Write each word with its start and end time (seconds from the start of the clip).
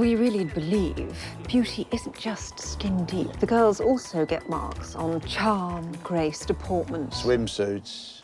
We 0.00 0.16
really 0.16 0.46
believe 0.46 1.14
beauty 1.46 1.86
isn't 1.92 2.18
just 2.18 2.58
skin 2.58 3.04
deep. 3.04 3.30
The 3.38 3.46
girls 3.46 3.82
also 3.82 4.24
get 4.24 4.48
marks 4.48 4.94
on 4.94 5.20
charm, 5.20 5.92
grace, 6.02 6.46
deportment. 6.46 7.10
Swimsuits. 7.12 8.22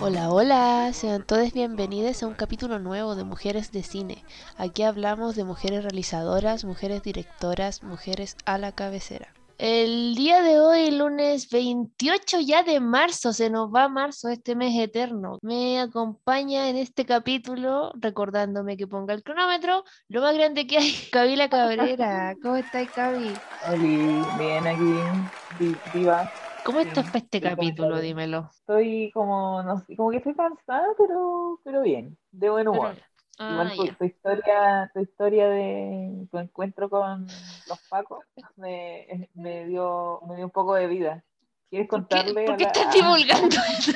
Hola, 0.00 0.30
hola, 0.30 0.90
sean 0.94 1.22
todos 1.26 1.52
bienvenidos 1.52 2.22
a 2.22 2.28
un 2.28 2.34
capítulo 2.34 2.78
nuevo 2.78 3.14
de 3.14 3.24
Mujeres 3.24 3.72
de 3.72 3.82
Cine. 3.82 4.24
Aquí 4.56 4.84
hablamos 4.84 5.36
de 5.36 5.44
mujeres 5.44 5.82
realizadoras, 5.82 6.64
mujeres 6.64 7.02
directoras, 7.02 7.82
mujeres 7.82 8.38
a 8.46 8.56
la 8.56 8.72
cabecera. 8.72 9.34
El 9.64 10.16
día 10.16 10.42
de 10.42 10.58
hoy, 10.58 10.90
lunes 10.90 11.48
28 11.48 12.40
ya 12.40 12.64
de 12.64 12.80
marzo, 12.80 13.32
se 13.32 13.48
nos 13.48 13.72
va 13.72 13.88
marzo, 13.88 14.28
este 14.28 14.56
mes 14.56 14.76
eterno. 14.76 15.38
Me 15.40 15.78
acompaña 15.78 16.68
en 16.68 16.74
este 16.74 17.06
capítulo, 17.06 17.92
recordándome 17.94 18.76
que 18.76 18.88
ponga 18.88 19.14
el 19.14 19.22
cronómetro, 19.22 19.84
lo 20.08 20.20
más 20.20 20.34
grande 20.34 20.66
que 20.66 20.78
hay, 20.78 20.92
Cabila 21.12 21.48
Cabrera. 21.48 22.34
¿Cómo 22.42 22.56
estás, 22.56 22.90
Cabi? 22.90 23.32
Hola, 23.68 24.36
bien 24.36 24.66
aquí, 24.66 25.76
viva. 25.94 26.28
¿Cómo 26.64 26.80
estás 26.80 27.06
para 27.06 27.18
este 27.18 27.40
capítulo? 27.40 28.00
Dímelo. 28.00 28.50
Estoy 28.52 29.12
como, 29.14 29.62
no 29.62 29.78
sé, 29.78 29.94
como 29.94 30.10
que 30.10 30.16
estoy 30.16 30.34
cansada, 30.34 30.88
pero, 30.98 31.60
pero 31.62 31.82
bien, 31.82 32.18
de 32.32 32.50
buen 32.50 32.66
humor. 32.66 32.96
Ah, 33.38 33.72
Igual 33.74 33.96
tu, 33.98 34.04
historia, 34.04 34.90
tu 34.94 35.00
historia 35.00 35.48
de 35.48 36.26
tu 36.30 36.38
encuentro 36.38 36.88
con 36.90 37.26
los 37.26 37.78
Pacos 37.88 38.24
me, 38.56 39.28
me 39.34 39.66
dio, 39.66 40.20
me 40.28 40.36
dio 40.36 40.44
un 40.44 40.50
poco 40.50 40.74
de 40.74 40.86
vida. 40.86 41.24
¿Quieres 41.70 41.88
¿Por 41.88 42.06
qué, 42.06 42.16
contarle 42.16 42.44
por 42.44 42.56
qué 42.56 42.62
la- 42.64 42.68
estás 42.70 42.92
divulgando 42.94 43.56
eso? 43.78 43.92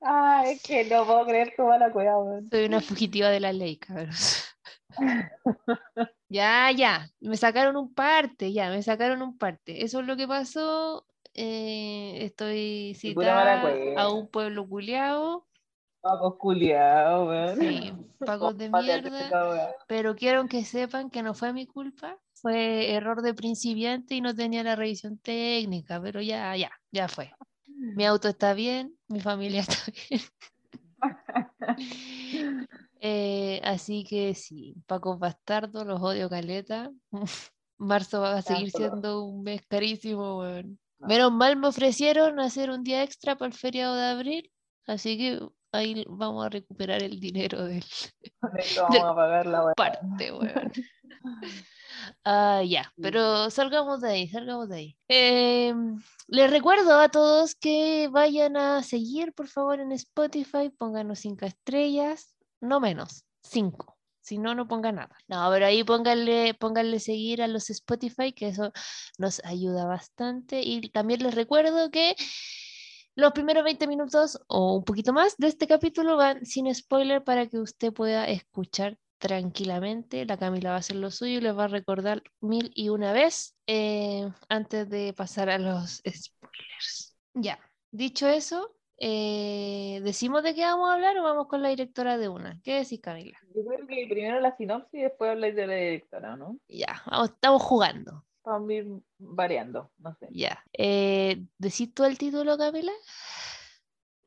Ah, 0.00 0.44
es 0.46 0.62
que 0.62 0.84
no 0.84 1.04
puedo 1.06 1.26
creer 1.26 1.54
cómo 1.56 1.76
la 1.76 1.88
weón. 1.88 2.48
Soy 2.50 2.64
una 2.64 2.80
fugitiva 2.80 3.28
de 3.28 3.40
la 3.40 3.52
ley, 3.52 3.76
cabros. 3.76 4.44
Ya, 6.28 6.70
ya, 6.70 7.10
me 7.20 7.36
sacaron 7.36 7.76
un 7.76 7.92
parte, 7.92 8.54
ya, 8.54 8.70
me 8.70 8.82
sacaron 8.82 9.20
un 9.20 9.36
parte. 9.36 9.84
Eso 9.84 10.00
es 10.00 10.06
lo 10.06 10.16
que 10.16 10.26
pasó. 10.26 11.06
eh, 11.34 12.24
estoy 12.24 12.94
citada 12.94 13.62
a 13.96 14.08
un 14.10 14.28
pueblo 14.28 14.66
culiao, 14.66 15.46
Pacos 16.02 16.34
culiados, 16.36 17.28
weón. 17.28 17.60
sí, 17.60 17.92
pagos 18.18 18.58
de 18.58 18.68
mierda, 18.68 19.76
pero 19.86 20.16
quiero 20.16 20.46
que 20.48 20.64
sepan 20.64 21.10
que 21.10 21.22
no 21.22 21.32
fue 21.32 21.52
mi 21.52 21.64
culpa, 21.64 22.18
fue 22.34 22.92
error 22.92 23.22
de 23.22 23.34
principiante 23.34 24.16
y 24.16 24.20
no 24.20 24.34
tenía 24.34 24.64
la 24.64 24.74
revisión 24.74 25.16
técnica, 25.18 26.02
pero 26.02 26.20
ya, 26.20 26.56
ya, 26.56 26.72
ya 26.90 27.06
fue. 27.06 27.32
Mi 27.66 28.04
auto 28.04 28.28
está 28.28 28.52
bien, 28.52 28.96
mi 29.06 29.20
familia 29.20 29.60
está 29.68 29.92
bien. 30.10 30.20
Eh, 33.04 33.60
así 33.64 34.04
que 34.04 34.32
sí, 34.32 34.76
Paco 34.86 35.18
Bastardo, 35.18 35.84
los 35.84 36.00
odio 36.00 36.30
caleta. 36.30 36.92
Marzo 37.76 38.20
va 38.20 38.34
a 38.34 38.42
seguir 38.42 38.70
siendo 38.70 39.24
un 39.24 39.42
mes 39.42 39.60
carísimo, 39.66 40.38
weón. 40.38 40.78
No. 41.00 41.08
Menos 41.08 41.32
mal 41.32 41.56
me 41.56 41.66
ofrecieron 41.66 42.38
hacer 42.38 42.70
un 42.70 42.84
día 42.84 43.02
extra 43.02 43.34
para 43.34 43.48
el 43.48 43.54
feriado 43.54 43.96
de 43.96 44.04
abril, 44.04 44.52
así 44.86 45.18
que 45.18 45.40
ahí 45.72 46.04
vamos 46.08 46.46
a 46.46 46.48
recuperar 46.48 47.02
el 47.02 47.18
dinero 47.20 47.64
del 47.64 47.84
vamos 48.76 49.04
a 49.04 49.14
pagar 49.14 49.46
la 49.46 49.72
parte, 49.74 50.32
weón. 50.32 50.72
Ah, 52.24 52.62
ya, 52.66 52.84
Sí. 52.96 53.02
pero 53.02 53.48
salgamos 53.50 54.00
de 54.00 54.10
ahí, 54.10 54.28
salgamos 54.28 54.68
de 54.68 54.76
ahí. 54.76 54.98
Em, 55.08 56.02
les 56.26 56.50
recuerdo 56.50 56.98
a 56.98 57.08
todos 57.08 57.54
que 57.54 58.08
vayan 58.10 58.56
a 58.56 58.82
seguir, 58.82 59.32
por 59.34 59.46
favor, 59.46 59.78
en 59.78 59.92
Spotify, 59.92 60.70
pónganos 60.76 61.20
cinco 61.20 61.46
estrellas, 61.46 62.34
no 62.60 62.80
menos, 62.80 63.24
cinco. 63.42 63.98
Si 64.20 64.38
no, 64.38 64.54
no 64.54 64.66
ponga 64.68 64.90
nada. 64.92 65.16
No, 65.28 65.48
pero 65.50 65.66
ahí 65.66 65.84
pónganle, 65.84 66.54
pónganle 66.54 66.98
seguir 67.00 67.42
a 67.42 67.48
los 67.48 67.70
Spotify, 67.70 68.32
que 68.32 68.48
eso 68.48 68.72
nos 69.18 69.44
ayuda 69.44 69.84
bastante. 69.84 70.60
Y 70.62 70.90
también 70.90 71.22
les 71.22 71.34
recuerdo 71.34 71.90
que 71.90 72.14
los 73.14 73.32
primeros 73.32 73.64
20 73.64 73.86
minutos 73.86 74.40
o 74.48 74.76
un 74.76 74.84
poquito 74.84 75.12
más 75.12 75.36
de 75.36 75.48
este 75.48 75.66
capítulo 75.66 76.16
van 76.16 76.44
sin 76.46 76.72
spoiler 76.74 77.22
para 77.24 77.46
que 77.48 77.58
usted 77.58 77.92
pueda 77.92 78.26
escuchar 78.28 78.98
tranquilamente. 79.18 80.24
La 80.26 80.36
Camila 80.38 80.70
va 80.70 80.76
a 80.76 80.78
hacer 80.80 80.96
lo 80.96 81.10
suyo 81.10 81.38
y 81.38 81.40
les 81.40 81.56
va 81.56 81.64
a 81.64 81.68
recordar 81.68 82.22
mil 82.40 82.70
y 82.74 82.88
una 82.88 83.12
vez 83.12 83.54
eh, 83.66 84.28
antes 84.48 84.88
de 84.88 85.12
pasar 85.12 85.50
a 85.50 85.58
los 85.58 86.02
spoilers. 86.08 87.14
Ya, 87.34 87.58
dicho 87.90 88.28
eso, 88.28 88.74
eh, 88.98 90.00
¿decimos 90.02 90.42
de 90.42 90.54
qué 90.54 90.62
vamos 90.62 90.90
a 90.90 90.94
hablar 90.94 91.16
o 91.18 91.22
vamos 91.22 91.46
con 91.48 91.62
la 91.62 91.68
directora 91.68 92.18
de 92.18 92.28
una? 92.28 92.60
¿Qué 92.62 92.74
decís, 92.74 93.00
Camila? 93.00 93.38
Yo 93.54 93.64
creo 93.64 93.86
que 93.86 94.06
primero 94.08 94.40
la 94.40 94.56
sinopsis 94.56 95.00
y 95.00 95.02
después 95.02 95.30
habláis 95.30 95.54
de 95.54 95.66
la 95.66 95.74
directora, 95.74 96.36
¿no? 96.36 96.58
Ya, 96.68 97.02
vamos- 97.06 97.30
estamos 97.30 97.62
jugando. 97.62 98.24
Vamos 98.44 98.70
a 98.70 98.72
ir 98.72 98.86
variando, 99.18 99.90
no 99.98 100.14
sé. 100.16 100.28
Ya. 100.30 100.62
Eh, 100.72 101.44
¿Decís 101.58 101.94
tú 101.94 102.04
el 102.04 102.18
título, 102.18 102.58
Camila? 102.58 102.92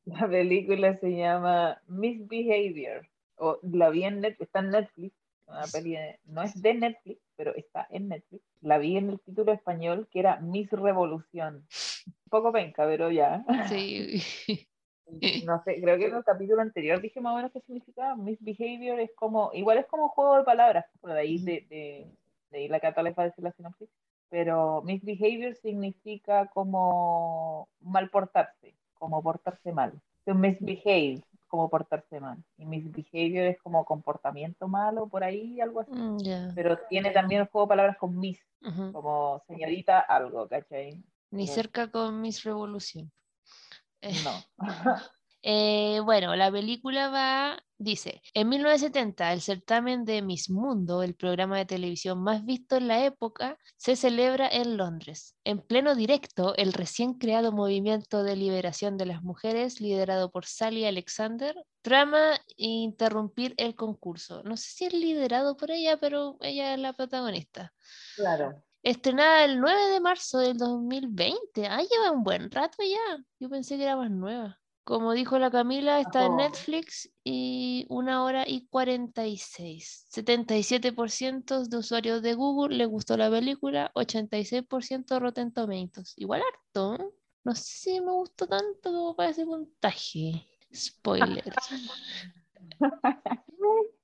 La 0.05 0.27
película 0.27 0.97
se 0.99 1.09
llama 1.15 1.81
Misbehavior. 1.87 3.07
O 3.37 3.59
la 3.63 3.89
vi 3.89 4.03
en 4.03 4.21
Netflix, 4.21 4.41
está 4.47 4.59
en 4.59 4.69
Netflix. 4.69 5.15
Una 5.47 5.63
peli 5.71 5.91
de- 5.91 6.19
no 6.25 6.41
es 6.43 6.59
de 6.61 6.73
Netflix, 6.73 7.21
pero 7.35 7.53
está 7.55 7.87
en 7.89 8.07
Netflix. 8.09 8.43
La 8.61 8.77
vi 8.77 8.97
en 8.97 9.09
el 9.09 9.19
título 9.19 9.51
español 9.51 10.07
que 10.11 10.19
era 10.19 10.39
Miss 10.39 10.69
Revolución. 10.71 11.65
Un 12.07 12.29
poco 12.29 12.51
penca, 12.51 12.85
pero 12.85 13.11
ya. 13.11 13.43
Sí. 13.69 14.21
No 15.45 15.61
sé, 15.63 15.79
creo 15.81 15.97
que 15.99 16.07
en 16.07 16.15
el 16.15 16.23
capítulo 16.23 16.61
anterior 16.63 16.99
dije 16.99 17.21
más 17.21 17.33
o 17.33 17.35
menos 17.35 17.51
qué 17.51 17.61
significaba. 17.61 18.15
Misbehavior 18.15 18.99
es 18.99 19.11
como, 19.15 19.51
igual 19.53 19.77
es 19.77 19.85
como 19.85 20.05
un 20.05 20.09
juego 20.09 20.37
de 20.37 20.43
palabras, 20.43 20.85
por 20.99 21.11
ahí 21.11 21.37
de, 21.37 21.65
de, 21.69 22.07
de 22.49 22.57
ahí 22.57 22.67
la 22.67 22.79
Cata 22.79 23.01
a 23.01 23.23
decir 23.23 23.43
la 23.43 23.51
sinopsis. 23.51 23.87
Pero 24.30 24.81
misbehavior 24.81 25.56
significa 25.56 26.47
como 26.47 27.69
mal 27.81 28.09
portarse, 28.09 28.75
como 28.96 29.22
portarse 29.22 29.72
mal. 29.72 29.94
Entonces, 30.25 30.62
misbehave, 30.62 31.22
como 31.47 31.69
portarse 31.69 32.19
mal. 32.19 32.44
Y 32.58 32.66
misbehavior 32.66 33.46
es 33.46 33.62
como 33.62 33.86
comportamiento 33.86 34.68
malo, 34.68 35.08
por 35.08 35.24
ahí, 35.24 35.62
algo 35.62 35.81
así. 35.81 35.91
Mm. 35.94 36.53
Pero 36.56 36.78
tiene 36.90 37.12
también 37.12 37.41
el 37.41 37.47
juego 37.47 37.66
de 37.66 37.69
palabras 37.69 37.97
con 37.97 38.18
Ujú. 38.18 38.91
como 38.91 39.44
señorita 39.47 40.00
algo, 40.00 40.47
¿cachai? 40.47 41.03
Ni 41.31 41.47
cerca 41.47 41.92
con 41.92 42.22
Miss 42.22 42.44
Revolución. 42.44 43.12
No. 44.02 44.57
Eh, 45.47 46.00
bueno, 46.03 46.36
la 46.36 46.52
película 46.52 47.09
va, 47.09 47.63
dice, 47.78 48.22
en 48.34 48.50
1970 48.50 49.34
el 49.34 49.41
certamen 49.41 50.06
de 50.06 50.22
Miss 50.22 50.50
Mundo, 50.50 51.03
el 51.03 51.16
programa 51.16 51.58
de 51.58 51.66
televisión 51.66 52.22
más 52.22 52.46
visto 52.46 52.78
en 52.78 52.88
la 52.88 53.06
época, 53.06 53.58
se 53.78 53.96
celebra 53.96 54.47
en 54.47 54.78
Londres. 54.78 55.36
En 55.44 55.59
pleno 55.59 55.96
directo, 55.96 56.56
el 56.56 56.74
recién 56.74 57.16
creado 57.16 57.52
movimiento 57.52 58.24
de 58.24 58.36
liberación 58.36 58.97
de 58.97 59.06
las 59.06 59.24
mujeres, 59.24 59.81
liderado 59.81 60.31
por 60.31 60.46
Sally 60.46 60.86
Alexander, 60.86 61.56
trama 61.81 62.40
interrumpir 62.58 63.53
el 63.58 63.75
concurso. 63.75 64.44
No 64.44 64.57
sé 64.57 64.69
si 64.69 64.86
es 64.86 64.94
liderado 64.94 65.57
por 65.57 65.72
ella, 65.72 65.97
pero 65.97 66.38
ella 66.42 66.74
es 66.74 66.80
la 66.80 66.94
protagonista. 66.94 67.74
Claro. 68.16 68.63
Estrenada 68.81 69.44
el 69.46 69.59
9 69.59 69.92
de 69.92 70.00
marzo 70.00 70.38
del 70.38 70.57
2020. 70.57 71.68
Ah, 71.68 71.81
lleva 71.81 72.12
un 72.12 72.24
buen 72.24 72.52
rato 72.52 72.78
ya. 72.84 73.18
Yo 73.40 73.50
pensé 73.50 73.78
que 73.78 73.84
era 73.84 73.96
más 73.96 74.12
nueva. 74.12 74.59
Como 74.85 75.13
dijo 75.13 75.40
la 75.40 75.50
Camila, 75.50 76.00
está 76.00 76.28
en. 76.28 76.35
Netflix 76.35 77.12
y 77.23 77.88
una 77.90 78.23
hora 78.23 78.47
y 78.47 78.68
46. 78.68 80.07
77% 80.13 81.68
de 81.68 81.78
usuarios 81.78 82.22
de 82.22 82.35
Google 82.35 82.78
le 82.78 82.85
gustó 82.85 83.18
la 83.18 83.31
película, 83.31 83.91
86% 83.95 85.19
Rotten 85.19 85.51
Tomatoes. 85.51 86.13
Igual 86.18 86.44
harto. 86.44 87.13
No 87.44 87.56
sé 87.56 87.63
si 87.63 88.00
me 88.00 88.12
gustó 88.12 88.45
tanto 88.45 88.91
como 88.91 89.16
para 89.16 89.31
ese 89.31 89.44
puntaje. 89.44 90.47
Spoiler. 90.72 91.44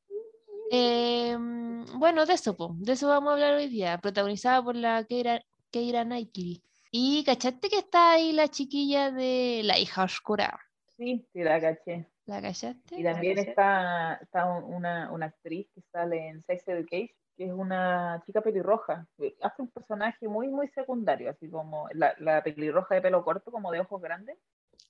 Em, 0.74 1.86
bueno, 2.00 2.26
de 2.26 2.34
eso, 2.34 2.56
po, 2.56 2.74
de 2.80 2.94
eso 2.94 3.10
vamos 3.10 3.32
a 3.32 3.34
hablar 3.34 3.56
hoy 3.56 3.68
día, 3.68 3.98
protagonizada 3.98 4.64
por 4.64 4.74
la 4.78 5.04
Keira, 5.04 5.44
Keira 5.70 6.06
Knightley. 6.06 6.64
Y 6.92 7.26
cachaste 7.26 7.68
que 7.68 7.80
está 7.80 8.14
ahí 8.14 8.32
la 8.32 8.48
chiquilla 8.48 9.12
de 9.12 9.64
la 9.66 9.78
hija 9.78 10.06
oscura. 10.06 10.58
Sí, 11.02 11.28
sí, 11.34 11.44
la 11.44 11.60
caché. 11.60 12.06
¿La 12.28 12.40
cachaste? 12.44 12.96
Y 12.96 13.04
también 13.04 13.40
está, 13.40 14.20
está 14.22 14.46
un- 14.46 14.72
una, 14.72 15.12
una 15.12 15.26
actriz 15.26 15.68
que 15.74 15.82
sale 15.92 16.28
en 16.28 16.42
Sex 16.44 16.68
Education, 16.68 17.10
que 17.36 17.46
es 17.46 17.52
una 17.52 18.22
chica 18.28 18.42
pelirroja. 18.42 19.08
Hace 19.42 19.62
un 19.64 19.70
personaje 19.70 20.28
muy, 20.28 20.48
muy 20.48 20.68
secundario, 20.68 21.32
así 21.32 21.50
como 21.50 21.88
la, 21.94 22.14
la 22.20 22.44
pelirroja 22.44 22.94
de 22.94 23.02
pelo 23.02 23.24
corto, 23.24 23.52
como 23.52 23.72
de 23.72 23.80
ojos 23.80 24.00
grandes. 24.00 24.38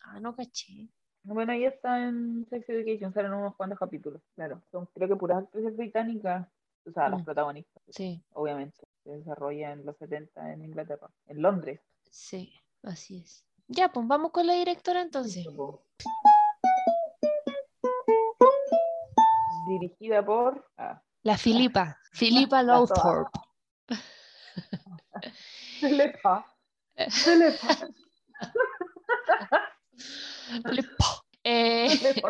Ah, 0.02 0.20
no 0.20 0.36
caché. 0.36 0.90
Bueno, 1.24 1.54
ella 1.54 1.70
está 1.70 2.04
en 2.04 2.46
Sex 2.50 2.68
Education, 2.68 3.14
salen 3.14 3.32
unos 3.32 3.56
cuantos 3.56 3.80
capítulos, 3.80 4.22
claro. 4.36 4.62
Son 4.70 4.88
creo 4.88 5.08
que 5.08 5.16
puras 5.16 5.38
actrices 5.38 5.78
británicas, 5.78 6.46
o 6.86 6.92
sea, 6.92 7.08
las 7.08 7.22
Mm. 7.22 7.26
protagonistas, 7.26 7.84
Sí, 7.88 8.22
obviamente. 8.34 8.86
Se 9.06 9.12
desarrolla 9.12 9.72
en 9.72 9.86
los 9.86 9.96
70 9.98 10.52
en 10.52 10.62
Inglaterra, 10.66 11.10
en 11.28 11.42
Londres. 11.42 11.80
sí, 12.10 12.52
así 12.84 13.20
es. 13.20 13.46
Ya, 13.74 13.90
pues 13.90 14.06
vamos 14.06 14.32
con 14.32 14.48
la 14.48 14.54
directora 14.54 15.02
entonces. 15.02 15.46
dirigida 19.68 20.26
por. 20.26 20.70
ah, 20.78 21.02
La 21.24 21.38
Filipa, 21.38 21.98
Filipa. 22.12 22.62
Lowthorpe. 22.64 23.40
Filipa. 25.80 26.54
Filipa. 27.10 27.78
Filipa. 30.64 31.06
Eh, 31.44 31.98
Filipa 31.98 32.30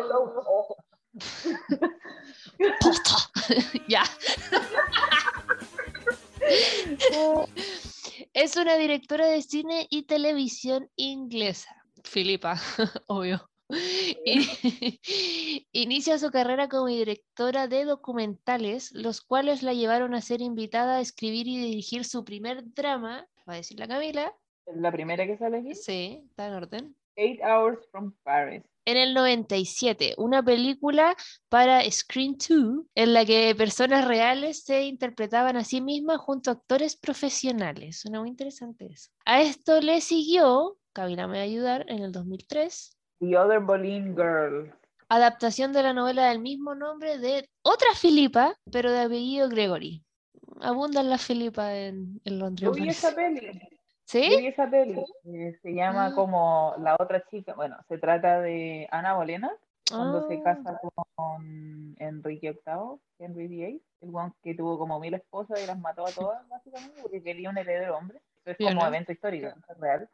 ya. 3.88 4.04
Es 8.34 8.56
una 8.56 8.76
directora 8.76 9.26
de 9.26 9.42
cine 9.42 9.86
y 9.90 10.04
televisión 10.04 10.88
inglesa. 10.96 11.84
Filipa, 12.04 12.56
obvio. 13.06 13.48
Inicia 15.72 16.18
su 16.18 16.30
carrera 16.30 16.68
como 16.68 16.86
directora 16.86 17.68
de 17.68 17.84
documentales, 17.84 18.92
los 18.92 19.20
cuales 19.20 19.62
la 19.62 19.72
llevaron 19.74 20.14
a 20.14 20.20
ser 20.20 20.40
invitada 20.40 20.96
a 20.96 21.00
escribir 21.00 21.46
y 21.46 21.58
dirigir 21.58 22.04
su 22.04 22.24
primer 22.24 22.62
drama, 22.74 23.26
va 23.48 23.54
a 23.54 23.56
decir 23.56 23.78
la 23.78 23.88
Camila, 23.88 24.34
La 24.66 24.92
primera 24.92 25.26
que 25.26 25.36
sale 25.36 25.58
aquí. 25.58 25.74
sí, 25.74 26.22
está 26.30 26.48
en 26.48 26.54
orden, 26.54 26.96
Eight 27.16 27.40
Hours 27.42 27.86
from 27.90 28.14
Paris. 28.22 28.62
En 28.84 28.96
el 28.96 29.14
97, 29.14 30.14
una 30.18 30.42
película 30.42 31.16
para 31.48 31.88
Screen 31.90 32.36
2 32.36 32.86
en 32.94 33.12
la 33.12 33.24
que 33.24 33.54
personas 33.54 34.06
reales 34.06 34.64
se 34.64 34.84
interpretaban 34.84 35.56
a 35.56 35.64
sí 35.64 35.80
mismas 35.80 36.18
junto 36.18 36.50
a 36.50 36.54
actores 36.54 36.96
profesionales. 36.96 38.00
Suena 38.00 38.20
muy 38.20 38.28
interesante 38.30 38.86
eso. 38.86 39.10
A 39.24 39.40
esto 39.42 39.80
le 39.80 40.00
siguió, 40.00 40.78
Camila 40.92 41.26
me 41.26 41.38
va 41.38 41.40
a 41.40 41.44
ayudar, 41.44 41.84
en 41.88 42.02
el 42.02 42.12
2003, 42.12 42.96
The 43.20 43.38
Other 43.38 43.60
Boleyn 43.60 44.16
Girl. 44.16 44.74
adaptación 45.08 45.72
de 45.72 45.82
la 45.84 45.92
novela 45.92 46.28
del 46.28 46.40
mismo 46.40 46.74
nombre 46.74 47.18
de 47.18 47.48
otra 47.62 47.94
Filipa, 47.94 48.56
pero 48.70 48.90
de 48.90 49.00
apellido 49.00 49.48
Gregory. 49.48 50.04
Abundan 50.60 51.08
las 51.08 51.24
Filipas 51.24 51.72
en, 51.72 52.20
en 52.24 52.38
Londres. 52.38 52.70
Esa 52.86 53.14
peli. 53.14 53.60
Yo 54.06 54.20
¿Sí? 54.20 54.28
vi 54.38 54.46
esa 54.46 54.68
peli. 54.68 55.04
eh, 55.24 55.58
se 55.62 55.72
llama 55.74 56.06
Ah. 56.06 56.12
como 56.14 56.74
La 56.78 56.96
otra 56.98 57.24
chica. 57.28 57.54
Bueno, 57.54 57.78
se 57.88 57.98
trata 57.98 58.40
de 58.40 58.86
Ana 58.90 59.14
Bolena 59.14 59.50
cuando 59.90 60.26
se 60.26 60.34
Ah, 60.34 60.42
casa 60.42 60.80
con 61.14 61.94
Enrique 61.98 62.52
VIII, 62.66 62.98
Henry 63.18 63.46
VIII, 63.48 63.82
el 64.02 64.10
guan 64.10 64.34
que 64.42 64.54
tuvo 64.54 64.78
como 64.78 64.98
mil 65.00 65.14
esposas 65.14 65.62
y 65.62 65.66
las 65.66 65.78
mató 65.78 66.06
a 66.06 66.10
todas, 66.12 66.46
básicamente, 66.48 67.00
porque 67.02 67.22
quería 67.22 67.50
un 67.50 67.58
heredero 67.58 67.96
hombre. 67.96 68.18
Eso 68.44 68.50
es 68.50 68.56
como 68.58 68.70
Piola. 68.70 68.88
evento 68.88 69.12
histórico, 69.12 69.48
es 69.48 69.78
real. 69.78 70.08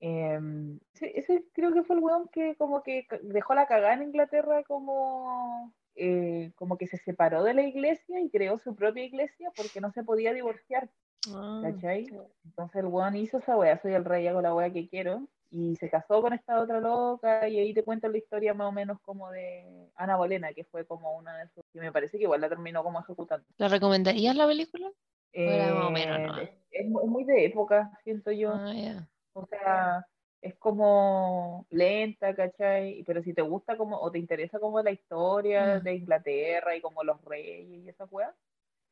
Em, 0.00 0.78
ese, 0.92 1.18
ese 1.18 1.44
creo 1.54 1.72
que 1.72 1.82
fue 1.84 1.96
el 1.96 2.02
weón 2.02 2.28
que 2.28 2.56
como 2.56 2.82
que 2.82 3.06
dejó 3.22 3.54
la 3.54 3.66
cagada 3.66 3.94
en 3.94 4.02
Inglaterra 4.02 4.62
como, 4.64 5.72
eh, 5.96 6.52
como 6.56 6.76
que 6.78 6.86
se 6.86 6.96
separó 6.98 7.42
de 7.44 7.54
la 7.54 7.62
iglesia 7.62 8.20
y 8.20 8.30
creó 8.30 8.58
su 8.58 8.74
propia 8.74 9.04
iglesia 9.04 9.50
porque 9.56 9.80
no 9.80 9.92
se 9.92 10.02
podía 10.04 10.32
divorciar, 10.32 10.88
ah. 11.32 11.60
¿cachai? 11.62 12.06
Entonces 12.44 12.76
el 12.76 12.86
weón 12.86 13.16
hizo 13.16 13.38
esa 13.38 13.56
wea, 13.56 13.80
soy 13.80 13.94
el 13.94 14.04
rey, 14.04 14.26
hago 14.26 14.40
la 14.42 14.54
wea 14.54 14.72
que 14.72 14.88
quiero, 14.88 15.26
y 15.50 15.76
se 15.76 15.88
casó 15.88 16.20
con 16.20 16.32
esta 16.32 16.60
otra 16.60 16.80
loca, 16.80 17.46
y 17.48 17.58
ahí 17.58 17.72
te 17.72 17.84
cuento 17.84 18.08
la 18.08 18.18
historia 18.18 18.54
más 18.54 18.66
o 18.66 18.72
menos 18.72 18.98
como 19.02 19.30
de 19.30 19.88
Ana 19.94 20.16
Bolena, 20.16 20.52
que 20.52 20.64
fue 20.64 20.84
como 20.84 21.16
una 21.16 21.38
de 21.38 21.48
sus, 21.48 21.62
y 21.72 21.78
me 21.78 21.92
parece 21.92 22.18
que 22.18 22.24
igual 22.24 22.40
la 22.40 22.48
terminó 22.48 22.82
como 22.82 22.98
ejecutando. 23.00 23.46
¿La 23.58 23.68
recomendarías 23.68 24.34
la 24.36 24.46
película? 24.46 24.90
era 25.32 25.74
más 25.74 25.84
o 25.86 25.90
menos, 25.90 26.18
Eh, 26.18 26.26
¿no? 26.26 26.38
es, 26.38 26.50
es 26.70 26.86
mu- 26.88 27.06
muy 27.06 27.24
de 27.24 27.44
época, 27.46 27.90
siento 28.04 28.30
yo. 28.32 28.52
Ah. 28.52 29.06
O 29.32 29.46
sea, 29.46 30.06
es 30.44 30.54
como 30.56 31.66
lenta, 31.70 32.34
¿cachai? 32.34 33.02
Pero 33.06 33.22
si 33.22 33.32
te 33.32 33.40
gusta 33.40 33.78
como, 33.78 33.98
o 33.98 34.10
te 34.10 34.18
interesa 34.18 34.58
como 34.58 34.82
la 34.82 34.90
historia 34.90 35.78
Mm. 35.78 35.82
de 35.84 35.94
Inglaterra 35.94 36.76
y 36.76 36.82
como 36.82 37.02
los 37.02 37.18
reyes 37.24 37.66
y 37.66 37.88
esas 37.88 38.12
weas, 38.12 38.34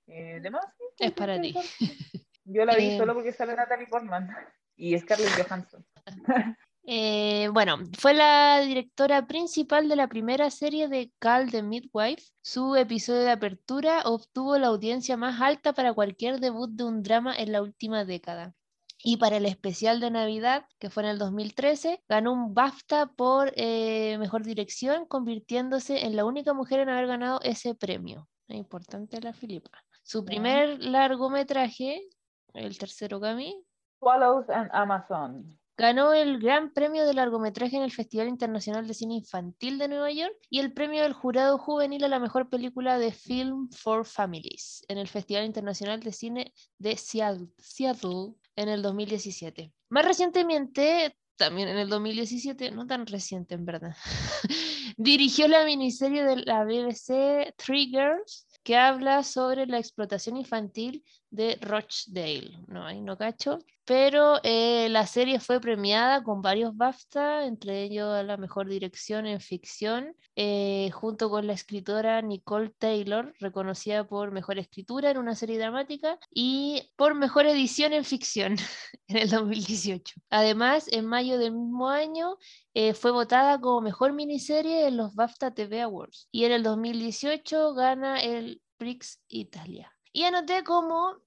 eh, 0.06 0.40
demás, 0.42 0.64
sí, 0.78 0.84
Es 0.98 1.12
para 1.12 1.38
ti. 1.40 1.54
Yo 2.44 2.64
la 2.64 2.74
vi 2.74 2.86
Eh, 2.88 2.96
solo 2.96 3.12
porque 3.14 3.32
sale 3.32 3.54
Natalie 3.54 3.86
Portman 3.86 4.28
y 4.76 4.98
Scarlett 4.98 5.30
Johansson. 5.36 5.84
Eh, 6.84 7.48
bueno, 7.52 7.76
fue 7.96 8.12
la 8.12 8.60
directora 8.62 9.28
principal 9.28 9.88
de 9.88 9.94
la 9.94 10.08
primera 10.08 10.50
serie 10.50 10.88
de 10.88 11.12
Cal 11.20 11.48
the 11.48 11.62
Midwife. 11.62 12.32
Su 12.42 12.74
episodio 12.74 13.20
de 13.20 13.30
apertura 13.30 14.02
obtuvo 14.04 14.58
la 14.58 14.66
audiencia 14.66 15.16
más 15.16 15.40
alta 15.40 15.74
para 15.74 15.94
cualquier 15.94 16.40
debut 16.40 16.70
de 16.72 16.82
un 16.82 17.04
drama 17.04 17.36
en 17.36 17.52
la 17.52 17.62
última 17.62 18.04
década. 18.04 18.56
Y 19.04 19.16
para 19.16 19.38
el 19.38 19.46
especial 19.46 19.98
de 19.98 20.10
Navidad, 20.10 20.64
que 20.78 20.88
fue 20.88 21.02
en 21.02 21.08
el 21.10 21.18
2013, 21.18 22.02
ganó 22.08 22.32
un 22.32 22.54
BAFTA 22.54 23.06
por 23.06 23.52
eh, 23.56 24.16
mejor 24.18 24.44
dirección, 24.44 25.06
convirtiéndose 25.06 26.06
en 26.06 26.14
la 26.14 26.24
única 26.24 26.52
mujer 26.52 26.80
en 26.80 26.88
haber 26.88 27.08
ganado 27.08 27.40
ese 27.42 27.74
premio. 27.74 28.28
Es 28.46 28.56
importante 28.56 29.20
la 29.20 29.32
Filipa. 29.32 29.70
Su 30.04 30.24
primer 30.24 30.82
largometraje, 30.84 32.08
el 32.54 32.78
tercero 32.78 33.20
Cami, 33.20 33.64
Swallows 33.98 34.48
and 34.50 34.68
Amazon. 34.72 35.58
Ganó 35.76 36.12
el 36.12 36.38
Gran 36.38 36.72
Premio 36.72 37.06
de 37.06 37.14
Largometraje 37.14 37.76
en 37.76 37.82
el 37.82 37.90
Festival 37.90 38.28
Internacional 38.28 38.86
de 38.86 38.94
Cine 38.94 39.14
Infantil 39.14 39.78
de 39.78 39.88
Nueva 39.88 40.10
York 40.10 40.34
y 40.50 40.58
el 40.58 40.72
premio 40.72 41.02
del 41.02 41.12
jurado 41.12 41.56
juvenil 41.56 42.04
a 42.04 42.08
la 42.08 42.18
mejor 42.18 42.48
película 42.50 42.98
de 42.98 43.10
Film 43.10 43.70
for 43.70 44.04
Families 44.04 44.84
en 44.88 44.98
el 44.98 45.08
Festival 45.08 45.44
Internacional 45.44 46.00
de 46.00 46.12
Cine 46.12 46.52
de 46.78 46.96
Seattle, 46.96 47.48
Seattle 47.58 48.34
en 48.56 48.68
el 48.68 48.82
2017. 48.82 49.72
Más 49.88 50.04
recientemente, 50.04 51.16
también 51.36 51.68
en 51.68 51.78
el 51.78 51.88
2017, 51.88 52.70
no 52.70 52.86
tan 52.86 53.06
reciente 53.06 53.54
en 53.54 53.64
verdad, 53.64 53.96
dirigió 54.96 55.48
la 55.48 55.64
miniserie 55.64 56.24
de 56.24 56.36
la 56.36 56.64
BBC 56.64 57.54
Three 57.56 57.86
Girls 57.86 58.46
que 58.62 58.76
habla 58.76 59.22
sobre 59.22 59.66
la 59.66 59.78
explotación 59.78 60.36
infantil 60.36 61.04
de 61.30 61.58
Rochdale. 61.60 62.58
No, 62.68 62.86
ahí 62.86 63.00
no 63.00 63.16
cacho. 63.16 63.58
Pero 63.92 64.40
eh, 64.42 64.88
la 64.88 65.06
serie 65.06 65.38
fue 65.38 65.60
premiada 65.60 66.22
con 66.22 66.40
varios 66.40 66.74
BAFTA, 66.74 67.44
entre 67.44 67.82
ellos 67.82 68.24
la 68.24 68.38
mejor 68.38 68.66
dirección 68.66 69.26
en 69.26 69.38
ficción, 69.38 70.16
eh, 70.34 70.88
junto 70.94 71.28
con 71.28 71.46
la 71.46 71.52
escritora 71.52 72.22
Nicole 72.22 72.72
Taylor, 72.78 73.34
reconocida 73.38 74.08
por 74.08 74.32
mejor 74.32 74.58
escritura 74.58 75.10
en 75.10 75.18
una 75.18 75.34
serie 75.34 75.58
dramática 75.58 76.18
y 76.32 76.90
por 76.96 77.14
mejor 77.14 77.44
edición 77.44 77.92
en 77.92 78.06
ficción 78.06 78.56
en 79.08 79.16
el 79.18 79.28
2018. 79.28 80.22
Además, 80.30 80.88
en 80.90 81.04
mayo 81.04 81.36
del 81.36 81.52
mismo 81.52 81.90
año 81.90 82.38
eh, 82.72 82.94
fue 82.94 83.10
votada 83.10 83.60
como 83.60 83.82
mejor 83.82 84.14
miniserie 84.14 84.86
en 84.86 84.96
los 84.96 85.14
BAFTA 85.14 85.52
TV 85.52 85.82
Awards 85.82 86.28
y 86.32 86.46
en 86.46 86.52
el 86.52 86.62
2018 86.62 87.74
gana 87.74 88.22
el 88.22 88.62
Prix 88.78 89.20
Italia. 89.28 89.92
Y 90.14 90.22
anoté 90.22 90.64
como 90.64 91.18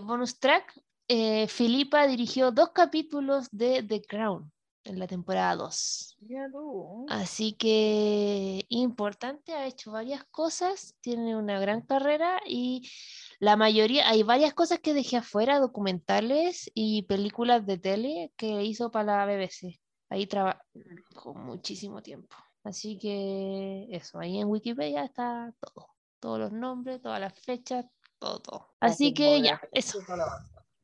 bonus 0.00 0.38
track, 0.38 0.72
eh, 1.08 1.46
Filipa 1.48 2.06
dirigió 2.06 2.52
dos 2.52 2.70
capítulos 2.70 3.48
de 3.50 3.82
The 3.82 4.02
Crown 4.02 4.52
en 4.84 4.98
la 4.98 5.06
temporada 5.06 5.56
2. 5.56 6.16
Ya 6.20 6.50
tú. 6.50 7.06
Así 7.08 7.54
que 7.54 8.64
importante, 8.68 9.52
ha 9.52 9.66
hecho 9.66 9.92
varias 9.92 10.24
cosas, 10.24 10.94
tiene 11.00 11.36
una 11.36 11.60
gran 11.60 11.82
carrera 11.82 12.40
y 12.46 12.90
la 13.38 13.56
mayoría, 13.56 14.08
hay 14.08 14.22
varias 14.22 14.54
cosas 14.54 14.80
que 14.80 14.94
dejé 14.94 15.18
afuera, 15.18 15.60
documentales 15.60 16.70
y 16.74 17.02
películas 17.02 17.66
de 17.66 17.78
tele 17.78 18.32
que 18.36 18.64
hizo 18.64 18.90
para 18.90 19.26
la 19.26 19.26
BBC. 19.26 19.80
Ahí 20.10 20.26
trabajó 20.26 21.34
muchísimo 21.34 22.02
tiempo. 22.02 22.34
Así 22.64 22.98
que 22.98 23.86
eso, 23.90 24.18
ahí 24.18 24.40
en 24.40 24.48
Wikipedia 24.48 25.04
está 25.04 25.54
todo, 25.60 25.88
todos 26.18 26.38
los 26.38 26.52
nombres, 26.52 27.00
todas 27.00 27.20
las 27.20 27.38
fechas, 27.38 27.86
todo. 28.18 28.40
todo. 28.40 28.68
Así 28.80 29.14
que 29.14 29.40
ya, 29.40 29.60
eso, 29.72 30.00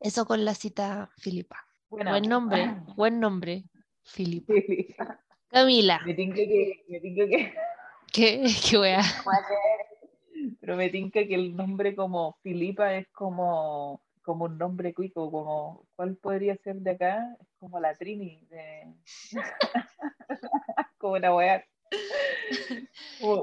eso 0.04 0.26
con 0.26 0.44
la 0.44 0.54
cita 0.54 1.10
Filipa. 1.16 1.66
Buena. 1.88 2.10
Buen 2.10 2.28
nombre, 2.28 2.76
buen 2.94 3.20
nombre, 3.20 3.64
Filipa. 4.02 4.52
Camila, 5.48 6.00
Me 6.04 6.14
tinca 6.14 6.36
que, 6.36 6.84
me 6.88 7.00
tinca 7.00 7.26
que, 7.26 7.54
¿qué, 8.12 8.44
qué 8.68 8.78
wea? 8.78 9.00
pero 10.60 10.76
me 10.76 10.90
tinca 10.90 11.26
que 11.26 11.34
el 11.34 11.56
nombre 11.56 11.94
como 11.94 12.36
Filipa 12.42 12.94
es 12.94 13.08
como, 13.08 14.02
como 14.20 14.44
un 14.44 14.58
nombre 14.58 14.92
cuico, 14.92 15.30
como, 15.30 15.86
¿cuál 15.96 16.16
podría 16.16 16.56
ser 16.56 16.76
de 16.76 16.90
acá? 16.90 17.36
Es 17.40 17.48
como 17.58 17.80
la 17.80 17.94
Trini, 17.94 18.44
de... 18.50 18.94
como 20.98 21.14
una 21.14 21.34
weá. 21.34 21.64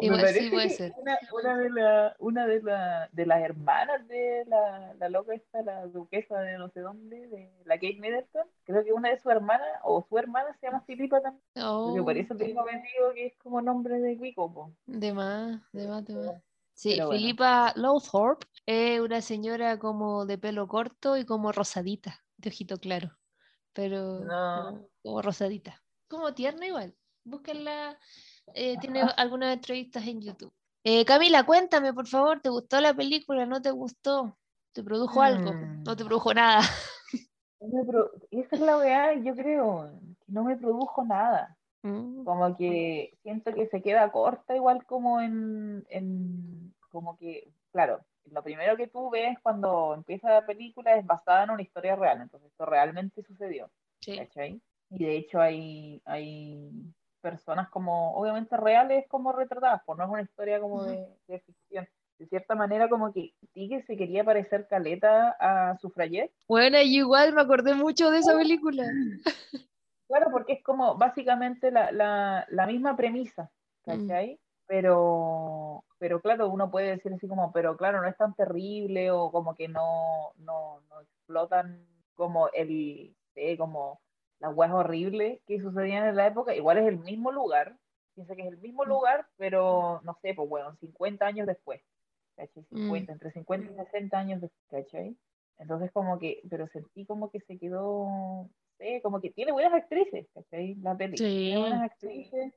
Igual 0.02 0.28
sí 0.28 0.50
puede 0.50 0.70
ser. 0.70 0.94
Una, 0.98 1.18
una 1.34 1.58
de, 1.58 1.70
la, 1.70 2.16
una 2.20 2.48
de, 2.48 2.62
la, 2.62 3.10
de 3.12 3.26
las 3.26 3.42
hermanas 3.42 4.08
de 4.08 4.44
la, 4.48 4.94
la 5.00 5.10
loca 5.10 5.34
esta, 5.34 5.62
la 5.64 5.86
duquesa 5.88 6.40
de 6.40 6.58
no 6.58 6.70
sé 6.70 6.82
dónde, 6.82 7.28
de 7.28 7.52
la 7.66 7.76
Kate 7.76 7.98
Middleton, 8.00 8.46
creo 8.64 8.84
que 8.84 8.94
una 8.94 9.10
de 9.10 9.18
sus 9.18 9.32
hermanas, 9.32 9.68
o 9.84 10.06
su 10.08 10.18
hermana 10.18 10.56
se 10.60 10.68
llama 10.68 10.84
Filipa 10.86 11.22
también. 11.22 11.44
Porque 11.82 12.04
por 12.04 12.16
Oh, 12.16 12.18
eso 12.18 12.36
tengo 12.36 12.62
entendido 12.70 13.14
que 13.14 13.26
es 13.28 13.38
como 13.38 13.62
nombre 13.62 14.00
de 14.00 14.34
po. 14.36 14.72
de 14.86 15.14
más, 15.14 15.62
de 15.72 15.88
más, 15.88 16.06
de 16.06 16.16
más. 16.16 16.44
Sí, 16.74 16.96
bueno. 17.00 17.12
Filipa 17.12 17.74
Lowthorpe 17.76 18.48
es 18.66 19.00
una 19.00 19.22
señora 19.22 19.78
como 19.80 20.26
de 20.26 20.38
pelo 20.38 20.68
corto 20.68 21.18
y 21.18 21.26
como 21.26 21.52
rosadita, 21.52 22.24
de 22.38 22.50
ojito 22.50 22.78
claro, 22.78 23.18
pero 23.74 24.20
No. 24.20 24.64
como, 24.72 24.90
como 25.04 25.22
rosadita, 25.22 25.84
como 26.08 26.34
tierna 26.34 26.68
igual. 26.68 26.96
Búsquenla, 27.24 28.00
eh, 28.54 28.78
tiene 28.80 29.04
algunas 29.18 29.54
entrevistas 29.54 30.06
en 30.08 30.22
YouTube. 30.22 30.54
Eh, 30.84 31.06
Camila, 31.06 31.46
cuéntame, 31.46 31.94
por 31.94 32.08
favor, 32.08 32.40
¿te 32.42 32.50
gustó 32.50 32.82
la 32.82 32.94
película? 32.94 33.46
¿No 33.46 33.62
te 33.62 33.72
gustó? 33.72 34.36
¿Te 34.74 34.84
produjo 34.84 35.22
algo? 35.22 35.54
No 35.86 35.96
te 35.96 36.04
Mm. 36.04 36.08
produjo 36.08 36.34
nada. 36.34 36.60
No 37.62 37.84
Esa 38.32 38.56
es 38.56 38.62
la 38.62 38.78
weá, 38.78 39.14
yo 39.14 39.36
creo, 39.36 39.92
que 40.26 40.32
no 40.34 40.44
me 40.44 40.58
produjo 40.58 41.06
nada. 41.06 41.56
Mm, 41.84 42.24
Como 42.24 42.58
que 42.58 43.18
siento 43.22 43.54
que 43.54 43.68
se 43.68 43.84
queda 43.84 44.12
corta 44.12 44.56
igual 44.56 44.84
como 44.86 45.22
en, 45.22 45.86
en 45.90 46.74
como 46.90 47.18
que, 47.18 47.52
claro, 47.72 48.02
lo 48.32 48.44
primero 48.44 48.78
que 48.78 48.88
tú 48.88 49.10
ves 49.12 49.38
cuando 49.44 49.94
empieza 49.94 50.30
la 50.30 50.46
película 50.46 50.96
es 50.96 51.06
basada 51.06 51.44
en 51.44 51.52
una 51.52 51.62
historia 51.62 51.96
real, 51.96 52.22
entonces 52.22 52.50
esto 52.52 52.66
realmente 52.66 53.24
sucedió, 53.24 53.70
sí. 54.00 54.20
Y 54.90 55.06
de 55.06 55.18
hecho 55.18 55.40
hay, 55.40 56.02
hay 56.06 56.70
personas 57.22 57.70
como, 57.70 58.16
obviamente 58.16 58.58
reales 58.58 59.06
como 59.08 59.32
retratadas, 59.32 59.82
pues 59.86 59.98
no 59.98 60.04
es 60.06 60.10
una 60.10 60.22
historia 60.22 60.60
como 60.60 60.84
de, 60.84 61.08
de 61.28 61.40
ficción. 61.40 61.88
De 62.18 62.28
cierta 62.28 62.54
manera 62.54 62.88
como 62.88 63.12
que 63.12 63.34
sí 63.54 63.68
que 63.68 63.82
se 63.82 63.98
quería 63.98 64.24
parecer 64.24 64.68
caleta 64.68 65.36
a 65.40 65.78
Sufragette, 65.80 66.32
Bueno, 66.48 66.78
yo 66.78 66.84
igual 66.84 67.34
me 67.34 67.42
acordé 67.42 67.74
mucho 67.74 68.12
de 68.12 68.20
esa 68.20 68.38
película. 68.38 68.84
Claro, 70.08 70.28
porque 70.30 70.52
es 70.52 70.64
como 70.64 70.98
básicamente 70.98 71.72
la, 71.72 71.90
la, 71.94 72.46
la 72.50 72.68
misma 72.68 72.98
premisa, 72.98 73.50
¿cachai? 73.86 74.38
Pero, 74.68 75.86
pero 76.00 76.20
claro, 76.20 76.50
uno 76.50 76.70
puede 76.70 76.90
decir 76.90 77.14
así 77.14 77.30
como, 77.30 77.54
pero 77.54 77.78
claro, 77.78 78.02
no 78.02 78.10
es 78.10 78.18
tan 78.18 78.36
terrible 78.36 79.10
o 79.10 79.32
como 79.32 79.56
que 79.56 79.70
no, 79.70 80.34
no, 80.36 80.82
no 80.90 81.00
explotan 81.00 81.88
como 82.14 82.50
el, 82.50 83.16
eh, 83.36 83.58
como 83.58 84.02
las 84.42 84.56
weas 84.56 84.74
horribles 84.74 85.42
que 85.48 85.62
sucedían 85.62 86.08
en 86.08 86.16
la 86.18 86.28
época. 86.28 86.56
Igual 86.56 86.80
es 86.80 86.88
el 86.88 87.00
mismo 87.00 87.32
lugar, 87.32 87.78
piensa 88.16 88.36
que 88.36 88.42
es 88.44 88.50
el 88.50 88.58
mismo 88.58 88.86
Mm. 88.86 88.90
lugar, 88.90 89.28
pero 89.38 90.02
no 90.04 90.18
sé, 90.22 90.34
pues 90.34 90.50
bueno, 90.50 90.76
50 90.82 91.26
años 91.28 91.48
después, 91.48 91.82
¿cachai? 92.36 92.64
Mm. 92.72 92.78
50, 92.80 93.14
entre 93.14 93.32
50 93.32 93.72
y 93.72 93.76
60 93.86 94.20
años 94.20 94.42
después, 94.42 94.86
¿cachai? 94.86 95.18
Entonces 95.60 95.92
como 95.92 96.20
que, 96.20 96.42
pero 96.50 96.68
sentí 96.70 97.06
como 97.06 97.30
que 97.32 97.40
se 97.42 97.60
quedó 97.60 98.50
sé, 98.80 99.02
como 99.04 99.22
que 99.22 99.30
tiene 99.32 99.52
buenas 99.52 99.74
actrices, 99.74 100.28
¿cachai? 100.34 100.76
La 100.76 100.98
peli. 100.98 101.18
Tiene 101.18 101.58
Sí. 101.58 101.60
buenas 101.60 101.84
actrices. 101.92 102.54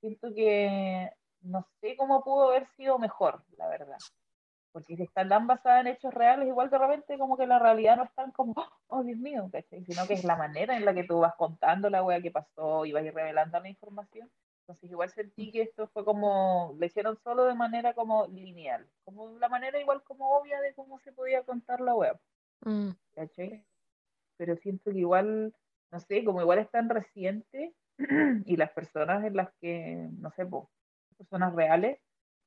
Siento 0.00 0.34
que 0.34 1.10
no 1.42 1.66
sé 1.80 1.96
cómo 1.96 2.24
pudo 2.24 2.48
haber 2.50 2.66
sido 2.76 2.98
mejor, 2.98 3.44
la 3.58 3.68
verdad. 3.68 3.98
Porque 4.76 4.94
si 4.94 5.04
está 5.04 5.26
tan 5.26 5.46
basada 5.46 5.80
en 5.80 5.86
hechos 5.86 6.12
reales, 6.12 6.46
igual 6.46 6.68
de 6.68 6.76
repente 6.76 7.16
como 7.16 7.38
que 7.38 7.46
la 7.46 7.58
realidad 7.58 7.96
no 7.96 8.04
es 8.04 8.12
tan 8.12 8.30
como, 8.30 8.54
oh 8.88 9.02
Dios 9.02 9.18
mío, 9.18 9.48
¿cachai? 9.50 9.82
Sino 9.86 10.06
que 10.06 10.12
es 10.12 10.22
la 10.22 10.36
manera 10.36 10.76
en 10.76 10.84
la 10.84 10.92
que 10.92 11.04
tú 11.04 11.18
vas 11.18 11.34
contando 11.36 11.88
la 11.88 12.02
wea 12.02 12.20
que 12.20 12.30
pasó 12.30 12.84
y 12.84 12.92
vas 12.92 13.02
ir 13.02 13.14
revelando 13.14 13.58
la 13.58 13.70
información. 13.70 14.30
Entonces 14.60 14.90
igual 14.90 15.08
sentí 15.08 15.50
que 15.50 15.62
esto 15.62 15.88
fue 15.94 16.04
como, 16.04 16.74
lo 16.78 16.84
hicieron 16.84 17.16
solo 17.24 17.46
de 17.46 17.54
manera 17.54 17.94
como 17.94 18.26
lineal, 18.26 18.86
como 19.02 19.38
la 19.38 19.48
manera 19.48 19.80
igual 19.80 20.02
como 20.02 20.36
obvia 20.36 20.60
de 20.60 20.74
cómo 20.74 20.98
se 20.98 21.10
podía 21.10 21.42
contar 21.42 21.80
la 21.80 21.94
web. 21.94 22.20
Mm, 22.60 22.90
¿cachai? 23.14 23.64
Pero 24.36 24.56
siento 24.56 24.90
que 24.90 24.98
igual, 24.98 25.54
no 25.90 26.00
sé, 26.00 26.22
como 26.22 26.42
igual 26.42 26.58
es 26.58 26.70
tan 26.70 26.90
reciente 26.90 27.74
y 28.44 28.56
las 28.58 28.72
personas 28.72 29.24
en 29.24 29.36
las 29.36 29.48
que, 29.58 30.10
no 30.18 30.30
sé, 30.32 30.46
personas 31.16 31.54
reales, 31.54 31.98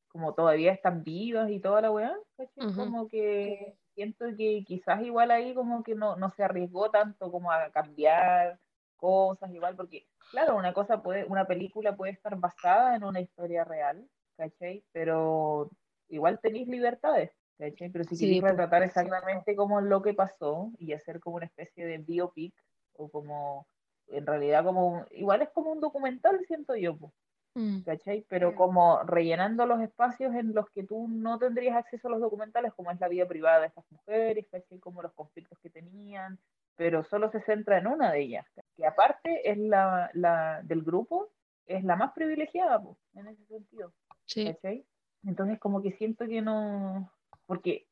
como 0.10 0.34
todavía 0.34 0.74
están 0.74 1.04
vivas 1.04 1.50
y 1.52 1.60
toda 1.60 1.82
la 1.82 1.92
weá. 1.92 2.16
Ujú. 2.58 2.76
Como 2.76 3.08
que 3.08 3.78
siento 3.96 4.26
que 4.38 4.64
quizás 4.66 5.02
igual 5.04 5.32
ahí 5.32 5.54
como 5.54 5.84
que 5.84 5.96
no, 5.96 6.16
no 6.16 6.30
se 6.30 6.44
arriesgó 6.44 6.92
tanto 6.92 7.32
como 7.32 7.52
a 7.52 7.72
cambiar 7.72 8.60
cosas, 8.98 9.52
igual, 9.54 9.76
porque 9.76 10.08
claro, 10.30 10.56
una 10.58 10.74
cosa 10.74 11.02
puede, 11.02 11.26
una 11.26 11.46
película 11.48 11.96
puede 11.96 12.14
estar 12.14 12.36
basada 12.38 12.96
en 12.96 13.04
una 13.04 13.22
historia 13.22 13.64
real, 13.64 14.10
¿cachai? 14.38 14.84
Pero 14.92 15.70
igual 16.10 16.40
tenéis 16.42 16.68
libertades, 16.68 17.32
¿cachai? 17.58 17.90
Pero 17.90 18.04
si 18.04 18.18
Sí, 18.18 18.26
queréis 18.26 18.42
retratar 18.44 18.84
exactamente 18.84 19.56
como 19.56 19.82
lo 19.82 20.02
que 20.02 20.14
pasó 20.14 20.72
y 20.78 20.94
hacer 20.94 21.20
como 21.20 21.38
una 21.38 21.46
especie 21.46 21.86
de 21.86 21.98
biopic, 22.00 22.54
o 22.94 23.10
como, 23.10 23.68
en 24.08 24.26
realidad 24.26 24.64
como, 24.66 25.06
igual 25.12 25.42
es 25.42 25.50
como 25.52 25.72
un 25.72 25.80
documental, 25.80 26.40
siento 26.46 26.76
yo, 26.76 26.98
po, 26.98 27.14
mm, 27.56 27.82
¿cachai? 27.82 28.26
Pero 28.30 28.56
como 28.56 29.04
rellenando 29.04 29.66
los 29.66 29.82
espacios 29.82 30.34
en 30.36 30.54
los 30.54 30.70
que 30.70 30.84
tú 30.84 31.08
no 31.08 31.40
tendrías 31.40 31.76
acceso 31.76 32.08
a 32.08 32.12
los 32.12 32.22
documentales, 32.22 32.74
como 32.74 32.92
es 32.92 33.00
la 33.00 33.08
vida 33.08 33.28
privada 33.28 33.62
de 33.62 33.68
estas 33.68 33.86
mujeres, 33.92 34.46
¿cachai? 34.52 34.80
Como 34.80 35.02
los 35.02 35.14
conflictos 35.14 35.58
que 35.60 35.70
tenían, 35.70 36.40
pero 36.76 37.04
solo 37.04 37.30
se 37.30 37.42
centra 37.42 37.78
en 37.78 37.88
una 37.88 38.12
de 38.12 38.22
ellas, 38.22 38.46
que 38.78 38.86
aparte 38.86 39.50
es 39.50 39.58
la, 39.58 40.10
la 40.14 40.62
del 40.64 40.82
grupo, 40.84 41.30
es 41.66 41.84
la 41.84 41.96
más 41.96 42.14
privilegiada, 42.14 42.82
po, 42.82 42.98
en 43.16 43.28
ese 43.28 43.46
sentido, 43.46 43.94
sí. 44.26 44.46
¿cachai? 44.46 44.86
Entonces 45.24 45.60
como 45.60 45.82
que 45.82 45.92
siento 45.92 46.26
que 46.26 46.42
no, 46.42 47.12
porque, 47.46 47.86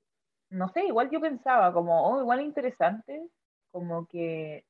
no 0.49 0.69
sé, 0.69 0.85
igual 0.85 1.09
yo 1.09 1.19
pensaba 1.19 1.73
como, 1.73 2.07
oh, 2.07 2.21
igual 2.21 2.41
interesante, 2.41 3.29
como 3.71 4.07
que 4.07 4.65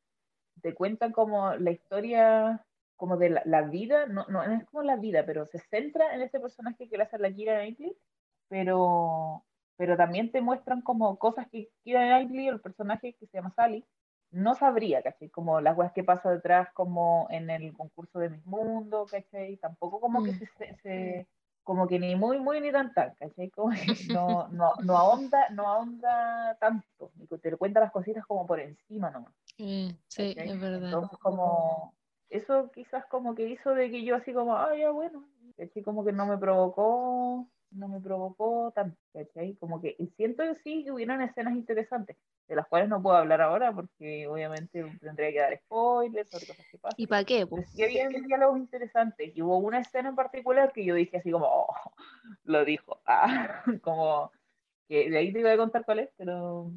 te 0.61 0.73
cuentan 0.73 1.11
como 1.11 1.53
la 1.55 1.71
historia 1.71 2.65
como 2.97 3.17
de 3.17 3.29
la, 3.29 3.41
la 3.45 3.61
vida, 3.63 4.07
no, 4.07 4.25
no, 4.27 4.45
no 4.47 4.53
es 4.55 4.65
como 4.65 4.83
la 4.83 4.97
vida, 4.97 5.25
pero 5.25 5.45
se 5.45 5.59
centra 5.59 6.13
en 6.15 6.21
ese 6.21 6.39
personaje 6.39 6.89
que 6.89 6.97
le 6.97 7.03
hace 7.03 7.17
la 7.19 7.31
Kira 7.31 7.55
Knightley, 7.59 7.95
pero, 8.49 9.45
pero 9.77 9.97
también 9.97 10.31
te 10.31 10.41
muestran 10.41 10.81
como 10.81 11.17
cosas 11.19 11.47
que 11.49 11.69
Kira 11.83 12.01
Knightley, 12.07 12.47
el 12.47 12.61
personaje 12.61 13.13
que 13.15 13.27
se 13.27 13.37
llama 13.37 13.51
Sally, 13.51 13.85
no 14.31 14.55
sabría, 14.55 15.01
¿cachai? 15.03 15.29
Como 15.29 15.61
las 15.61 15.77
weas 15.77 15.93
que 15.93 16.03
pasa 16.03 16.29
detrás, 16.31 16.69
como 16.73 17.27
en 17.29 17.49
el 17.49 17.73
concurso 17.73 18.19
de 18.19 18.29
Miss 18.29 18.45
Mundo, 18.45 19.05
¿cachai? 19.09 19.57
Tampoco 19.57 20.01
como 20.01 20.23
que 20.23 20.33
Mm. 20.33 20.39
se, 20.39 20.45
se, 20.47 20.75
se- 20.83 21.27
como 21.63 21.87
que 21.87 21.99
ni 21.99 22.15
muy, 22.15 22.39
muy, 22.39 22.61
ni 22.61 22.71
tan 22.71 22.93
tan, 22.93 23.13
¿cachai? 23.15 23.49
Como 23.51 23.69
que 23.69 23.75
no, 24.13 24.47
no, 24.49 24.73
no 24.83 24.97
ahonda, 24.97 25.49
no 25.51 25.67
ahonda 25.67 26.57
tanto, 26.59 27.11
que 27.29 27.37
te 27.37 27.55
cuenta 27.57 27.79
las 27.79 27.91
cositas 27.91 28.25
como 28.25 28.45
por 28.47 28.59
encima 28.59 29.09
nomás. 29.11 29.33
Eh, 29.57 29.95
sí, 30.07 30.33
es 30.37 30.59
verdad. 30.59 30.93
Entonces, 30.93 31.19
como, 31.19 31.96
eso 32.29 32.71
quizás 32.73 33.05
como 33.05 33.35
que 33.35 33.47
hizo 33.47 33.73
de 33.73 33.89
que 33.89 34.03
yo 34.03 34.15
así 34.15 34.33
como, 34.33 34.55
ah, 34.55 34.75
ya 34.75 34.89
bueno, 34.91 35.27
¿cachai? 35.57 35.83
Como 35.83 36.03
que 36.03 36.11
no 36.11 36.25
me 36.25 36.37
provocó, 36.37 37.47
no 37.71 37.87
me 37.87 37.99
provocó 37.99 38.71
tanto, 38.73 38.97
¿cachai? 39.13 39.55
Como 39.55 39.81
que 39.81 39.95
y 39.97 40.07
siento 40.17 40.43
que 40.43 40.55
sí 40.55 40.83
que 40.83 40.91
hubieron 40.91 41.21
escenas 41.21 41.53
interesantes, 41.53 42.17
de 42.47 42.55
las 42.55 42.67
cuales 42.67 42.89
no 42.89 43.01
puedo 43.01 43.17
hablar 43.17 43.41
ahora 43.41 43.73
porque 43.73 44.27
obviamente 44.27 44.83
tendría 44.99 45.31
que 45.31 45.39
dar 45.39 45.57
spoilers 45.57 46.29
sobre 46.29 46.47
cosas 46.47 46.65
que 46.71 46.77
pasan. 46.77 46.95
¿Y 46.97 47.07
para 47.07 47.23
qué? 47.23 47.45
Pero 47.47 47.63
sí 47.67 47.83
había 47.83 48.09
diálogos 48.09 48.59
interesantes 48.59 49.31
y 49.35 49.41
hubo 49.41 49.57
una 49.57 49.79
escena 49.79 50.09
en 50.09 50.15
particular 50.15 50.71
que 50.73 50.85
yo 50.85 50.95
dije 50.95 51.17
así 51.17 51.31
como, 51.31 51.45
oh, 51.45 51.73
lo 52.43 52.65
dijo, 52.65 53.01
ah, 53.05 53.63
como 53.81 54.31
que 54.87 55.09
de 55.09 55.17
ahí 55.17 55.33
te 55.33 55.39
iba 55.39 55.51
a 55.51 55.57
contar 55.57 55.83
cuál 55.85 55.99
es, 55.99 56.09
pero, 56.17 56.71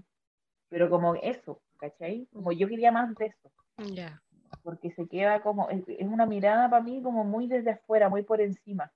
pero 0.69 0.90
como 0.90 1.14
eso, 1.16 1.61
¿cachai? 1.78 2.26
Como 2.33 2.52
yo 2.52 2.69
quería 2.69 2.92
más 2.92 3.14
de 3.16 3.26
eso 3.26 3.50
Ya. 3.95 4.21
Porque 4.62 4.90
se 4.90 5.07
queda 5.07 5.42
como, 5.42 5.69
es, 5.71 5.83
es 5.88 6.07
una 6.07 6.26
mirada 6.26 6.69
para 6.69 6.83
mí 6.83 7.02
como 7.02 7.25
muy 7.25 7.47
desde 7.47 7.71
afuera, 7.71 8.09
muy 8.09 8.23
por 8.23 8.40
encima. 8.40 8.92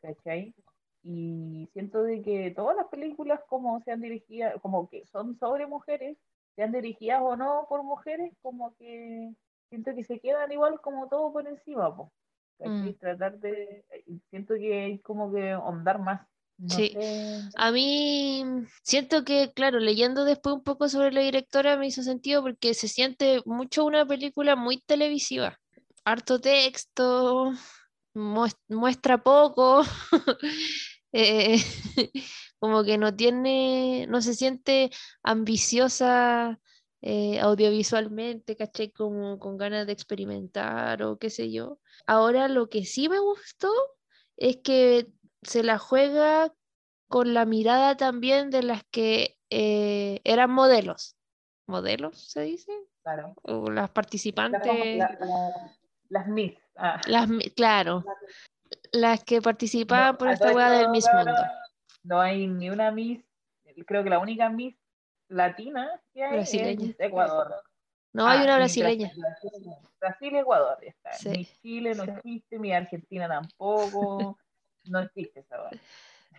¿cachai? 0.00 0.54
Y 1.02 1.68
siento 1.72 2.02
de 2.02 2.22
que 2.22 2.50
todas 2.50 2.76
las 2.76 2.86
películas 2.86 3.40
como 3.48 3.80
sean 3.82 4.00
dirigidas, 4.00 4.54
como 4.62 4.88
que 4.88 5.04
son 5.06 5.36
sobre 5.36 5.66
mujeres, 5.66 6.16
sean 6.56 6.72
dirigidas 6.72 7.20
o 7.22 7.36
no 7.36 7.66
por 7.68 7.82
mujeres, 7.82 8.32
como 8.42 8.74
que 8.76 9.34
siento 9.68 9.94
que 9.94 10.04
se 10.04 10.18
quedan 10.20 10.50
igual 10.52 10.80
como 10.80 11.08
todo 11.08 11.32
por 11.32 11.46
encima, 11.46 11.94
po, 11.94 12.12
¿cachai? 12.58 12.90
Mm. 12.90 12.98
Tratar 12.98 13.38
de, 13.38 13.84
siento 14.30 14.54
que 14.54 14.82
hay 14.82 14.98
como 15.00 15.32
que 15.32 15.50
ahondar 15.50 15.98
más, 15.98 16.26
no 16.58 16.76
Sí. 16.76 16.90
sé, 16.92 17.40
A 17.56 17.70
mí 17.72 18.44
siento 18.82 19.24
que, 19.24 19.52
claro, 19.54 19.78
leyendo 19.80 20.24
después 20.24 20.54
un 20.54 20.62
poco 20.64 20.88
sobre 20.88 21.12
la 21.12 21.20
directora 21.20 21.76
me 21.76 21.86
hizo 21.86 22.02
sentido 22.02 22.42
porque 22.42 22.74
se 22.74 22.88
siente 22.88 23.42
mucho 23.44 23.84
una 23.84 24.06
película 24.06 24.56
muy 24.56 24.80
televisiva. 24.80 25.58
Harto 26.04 26.40
texto, 26.40 27.52
mues- 28.14 28.56
muestra 28.68 29.22
poco, 29.22 29.82
eh, 31.12 31.56
como 32.58 32.84
que 32.84 32.98
no 32.98 33.14
tiene, 33.14 34.06
no 34.08 34.20
se 34.22 34.34
siente 34.34 34.90
ambiciosa 35.22 36.60
eh, 37.02 37.38
audiovisualmente, 37.40 38.56
¿cachai? 38.56 38.90
Como 38.92 39.38
con 39.38 39.56
ganas 39.58 39.86
de 39.86 39.92
experimentar 39.92 41.02
o 41.02 41.18
qué 41.18 41.30
sé 41.30 41.50
yo. 41.52 41.78
Ahora 42.06 42.48
lo 42.48 42.68
que 42.68 42.84
sí 42.84 43.08
me 43.08 43.18
gustó 43.18 43.70
es 44.36 44.58
que 44.58 45.08
se 45.44 45.62
la 45.62 45.78
juega 45.78 46.52
con 47.08 47.34
la 47.34 47.44
mirada 47.44 47.96
también 47.96 48.50
de 48.50 48.62
las 48.62 48.82
que 48.90 49.36
eh, 49.50 50.20
eran 50.24 50.50
modelos. 50.50 51.16
¿Modelos 51.66 52.18
se 52.30 52.42
dice? 52.42 52.72
claro. 53.02 53.34
O 53.42 53.70
las 53.70 53.90
participantes, 53.90 54.66
la- 54.98 55.16
la- 55.20 55.76
las 56.08 56.26
Miss, 56.26 56.54
ah. 56.76 57.00
las, 57.06 57.28
claro, 57.54 58.02
las 58.92 59.22
que 59.24 59.42
participaban 59.42 60.12
No, 60.12 60.18
por 60.18 60.28
esta 60.30 60.52
weá 60.52 60.70
del 60.70 60.88
Miss 60.90 61.06
Mundo. 61.12 61.32
No 62.02 62.20
hay 62.20 62.46
ni 62.46 62.70
una 62.70 62.90
Miss, 62.90 63.22
creo 63.86 64.02
que 64.04 64.10
la 64.10 64.18
única 64.18 64.48
Miss 64.50 64.74
latina 65.28 66.00
que 66.12 66.22
hay 66.24 66.32
Brasileña. 66.36 66.90
es 66.90 66.96
Ecuador. 66.98 67.54
No, 68.12 68.26
hay 68.26 68.38
Ah, 68.40 68.42
una 68.44 68.52
y 68.54 68.56
brasileña. 68.58 69.10
Brasil, 69.16 69.62
Brasil, 70.00 70.36
Ecuador, 70.36 70.78
ya 70.82 70.88
está. 70.90 71.12
Sí. 71.14 71.28
Mi 71.30 71.44
Chile 71.62 71.94
no 71.94 72.04
existe, 72.04 72.58
mi 72.58 72.72
Argentina 72.72 73.28
tampoco. 73.28 74.38
no 74.90 75.00
existe 75.00 75.40
esa 75.40 75.62
weá. 75.62 75.70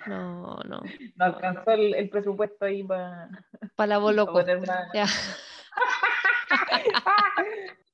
No, 0.08 0.60
no. 0.66 0.82
No 1.16 1.26
alcanzó 1.26 1.72
el, 1.72 1.96
el 1.96 2.10
presupuesto 2.10 2.66
ahí 2.66 2.84
para 2.84 3.30
Para 3.76 3.88
la 3.88 3.98
Boloco. 3.98 4.40
una. 4.40 4.90
Ya. 4.94 5.08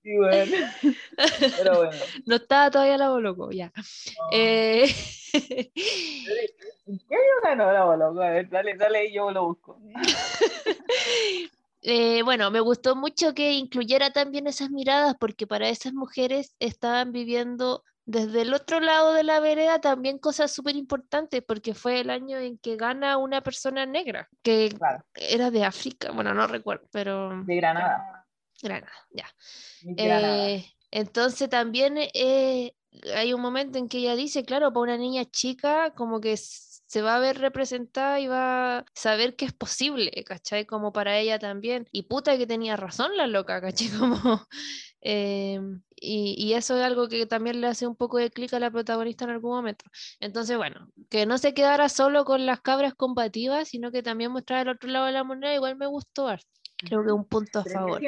Sí, 0.04 0.18
bueno. 0.18 0.52
Pero 1.58 1.78
bueno. 1.78 1.96
No 2.26 2.36
estaba 2.36 2.72
todavía 2.72 2.98
la 2.98 3.10
Boloco, 3.10 3.52
ya. 3.52 3.72
Eh, 4.32 4.86
¿En 6.88 6.98
qué 7.08 7.16
ganó 7.44 7.72
la 7.72 7.86
Boloco? 7.86 8.20
A 8.22 8.32
ver, 8.32 8.50
dale, 8.50 8.76
dale 8.76 9.06
y 9.06 9.14
yo 9.14 9.30
lo 9.30 9.46
busco. 9.46 9.80
eh, 11.84 12.24
bueno, 12.24 12.50
me 12.50 12.62
gustó 12.62 12.96
mucho 12.96 13.36
que 13.36 13.54
incluyera 13.54 14.10
también 14.12 14.48
esas 14.48 14.72
miradas 14.72 15.16
porque 15.20 15.46
para 15.46 15.70
esas 15.70 15.94
mujeres 15.94 16.56
estaban 16.60 17.12
viviendo 17.12 17.84
desde 18.06 18.42
el 18.42 18.54
otro 18.54 18.80
lado 18.80 19.14
de 19.14 19.24
la 19.24 19.40
vereda 19.40 19.80
también 19.80 20.18
cosas 20.18 20.52
súper 20.52 20.76
importantes 20.76 21.44
porque 21.44 21.74
fue 21.74 22.00
el 22.00 22.10
año 22.10 22.38
en 22.38 22.58
que 22.58 22.76
gana 22.76 23.18
una 23.18 23.42
persona 23.42 23.86
negra 23.86 24.30
que 24.42 24.70
Claro, 24.76 25.04
era 25.16 25.52
de 25.52 25.64
África, 25.64 26.12
bueno, 26.12 26.34
no 26.34 26.48
recuerdo, 26.48 26.88
pero 26.92 27.44
de 27.44 27.56
Granada. 27.56 28.28
Granada, 28.62 28.92
ya. 29.12 29.26
Granada. 29.82 30.50
Eh, 30.50 30.66
entonces 30.92 31.50
también 31.50 31.98
eh, 31.98 32.76
hay 33.16 33.34
un 33.34 33.42
momento 33.42 33.78
en 33.78 33.88
que 33.88 34.00
ella 34.00 34.16
dice, 34.16 34.44
claro, 34.44 34.72
para 34.74 34.84
una 34.84 34.98
niña 34.98 35.26
chica 35.26 35.94
como 35.96 36.20
que 36.20 36.34
se 36.92 37.02
va 37.02 37.16
a 37.16 37.20
ver 37.20 37.40
representada 37.40 38.20
y 38.20 38.28
va 38.28 38.80
a 38.80 38.86
saber 38.94 39.38
que 39.38 39.46
es 39.46 39.54
posible, 39.54 40.12
¿cachai? 40.26 40.66
Como 40.66 40.92
para 40.92 41.18
ella 41.20 41.40
también. 41.40 41.88
Y 41.94 42.04
puta 42.04 42.38
que 42.38 42.46
tenía 42.46 42.76
razón 42.76 43.16
la 43.16 43.28
loca, 43.28 43.62
¿cachai? 43.62 43.88
Como, 43.98 44.46
em, 45.00 45.84
y, 45.96 46.36
y 46.38 46.54
eso 46.54 46.76
es 46.76 46.84
algo 46.84 47.08
que 47.08 47.26
también 47.26 47.62
le 47.62 47.68
hace 47.68 47.88
un 47.88 47.96
poco 47.96 48.18
de 48.18 48.30
clic 48.30 48.54
a 48.54 48.60
la 48.60 48.72
protagonista 48.72 49.24
en 49.24 49.30
algún 49.30 49.52
momento. 49.52 49.86
Entonces, 50.20 50.58
bueno, 50.58 50.90
que 51.10 51.26
no 51.26 51.38
se 51.38 51.54
quedara 51.54 51.88
solo 51.88 52.26
con 52.26 52.46
las 52.46 52.60
cabras 52.60 52.94
combativas, 52.94 53.70
sino 53.70 53.94
que 53.94 54.04
también 54.04 54.34
mostrara 54.34 54.64
el 54.64 54.76
otro 54.76 54.90
lado 54.90 55.06
de 55.06 55.14
la 55.14 55.24
moneda, 55.24 55.56
igual 55.56 55.78
me 55.78 55.88
gustó. 55.88 56.28
harto. 56.28 56.46
Creo 56.76 57.06
que 57.06 57.12
un 57.14 57.24
punto 57.24 57.60
a 57.60 57.64
favor. 57.64 58.02
que, 58.02 58.08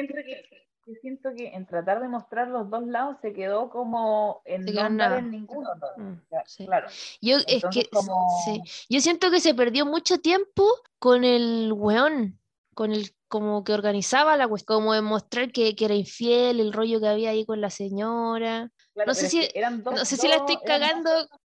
yo 0.86 0.94
siento 1.00 1.30
que 1.36 1.48
en 1.48 1.66
tratar 1.66 2.00
de 2.00 2.08
mostrar 2.08 2.48
los 2.48 2.68
dos 2.68 2.86
lados 2.86 3.16
se 3.22 3.32
quedó 3.32 3.70
como 3.70 4.42
en 4.44 4.64
Se 4.64 4.72
no 4.72 4.88
nada. 4.90 5.18
en 5.18 5.30
ninguno. 5.30 5.70
¿no? 5.96 6.04
Mm, 6.04 6.20
sí. 6.46 6.66
Claro. 6.66 6.88
Yo, 7.20 7.36
es 7.46 7.64
que, 7.72 7.86
como... 7.90 8.26
sí, 8.44 8.62
yo 8.88 9.00
siento 9.00 9.30
que 9.30 9.40
se 9.40 9.54
perdió 9.54 9.86
mucho 9.86 10.18
tiempo 10.18 10.66
con 10.98 11.24
el 11.24 11.72
weón, 11.72 12.38
con 12.74 12.92
el 12.92 13.14
como 13.28 13.64
que 13.64 13.72
organizaba 13.72 14.36
la 14.36 14.46
cuestión, 14.46 14.78
como 14.80 14.92
de 14.94 15.02
mostrar 15.02 15.50
que, 15.50 15.74
que 15.74 15.86
era 15.86 15.94
infiel, 15.94 16.60
el 16.60 16.72
rollo 16.72 17.00
que 17.00 17.08
había 17.08 17.30
ahí 17.30 17.44
con 17.44 17.60
la 17.60 17.70
señora. 17.70 18.70
claro, 18.92 19.08
no 19.08 19.14
sé 19.14 19.28
si- 19.28 19.40
que 19.40 19.58
eran 19.58 19.82
dos, 19.82 19.94
No 19.94 20.04
sé 20.04 20.16
si 20.16 20.28
la 20.28 20.36
estoy 20.36 20.54
dos- 20.56 20.64
cagando. 20.66 21.10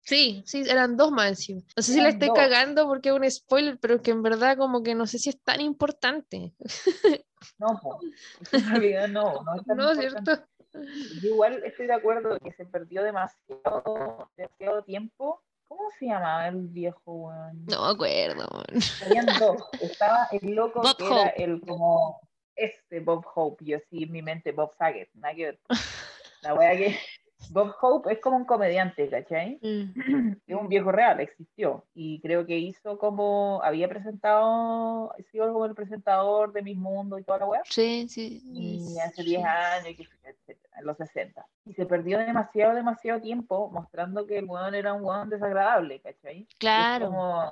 Sí, 0.05 0.43
sí, 0.45 0.63
eran 0.69 0.95
dos 0.97 1.11
más 1.11 1.29
encima. 1.29 1.61
No 1.75 1.81
sé 1.83 1.93
si 1.93 1.99
la 1.99 2.09
estoy 2.09 2.27
dos. 2.27 2.37
cagando 2.37 2.87
porque 2.87 3.09
es 3.09 3.15
un 3.15 3.29
spoiler, 3.31 3.79
pero 3.79 4.01
que 4.01 4.11
en 4.11 4.21
verdad 4.21 4.55
como 4.55 4.83
que 4.83 4.93
no 4.93 5.07
sé 5.07 5.17
si 5.17 5.29
es 5.31 5.41
tan 5.41 5.61
importante. 5.61 6.53
No, 7.59 7.79
en 8.53 8.69
realidad 8.69 9.07
no, 9.07 9.43
no 9.43 9.55
es 9.55 9.65
tan 9.65 9.77
¿No 9.77 9.91
es 9.91 9.97
importante. 9.99 10.31
cierto? 10.71 11.21
Yo 11.21 11.29
igual 11.29 11.61
estoy 11.63 11.85
de 11.85 11.93
acuerdo 11.93 12.39
que 12.39 12.51
se 12.53 12.65
perdió 12.65 13.03
demasiado, 13.03 14.31
demasiado 14.35 14.83
tiempo. 14.83 15.43
¿Cómo 15.67 15.83
se 15.99 16.07
llamaba 16.07 16.47
el 16.47 16.67
viejo 16.69 17.01
weón? 17.13 17.65
No 17.67 17.85
me 17.85 17.91
acuerdo. 17.91 18.47
weón. 18.51 18.81
Habían 19.05 19.25
dos. 19.39 19.61
Estaba 19.79 20.27
el 20.31 20.55
loco 20.55 20.81
Bob 20.81 20.97
que 20.97 21.05
era 21.05 21.21
Hope. 21.21 21.43
el 21.43 21.61
como 21.61 22.19
este 22.55 22.99
Bob 22.99 23.23
Hope. 23.35 23.63
Yo 23.63 23.77
sí 23.91 24.03
en 24.03 24.11
mi 24.11 24.21
mente 24.23 24.51
Bob 24.51 24.73
Saget. 24.75 25.09
Nada 25.13 25.35
que 25.35 25.45
ver. 25.45 25.59
La 26.41 26.55
wea 26.55 26.75
que 26.75 26.97
Bob 27.49 27.75
Hope 27.81 28.13
es 28.13 28.19
como 28.19 28.37
un 28.37 28.45
comediante, 28.45 29.09
¿cachai? 29.09 29.59
Mm, 29.61 30.31
Es 30.47 30.55
un 30.55 30.67
viejo 30.67 30.91
real, 30.91 31.19
existió. 31.19 31.85
Y 31.93 32.19
creo 32.21 32.45
que 32.45 32.57
hizo 32.57 32.97
como, 32.97 33.61
había 33.63 33.87
presentado, 33.87 35.11
ha 35.13 35.23
sido 35.31 35.51
como 35.51 35.65
el 35.65 35.75
presentador 35.75 36.51
de 36.53 36.61
Mis 36.61 36.77
Mundo 36.77 37.17
y 37.17 37.23
toda 37.23 37.39
la 37.39 37.45
wea. 37.45 37.61
Sí, 37.65 38.07
sí. 38.09 38.41
Y 38.53 38.99
hace 38.99 39.23
sí. 39.23 39.29
10 39.29 39.45
años, 39.45 39.89
y 39.89 39.95
qué 39.95 40.03
sé 40.05 40.11
yo, 40.23 40.29
etcétera, 40.29 40.79
en 40.79 40.85
los 40.85 40.97
60. 40.97 41.45
Y 41.65 41.73
se 41.73 41.85
perdió 41.85 42.19
demasiado, 42.19 42.75
demasiado 42.75 43.21
tiempo 43.21 43.69
mostrando 43.69 44.25
que 44.25 44.37
el 44.37 44.45
weón 44.45 44.75
era 44.75 44.93
un 44.93 45.03
weón 45.03 45.29
desagradable, 45.29 45.99
¿cachai? 46.01 46.47
Claro. 46.57 47.07
como, 47.07 47.49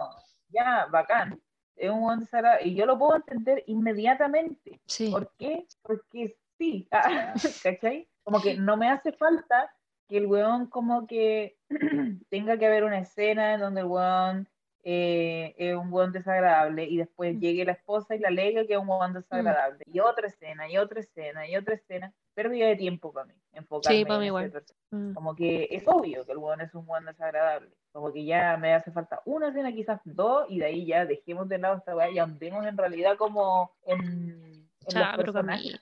ya, 0.49 0.87
bacán. 0.91 1.39
Es 1.75 1.89
un 1.89 2.19
desagradable. 2.19 2.67
Y 2.67 2.75
yo 2.75 2.85
lo 2.85 2.97
puedo 2.97 3.15
entender 3.15 3.63
inmediatamente. 3.67 4.79
Sí. 4.85 5.09
¿Por 5.09 5.31
qué? 5.37 5.65
Porque 5.81 6.35
sí, 6.57 6.87
ah, 6.91 7.33
¿cachai? 7.63 8.07
Como 8.23 8.41
que 8.41 8.55
no 8.55 8.77
me 8.77 8.89
hace 8.89 9.11
falta 9.11 9.69
que 10.13 10.19
el 10.19 10.27
weón 10.27 10.67
como 10.67 11.07
que 11.07 11.57
tenga 12.29 12.55
que 12.59 12.67
haber 12.67 12.83
una 12.83 12.99
escena 12.99 13.55
en 13.55 13.61
donde 13.61 13.81
el 13.81 13.87
weón 13.87 14.47
eh, 14.83 15.55
es 15.57 15.75
un 15.75 15.91
weón 15.91 16.11
desagradable 16.11 16.83
y 16.83 16.97
después 16.97 17.33
Mm. 17.35 17.39
llegue 17.39 17.65
la 17.65 17.71
esposa 17.71 18.13
y 18.15 18.19
la 18.19 18.27
alega 18.27 18.67
que 18.67 18.73
es 18.73 18.79
un 18.79 18.87
weón 18.89 19.13
desagradable. 19.13 19.83
Y 19.87 19.99
otra 20.01 20.27
escena, 20.27 20.69
y 20.69 20.77
otra 20.77 20.99
escena, 20.99 21.47
y 21.47 21.55
otra 21.55 21.73
escena. 21.73 22.13
Pérdida 22.35 22.67
de 22.67 22.75
tiempo 22.75 23.11
para 23.11 23.25
mí, 23.25 23.33
enfocarme 23.53 24.03
para 24.05 24.15
en 24.15 24.19
mí 24.19 24.25
ese 24.25 24.27
igual. 24.27 24.63
Mm, 24.91 25.13
Como 25.13 25.35
que 25.35 25.67
es 25.71 25.83
obvio 25.87 26.25
que 26.25 26.31
el 26.33 26.37
weón 26.37 26.61
es 26.61 26.75
un 26.75 26.87
weón 26.87 27.05
desagradable. 27.05 27.71
Como 27.91 28.13
que 28.13 28.23
ya 28.23 28.55
me 28.57 28.73
hace 28.75 28.91
falta 28.91 29.19
una 29.25 29.47
escena, 29.47 29.71
quizás 29.71 29.99
dos, 30.03 30.45
y 30.49 30.59
de 30.59 30.65
ahí 30.65 30.85
ya 30.85 31.05
dejemos 31.07 31.49
de 31.49 31.57
lado 31.57 31.77
esta 31.77 31.95
weá 31.95 32.11
y 32.11 32.19
andemos 32.19 32.63
en 32.67 32.77
realidad 32.77 33.17
como 33.17 33.71
en, 33.87 33.99
en 33.99 34.67
los 34.85 34.93
Ya, 34.93 35.13
pero 35.15 35.33
personajes 35.33 35.79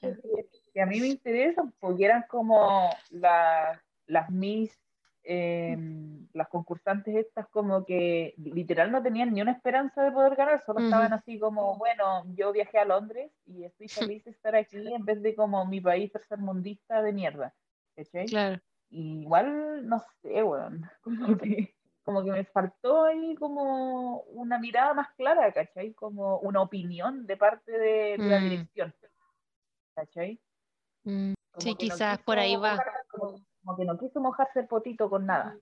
que 0.73 0.81
a 0.81 0.85
mí 0.85 1.01
me 1.01 1.07
interesan, 1.07 1.73
porque 1.81 2.05
eran 2.05 2.23
como 2.29 2.89
las 3.09 3.77
las 4.11 4.29
mis, 4.31 4.71
em, 5.23 6.27
las 6.33 6.47
concursantes 6.49 7.15
estas 7.15 7.47
como 7.49 7.85
que 7.85 8.33
literal 8.37 8.91
no 8.91 9.01
tenían 9.03 9.33
ni 9.33 9.41
una 9.41 9.51
esperanza 9.53 10.03
de 10.03 10.11
poder 10.11 10.35
ganar, 10.35 10.61
solo 10.65 10.79
estaban 10.79 11.13
así 11.13 11.39
como, 11.39 11.77
bueno, 11.77 12.23
yo 12.35 12.51
viajé 12.51 12.79
a 12.79 12.85
Londres 12.85 13.31
y 13.45 13.63
estoy 13.65 13.87
feliz 14.11 14.23
de 14.25 14.31
estar 14.31 14.55
aquí 14.55 14.77
en 14.93 15.05
vez 15.05 15.21
de 15.21 15.35
como 15.35 15.65
mi 15.65 15.81
país 15.81 16.11
tercermundista 16.11 17.01
de 17.01 17.13
mierda. 17.13 17.55
¿cachai? 17.95 18.27
Claro. 18.27 18.59
Y 18.89 19.21
igual, 19.21 19.87
no 19.87 19.99
sé, 20.21 20.43
weón, 20.43 20.89
como 21.03 21.37
que, 21.37 21.75
como 22.03 22.23
que 22.23 22.31
me 22.31 22.45
faltó 22.45 23.05
ahí 23.05 23.35
como 23.35 24.21
una 24.23 24.59
mirada 24.59 24.93
más 24.93 25.13
clara, 25.15 25.51
¿cachai? 25.53 25.93
Como 25.93 26.39
una 26.39 26.61
opinión 26.61 27.25
de 27.25 27.37
parte 27.37 27.71
de, 27.71 28.17
de 28.17 28.29
la 28.29 28.39
Mm. 28.39 28.43
dirección, 28.43 28.95
¿cachai? 29.95 30.39
Mm, 31.03 31.33
Sí, 31.59 31.71
no 31.71 31.77
quizás 31.77 32.19
por 32.23 32.39
ahí 32.39 32.55
va. 32.55 32.83
como, 33.09 33.39
como 33.63 33.77
que 33.77 33.85
no 33.85 33.97
quiso 33.97 34.19
mojarse 34.19 34.61
el 34.61 34.67
potito 34.67 35.09
con 35.09 35.25
nada, 35.25 35.57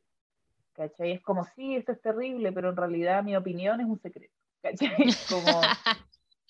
¿cachai? 0.74 1.12
Es 1.14 1.22
como, 1.22 1.46
sí, 1.56 1.76
esto 1.76 1.92
es 1.92 2.02
terrible, 2.02 2.52
pero 2.52 2.70
en 2.70 2.78
realidad 2.78 3.24
mi 3.24 3.36
opinión 3.36 3.80
es 3.82 3.88
un 3.88 4.00
secreto, 4.00 4.34
¿cachai? 4.62 4.90
Como, 5.30 5.62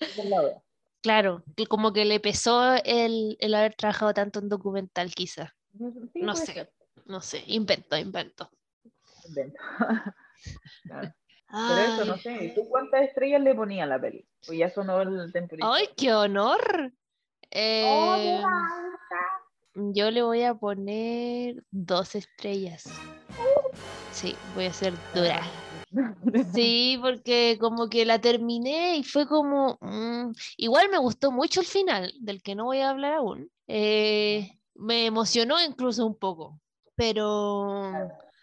es. 0.00 0.56
Claro, 1.02 1.42
que 1.56 1.66
como 1.66 1.92
que 1.92 2.04
le 2.04 2.20
pesó 2.20 2.74
el, 2.84 3.36
el 3.40 3.54
haber 3.54 3.74
trabajado 3.74 4.12
tanto 4.12 4.38
en 4.38 4.48
documental, 4.48 5.14
quizás. 5.14 5.50
Sí, 6.12 6.20
No 6.20 6.34
sé. 6.34 6.52
ser, 6.52 6.72
No 7.06 7.20
sé, 7.20 7.42
invento, 7.46 7.96
invento. 7.96 8.50
invento. 9.26 9.58
Claro. 10.84 11.12
Pero 11.50 11.80
eso, 11.80 12.04
no 12.06 12.16
sé, 12.16 12.52
¿tú 12.54 12.66
cuántas 12.68 13.02
estrellas 13.02 13.42
le 13.42 13.54
ponías 13.54 13.84
a 13.84 13.88
la 13.88 14.00
peli? 14.00 14.24
Pues 14.46 14.56
ya 14.56 14.70
sonó 14.70 15.02
el 15.02 15.32
temporada. 15.32 15.74
¡Ay, 15.74 15.88
qué 15.96 16.14
honor! 16.14 16.92
Eh, 17.50 18.40
yo 19.74 20.10
le 20.10 20.22
voy 20.22 20.42
a 20.42 20.54
poner 20.54 21.62
dos 21.70 22.14
estrellas. 22.14 22.84
Sí, 24.12 24.34
voy 24.54 24.66
a 24.66 24.72
ser 24.72 24.94
dura. 25.14 25.40
Sí, 26.54 26.96
porque 27.02 27.58
como 27.60 27.88
que 27.88 28.06
la 28.06 28.20
terminé 28.20 28.96
y 28.98 29.02
fue 29.02 29.26
como... 29.26 29.76
mm, 29.80 30.30
igual 30.56 30.88
me 30.88 30.98
gustó 30.98 31.32
mucho 31.32 31.58
el 31.60 31.66
final, 31.66 32.12
del 32.20 32.42
que 32.44 32.54
no 32.54 32.66
voy 32.66 32.78
a 32.78 32.90
hablar 32.90 33.14
aún. 33.14 33.50
Eh, 33.66 34.52
me 34.76 35.06
emocionó 35.06 35.56
incluso 35.60 36.06
un 36.06 36.14
poco, 36.14 36.60
pero... 36.94 37.92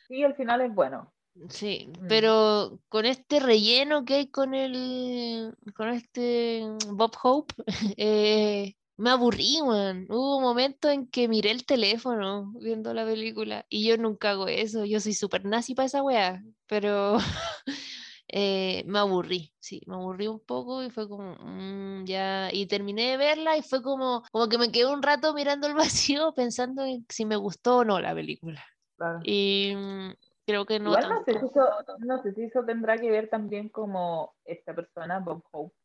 Sí, 0.09 0.23
al 0.23 0.35
final 0.35 0.59
es 0.59 0.75
bueno. 0.75 1.13
Sí, 1.49 1.87
Mm. 2.01 2.07
pero 2.09 2.79
con 2.89 3.05
este 3.05 3.39
relleno 3.39 4.03
que 4.03 4.15
hay 4.15 4.27
con 4.27 4.53
el, 4.53 5.55
con 5.75 5.89
este 5.89 6.63
mm, 6.65 6.97
Bob 6.97 7.11
Hope, 7.23 7.53
eh, 7.97 8.75
me 8.97 9.11
aburrí, 9.11 9.61
weón. 9.61 10.07
Hubo 10.09 10.37
un 10.37 10.43
momento 10.43 10.89
en 10.89 11.07
que 11.07 11.27
miré 11.27 11.51
el 11.51 11.65
teléfono 11.65 12.51
viendo 12.59 12.93
la 12.93 13.05
película 13.05 13.65
y 13.69 13.87
yo 13.87 13.97
nunca 13.97 14.31
hago 14.31 14.47
eso. 14.47 14.85
Yo 14.85 14.99
soy 14.99 15.13
súper 15.13 15.45
nazi 15.45 15.75
para 15.75 15.85
esa 15.85 16.01
weá, 16.01 16.43
pero 16.67 17.17
eh, 18.27 18.83
me 18.87 18.99
aburrí, 18.99 19.53
sí, 19.59 19.81
me 19.85 19.95
aburrí 19.95 20.27
un 20.27 20.39
poco 20.39 20.83
y 20.83 20.89
fue 20.89 21.07
como, 21.07 21.35
mm, 21.39 22.05
ya, 22.05 22.49
y 22.51 22.65
terminé 22.65 23.11
de 23.11 23.17
verla 23.17 23.55
y 23.55 23.61
fue 23.61 23.83
como, 23.83 24.23
como 24.31 24.49
que 24.49 24.57
me 24.57 24.71
quedé 24.71 24.87
un 24.87 25.03
rato 25.03 25.33
mirando 25.33 25.67
el 25.67 25.75
vacío 25.75 26.33
pensando 26.33 26.83
en 26.83 27.05
si 27.07 27.25
me 27.25 27.35
gustó 27.35 27.77
o 27.77 27.85
no 27.85 27.99
la 27.99 28.15
película. 28.15 28.63
Claro. 28.97 29.19
Y 29.23 29.73
mm, 29.75 30.13
creo 30.47 30.65
que 30.65 30.79
no 30.79 30.89
Igual 30.89 31.09
no 31.09 31.23
sé, 31.23 31.39
si 31.39 31.45
eso, 31.45 31.69
no 31.99 32.23
sé 32.23 32.33
si 32.33 32.43
eso 32.45 32.63
tendrá 32.65 32.97
que 32.97 33.11
ver 33.11 33.29
también 33.29 33.69
como 33.69 34.33
esta 34.43 34.73
persona, 34.73 35.19
Bob 35.19 35.43
Hope, 35.51 35.75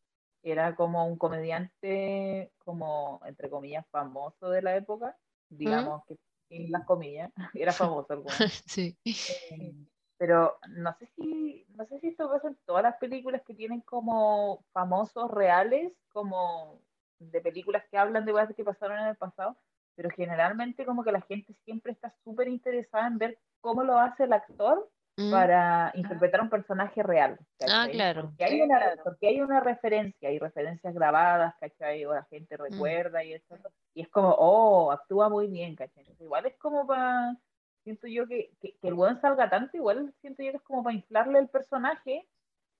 era 0.43 0.75
como 0.75 1.07
un 1.07 1.17
comediante, 1.17 2.51
como 2.59 3.21
entre 3.25 3.49
comillas, 3.49 3.85
famoso 3.89 4.49
de 4.49 4.61
la 4.61 4.75
época, 4.75 5.17
digamos 5.49 6.03
que 6.05 6.17
sin 6.49 6.71
las 6.71 6.85
comillas, 6.85 7.31
era 7.53 7.71
famoso. 7.71 8.23
Sí. 8.67 8.97
Eh, 9.05 9.73
pero 10.17 10.57
no 10.69 10.93
sé 10.99 11.09
si, 11.15 11.65
no 11.75 11.85
sé 11.85 11.99
si 11.99 12.09
esto 12.09 12.29
pasa 12.29 12.49
en 12.49 12.57
todas 12.65 12.83
las 12.83 12.97
películas 12.97 13.41
que 13.45 13.53
tienen 13.53 13.81
como 13.81 14.63
famosos 14.71 15.31
reales, 15.31 15.91
como 16.11 16.81
de 17.19 17.41
películas 17.41 17.83
que 17.89 17.97
hablan 17.97 18.25
de 18.25 18.33
cosas 18.33 18.55
que 18.55 18.63
pasaron 18.63 18.99
en 18.99 19.07
el 19.07 19.15
pasado, 19.15 19.57
pero 19.95 20.09
generalmente 20.09 20.85
como 20.85 21.03
que 21.03 21.11
la 21.11 21.21
gente 21.21 21.53
siempre 21.63 21.93
está 21.93 22.13
súper 22.23 22.47
interesada 22.47 23.07
en 23.07 23.17
ver 23.17 23.39
cómo 23.61 23.83
lo 23.83 23.97
hace 23.97 24.23
el 24.23 24.33
actor 24.33 24.89
Mm. 25.15 25.29
para 25.29 25.91
interpretar 25.95 26.41
un 26.41 26.49
personaje 26.49 27.03
real. 27.03 27.37
Ah, 27.39 27.45
¿cachai? 27.59 27.91
claro. 27.91 28.21
Porque 28.29 28.45
hay, 28.45 28.61
una, 28.61 28.95
porque 29.03 29.27
hay 29.27 29.41
una 29.41 29.59
referencia, 29.59 30.29
hay 30.29 30.39
referencias 30.39 30.93
grabadas, 30.93 31.53
¿cachai? 31.59 32.03
O 32.05 32.13
la 32.13 32.23
gente 32.25 32.57
Mm. 32.57 32.61
recuerda 32.61 33.23
y 33.23 33.33
eso. 33.33 33.55
Y 33.93 34.01
es 34.01 34.09
como, 34.09 34.29
oh, 34.37 34.91
actúa 34.91 35.29
muy 35.29 35.47
bien, 35.47 35.75
¿cachai? 35.75 35.99
Entonces, 36.01 36.21
igual 36.25 36.45
es 36.47 36.57
como 36.57 36.87
para, 36.87 37.37
siento 37.83 38.07
yo 38.07 38.27
que, 38.27 38.51
que, 38.59 38.75
que 38.81 38.87
el 38.87 38.95
buen 38.95 39.21
salga 39.21 39.49
tanto, 39.49 39.77
igual 39.77 40.13
siento 40.21 40.41
yo 40.41 40.51
que 40.51 40.57
es 40.57 40.63
como 40.63 40.83
para 40.83 40.95
inflarle 40.95 41.39
el 41.39 41.47
personaje, 41.49 42.27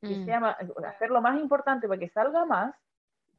que 0.01 0.17
Mm. 0.17 0.25
sea 0.25 0.39
más, 0.39 0.57
hacerlo 0.85 1.21
más 1.21 1.39
importante 1.39 1.87
para 1.87 1.99
que 1.99 2.09
salga 2.09 2.45
más, 2.45 2.75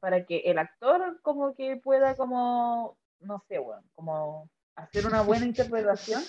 para 0.00 0.24
que 0.24 0.38
el 0.46 0.58
actor 0.58 1.20
como 1.22 1.54
que 1.54 1.76
pueda 1.78 2.14
como, 2.14 2.96
no 3.20 3.42
sé, 3.48 3.58
bueno, 3.58 3.82
como 3.94 4.48
hacer 4.76 5.04
una 5.06 5.22
buena 5.22 5.46
interpretación 5.46 6.22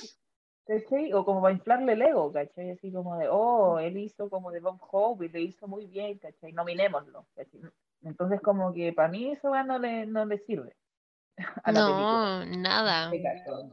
¿cachai? 0.66 1.14
O 1.14 1.26
como 1.26 1.42
para 1.42 1.54
inflarle 1.54 1.94
el 1.94 2.02
ego, 2.02 2.32
¿cachai? 2.32 2.72
Así 2.72 2.92
como 2.92 3.18
de, 3.18 3.28
oh, 3.30 3.80
él 3.80 3.98
hizo 3.98 4.30
como 4.30 4.52
de 4.52 4.60
Bob 4.60 4.80
Hope 4.92 5.26
y 5.26 5.30
lo 5.30 5.40
hizo 5.40 5.68
muy 5.68 5.86
bien, 5.88 6.18
¿cachai? 6.20 6.52
Nominémoslo, 6.54 7.26
¿cachai? 7.36 7.62
Entonces 8.04 8.42
como 8.42 8.74
que 8.74 8.94
para 8.94 9.10
mí 9.10 9.32
eso 9.32 9.52
no 9.64 9.80
le, 9.80 10.06
no 10.06 10.26
le 10.26 10.38
sirve 10.40 10.76
a 11.64 11.72
la 11.72 11.86
película. 11.86 12.46
No, 12.46 12.46
nada. 12.46 13.12
¿Te 13.12 13.22
cacho? 13.22 13.70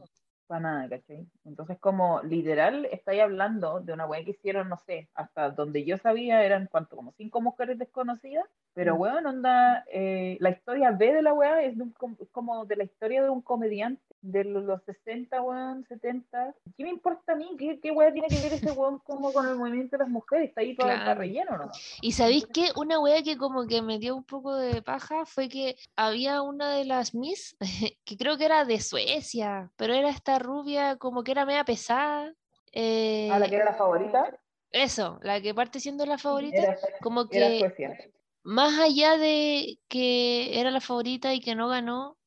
Para 0.47 0.59
nada, 0.61 0.89
¿cachai? 0.89 1.25
Entonces 1.45 1.79
como 1.79 2.21
literal 2.23 2.85
estáis 2.91 3.21
hablando 3.21 3.79
de 3.79 3.93
una 3.93 4.05
weá 4.05 4.23
que 4.23 4.31
hicieron, 4.31 4.69
no 4.69 4.77
sé, 4.77 5.09
hasta 5.15 5.49
donde 5.51 5.85
yo 5.85 5.97
sabía 5.97 6.43
eran, 6.43 6.67
¿cuánto? 6.71 6.95
Como 6.95 7.13
cinco 7.13 7.41
mujeres 7.41 7.79
desconocidas, 7.79 8.45
pero 8.73 8.95
Mm. 8.95 8.99
weón, 8.99 9.25
onda, 9.25 9.85
eh, 9.91 10.37
la 10.41 10.49
historia 10.49 10.91
B 10.91 11.13
de 11.13 11.21
la 11.21 11.33
weá 11.33 11.61
es, 11.63 11.77
de 11.77 11.83
un 11.83 11.91
com- 11.93 12.17
es 12.19 12.29
como 12.29 12.65
de 12.65 12.75
la 12.75 12.83
historia 12.83 13.23
de 13.23 13.29
un 13.29 13.41
comediante 13.41 14.12
de 14.23 14.43
lo- 14.45 14.61
los 14.61 14.81
60, 14.85 15.41
weón, 15.41 15.85
70. 15.87 16.55
¿Qué 16.77 16.83
me 16.83 16.89
importa 16.89 17.33
a 17.33 17.35
mí? 17.35 17.55
¿Qué, 17.59 17.79
qué 17.81 17.91
weá 17.91 18.11
tiene 18.11 18.29
que 18.29 18.37
ver 18.41 18.53
ese 18.53 18.71
weón 18.71 18.99
como 18.99 19.33
con 19.33 19.47
el 19.47 19.55
movimiento 19.57 19.97
de 19.97 20.03
las 20.03 20.09
mujeres? 20.09 20.49
Está 20.49 20.61
ahí 20.61 20.73
para 20.75 20.95
Claro. 21.03 21.19
relleno, 21.19 21.57
¿no? 21.57 21.71
Y 22.01 22.13
sabéis 22.13 22.45
que 22.47 22.69
una 22.77 22.99
wea 22.99 23.21
que 23.21 23.37
como 23.37 23.67
que 23.67 23.81
me 23.81 23.99
dio 23.99 24.15
un 24.15 24.23
poco 24.23 24.55
de 24.55 24.81
paja 24.81 25.25
fue 25.25 25.49
que 25.49 25.75
había 25.97 26.41
una 26.41 26.71
de 26.71 26.85
las 26.85 27.13
Miss, 27.13 27.55
que 28.05 28.17
creo 28.17 28.37
que 28.37 28.45
era 28.45 28.63
de 28.65 28.79
Suecia, 28.79 29.71
pero 29.75 29.93
era 29.93 30.09
esta 30.09 30.39
rubia 30.39 30.95
como 30.97 31.23
que 31.23 31.31
era 31.33 31.45
media 31.45 31.65
pesada. 31.65 32.33
Ah, 32.75 33.37
la 33.39 33.45
eh, 33.45 33.49
que 33.49 33.55
era 33.57 33.65
la 33.65 33.73
favorita. 33.75 34.39
eso, 34.71 35.19
la 35.21 35.41
que 35.41 35.53
parte 35.53 35.79
siendo 35.81 36.05
la 36.05 36.17
favorita, 36.17 36.57
Era, 36.61 36.77
como 37.01 37.27
era 37.29 37.29
que 37.29 37.59
Suecia. 37.59 37.97
más 38.43 38.79
allá 38.79 39.17
de 39.17 39.79
que 39.89 40.59
era 40.59 40.71
la 40.71 40.79
favorita 40.81 41.33
y 41.33 41.41
que 41.41 41.55
no 41.55 41.67
ganó, 41.67 42.17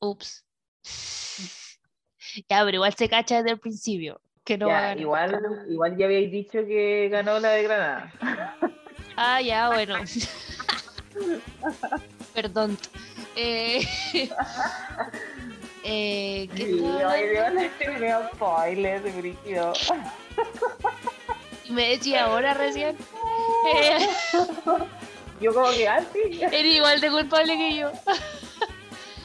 ups. 0.00 0.44
Ya, 2.48 2.64
pero 2.64 2.76
igual 2.76 2.94
se 2.94 3.08
cacha 3.08 3.36
desde 3.38 3.50
el 3.50 3.58
principio 3.58 4.20
que 4.44 4.56
no 4.58 4.68
va 4.68 4.90
a 4.90 4.94
Ya, 4.94 5.00
igual, 5.00 5.40
igual 5.68 5.96
ya 5.96 6.04
habéis 6.06 6.30
dicho 6.30 6.64
que 6.66 7.08
ganó 7.10 7.38
la 7.40 7.50
de 7.50 7.62
Granada. 7.62 8.12
Ah, 9.16 9.40
ya, 9.42 9.68
bueno. 9.68 9.96
Perdón. 12.34 12.78
Eh, 13.36 13.86
eh, 15.84 16.48
¿qué 16.54 16.56
Sí? 16.56 16.64
Dios, 16.72 17.12
brígido. 19.16 19.72
Y 21.64 21.72
me 21.72 21.90
decía 21.90 22.24
ahora 22.24 22.54
recién. 22.54 22.96
Eh, 23.74 24.08
Yo 25.40 25.52
como 25.52 25.70
que 25.70 25.86
antes. 25.86 26.40
era 26.40 26.56
igual 26.68 27.00
de 27.00 27.10
culpable 27.10 27.56
que 27.58 27.76
yo. 27.76 27.92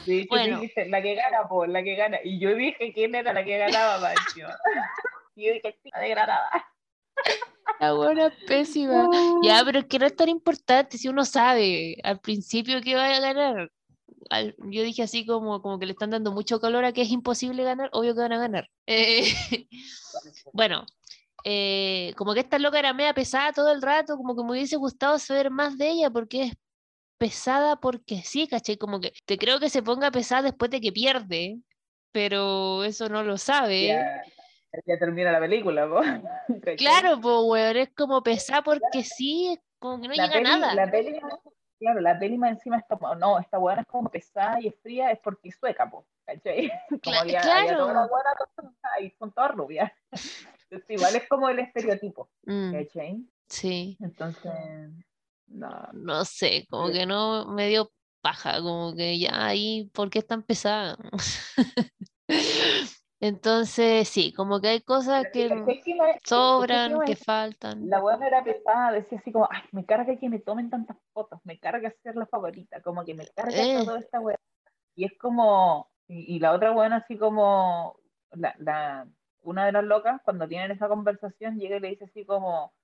Sí, 0.06 0.26
Bueno. 0.30 0.60
dijiste, 0.60 0.88
la 0.88 1.02
que 1.02 1.14
gana, 1.16 1.48
por 1.48 1.68
la 1.68 1.82
que 1.82 1.96
gana. 1.96 2.18
Y 2.24 2.38
yo 2.38 2.54
dije 2.54 2.92
quién 2.94 3.14
era 3.14 3.32
la 3.32 3.44
que 3.44 3.58
ganaba, 3.58 4.00
Pancho. 4.00 4.48
Y 5.34 5.46
yo 5.48 5.52
dije, 5.54 5.78
sí, 5.82 5.90
la 5.92 6.00
de 6.00 6.08
Granada. 6.08 6.50
La 7.80 7.92
buena 7.92 8.32
pésima. 8.46 9.10
Ya, 9.42 9.62
pero 9.64 9.80
es 9.80 9.84
que 9.86 9.98
no 9.98 10.06
es 10.06 10.16
tan 10.16 10.28
importante 10.28 10.96
si 10.96 11.08
uno 11.08 11.24
sabe 11.24 11.96
al 12.04 12.20
principio 12.20 12.80
que 12.80 12.94
va 12.94 13.06
a 13.06 13.20
ganar. 13.20 13.70
Al- 14.30 14.54
yo 14.70 14.82
dije 14.82 15.02
así 15.02 15.26
como, 15.26 15.60
como 15.60 15.78
que 15.78 15.86
le 15.86 15.92
están 15.92 16.10
dando 16.10 16.32
mucho 16.32 16.60
calor 16.60 16.84
a 16.84 16.92
que 16.92 17.02
es 17.02 17.10
imposible 17.10 17.64
ganar, 17.64 17.90
obvio 17.92 18.14
que 18.14 18.20
van 18.20 18.32
a 18.32 18.38
ganar. 18.38 18.70
Eh, 18.86 19.24
bueno, 20.52 20.86
eh, 21.44 22.12
como 22.16 22.32
que 22.34 22.40
esta 22.40 22.58
loca 22.58 22.78
era 22.78 22.92
media 22.94 23.12
pesada 23.14 23.52
todo 23.52 23.70
el 23.72 23.82
rato, 23.82 24.16
como 24.16 24.34
que 24.34 24.42
me 24.42 24.52
hubiese 24.52 24.76
gustado 24.76 25.18
saber 25.18 25.50
más 25.50 25.76
de 25.76 25.88
ella 25.90 26.10
porque 26.10 26.44
es 26.44 26.52
pesada 27.18 27.76
porque 27.76 28.22
sí, 28.22 28.46
¿cachai? 28.48 28.76
Como 28.76 29.00
que 29.00 29.12
te 29.24 29.38
creo 29.38 29.58
que 29.60 29.70
se 29.70 29.82
ponga 29.82 30.10
pesada 30.10 30.42
después 30.42 30.70
de 30.70 30.80
que 30.80 30.92
pierde, 30.92 31.58
pero 32.12 32.84
eso 32.84 33.08
no 33.08 33.22
lo 33.22 33.38
sabe. 33.38 33.86
Ya, 33.88 34.24
ya 34.86 34.98
termina 34.98 35.32
la 35.32 35.40
película, 35.40 35.88
po. 35.88 36.00
Claro, 36.76 37.20
pues, 37.20 37.36
weón, 37.44 37.76
es 37.76 37.90
como 37.94 38.22
pesada 38.22 38.62
porque 38.62 39.02
sí, 39.02 39.58
como 39.78 40.00
que 40.00 40.08
no 40.08 40.14
la 40.14 40.24
llega 40.24 40.34
peli, 40.38 40.44
nada. 40.44 40.74
La 40.74 40.90
peli, 40.90 41.20
claro, 41.78 42.00
la 42.00 42.18
peli 42.18 42.38
más 42.38 42.50
encima 42.52 42.78
es 42.78 42.84
como, 42.88 43.14
no, 43.14 43.38
esta 43.38 43.58
buena 43.58 43.82
es 43.82 43.86
como 43.86 44.08
pesada 44.10 44.60
y 44.60 44.68
es 44.68 44.74
fría, 44.82 45.10
es 45.10 45.18
porque 45.20 45.48
es 45.48 45.56
sueca, 45.56 45.88
po, 45.88 46.06
¿cachai? 46.24 46.70
Como 46.88 47.00
Cla- 47.00 47.20
había, 47.20 47.40
claro. 47.40 47.58
había 47.60 47.76
todas 47.76 47.94
las 47.94 48.08
buenas 48.10 48.34
y 49.00 49.10
son 49.18 49.32
todas 49.32 49.52
rubias. 49.52 49.92
Entonces, 50.70 50.90
igual 50.90 51.16
es 51.16 51.28
como 51.28 51.48
el 51.48 51.58
estereotipo, 51.60 52.28
Mm, 52.44 52.72
¿cachai? 52.72 53.24
sí, 53.48 53.96
Entonces, 54.00 54.52
no, 55.48 55.88
no 55.92 56.24
sé, 56.24 56.66
como 56.70 56.90
que 56.90 57.06
no 57.06 57.46
me 57.46 57.68
dio 57.68 57.90
paja, 58.20 58.60
como 58.60 58.94
que 58.94 59.18
ya 59.18 59.46
ahí, 59.46 59.90
¿por 59.92 60.10
qué 60.10 60.18
es 60.20 60.26
tan 60.26 60.42
pesada? 60.42 60.96
Entonces, 63.18 64.08
sí, 64.08 64.32
como 64.32 64.60
que 64.60 64.68
hay 64.68 64.80
cosas 64.82 65.26
que 65.32 65.48
sobran, 66.24 67.00
que 67.06 67.16
faltan. 67.16 67.88
La 67.88 68.00
buena 68.00 68.26
era 68.26 68.44
pesada, 68.44 68.92
decía 68.92 69.18
así 69.18 69.32
como, 69.32 69.48
ay, 69.50 69.62
me 69.72 69.86
carga 69.86 70.16
que 70.18 70.28
me 70.28 70.38
tomen 70.38 70.68
tantas 70.68 70.98
fotos, 71.14 71.40
me 71.44 71.58
carga 71.58 71.92
ser 72.02 72.14
la 72.16 72.26
favorita, 72.26 72.82
como 72.82 73.04
que 73.04 73.14
me 73.14 73.26
carga 73.26 73.56
Eh. 73.56 73.84
toda 73.84 74.00
esta 74.00 74.20
weá. 74.20 74.36
Y 74.94 75.06
es 75.06 75.12
como, 75.18 75.90
y, 76.08 76.36
y 76.36 76.38
la 76.40 76.52
otra 76.52 76.72
buena 76.72 76.96
así 76.96 77.16
como, 77.16 77.98
la, 78.32 78.54
la, 78.58 79.08
una 79.42 79.64
de 79.64 79.72
las 79.72 79.84
locas, 79.84 80.20
cuando 80.22 80.46
tienen 80.46 80.70
esa 80.72 80.88
conversación, 80.88 81.58
llega 81.58 81.76
y 81.76 81.80
le 81.80 81.88
dice 81.88 82.04
así 82.04 82.26
como, 82.26 82.74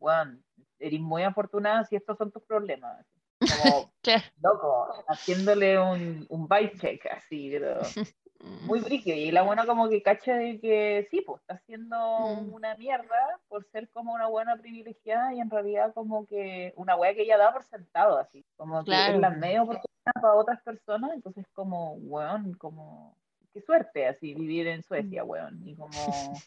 weón, 0.00 0.44
eres 0.78 1.00
muy 1.00 1.22
afortunada 1.22 1.84
si 1.84 1.96
estos 1.96 2.16
son 2.18 2.30
tus 2.30 2.42
problemas. 2.44 3.06
Como, 3.40 3.92
loco, 4.42 5.04
haciéndole 5.08 5.78
un, 5.78 6.26
un 6.28 6.48
vibe 6.48 6.72
check 6.78 7.06
así, 7.06 7.50
pero 7.50 7.80
muy 8.40 8.80
brígido. 8.80 9.16
Y 9.16 9.30
la 9.30 9.42
buena 9.42 9.66
como 9.66 9.88
que 9.88 10.02
cacha 10.02 10.34
de 10.34 10.60
que 10.60 11.06
sí, 11.10 11.20
pues 11.22 11.40
está 11.42 11.54
haciendo 11.54 11.96
Mm. 12.18 12.52
una 12.52 12.74
mierda 12.76 13.40
por 13.48 13.64
ser 13.64 13.88
como 13.90 14.12
una 14.14 14.26
buena 14.26 14.56
privilegiada 14.56 15.32
y 15.34 15.40
en 15.40 15.50
realidad 15.50 15.92
como 15.94 16.26
que 16.26 16.72
una 16.76 16.96
wea 16.96 17.14
que 17.14 17.22
ella 17.22 17.38
da 17.38 17.52
por 17.52 17.62
sentado, 17.64 18.18
así. 18.18 18.44
Como 18.56 18.80
que 18.84 18.90
Claro. 18.90 19.14
es 19.14 19.20
la 19.20 19.30
media 19.30 19.62
oportunidad 19.62 19.88
para 20.14 20.34
otras 20.34 20.60
personas, 20.62 21.12
entonces 21.14 21.46
como, 21.52 21.94
weón, 21.94 22.54
como, 22.54 23.16
qué 23.52 23.60
suerte 23.60 24.06
así 24.06 24.34
vivir 24.34 24.66
en 24.66 24.82
Suecia, 24.82 25.24
weón, 25.24 25.60
y 25.66 25.74
como 25.76 25.90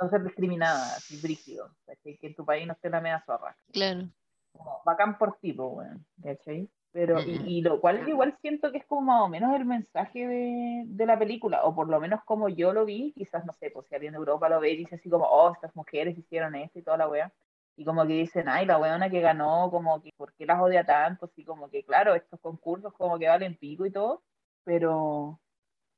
no 0.00 0.08
ser 0.10 0.22
discriminada, 0.24 0.96
así 0.96 1.20
brígido, 1.20 1.70
¿cachai? 1.86 2.16
Que 2.18 2.26
en 2.28 2.34
tu 2.34 2.44
país 2.44 2.66
no 2.66 2.72
esté 2.72 2.90
la 2.90 3.00
media 3.00 3.22
zorra. 3.24 3.56
Claro. 3.72 4.08
Como, 4.52 4.82
bacán 4.84 5.18
por 5.18 5.36
tipo, 5.38 5.66
weón, 5.68 6.04
¿cachai? 6.22 6.68
Pero, 6.92 7.20
y, 7.22 7.38
Mm. 7.40 7.46
y 7.48 7.62
lo 7.62 7.80
cual 7.80 8.08
igual 8.08 8.36
siento 8.40 8.70
que 8.70 8.78
es 8.78 8.86
como 8.86 9.00
más 9.02 9.22
o 9.22 9.28
menos 9.28 9.52
el 9.56 9.64
mensaje 9.64 10.26
de, 10.28 10.82
de 10.86 11.06
la 11.06 11.18
película, 11.18 11.64
o 11.64 11.74
por 11.74 11.88
lo 11.88 11.98
menos 12.00 12.20
como 12.24 12.48
yo 12.48 12.72
lo 12.72 12.84
vi, 12.84 13.12
quizás, 13.16 13.44
no 13.44 13.52
sé, 13.52 13.70
pues 13.70 13.86
si 13.88 13.94
alguien 13.96 14.12
de 14.12 14.18
Europa 14.18 14.48
lo 14.48 14.60
ve 14.60 14.70
y 14.70 14.76
dice 14.76 14.94
así 14.94 15.08
como, 15.10 15.24
oh, 15.24 15.52
estas 15.52 15.74
mujeres 15.74 16.16
hicieron 16.16 16.54
esto 16.54 16.78
y 16.78 16.82
toda 16.82 16.96
la 16.96 17.08
wea, 17.08 17.32
y 17.76 17.84
como 17.84 18.06
que 18.06 18.12
dicen, 18.12 18.48
ay, 18.48 18.64
la 18.66 18.78
weona 18.78 19.10
que 19.10 19.20
ganó, 19.20 19.68
como 19.72 20.00
que, 20.00 20.10
¿por 20.16 20.32
qué 20.34 20.46
las 20.46 20.60
odia 20.60 20.84
tanto? 20.84 21.26
Así 21.26 21.44
como 21.44 21.68
que, 21.68 21.82
claro, 21.84 22.14
estos 22.14 22.38
concursos 22.38 22.92
como 22.94 23.18
que 23.18 23.26
valen 23.26 23.56
pico 23.56 23.84
y 23.86 23.90
todo, 23.90 24.22
pero, 24.62 25.40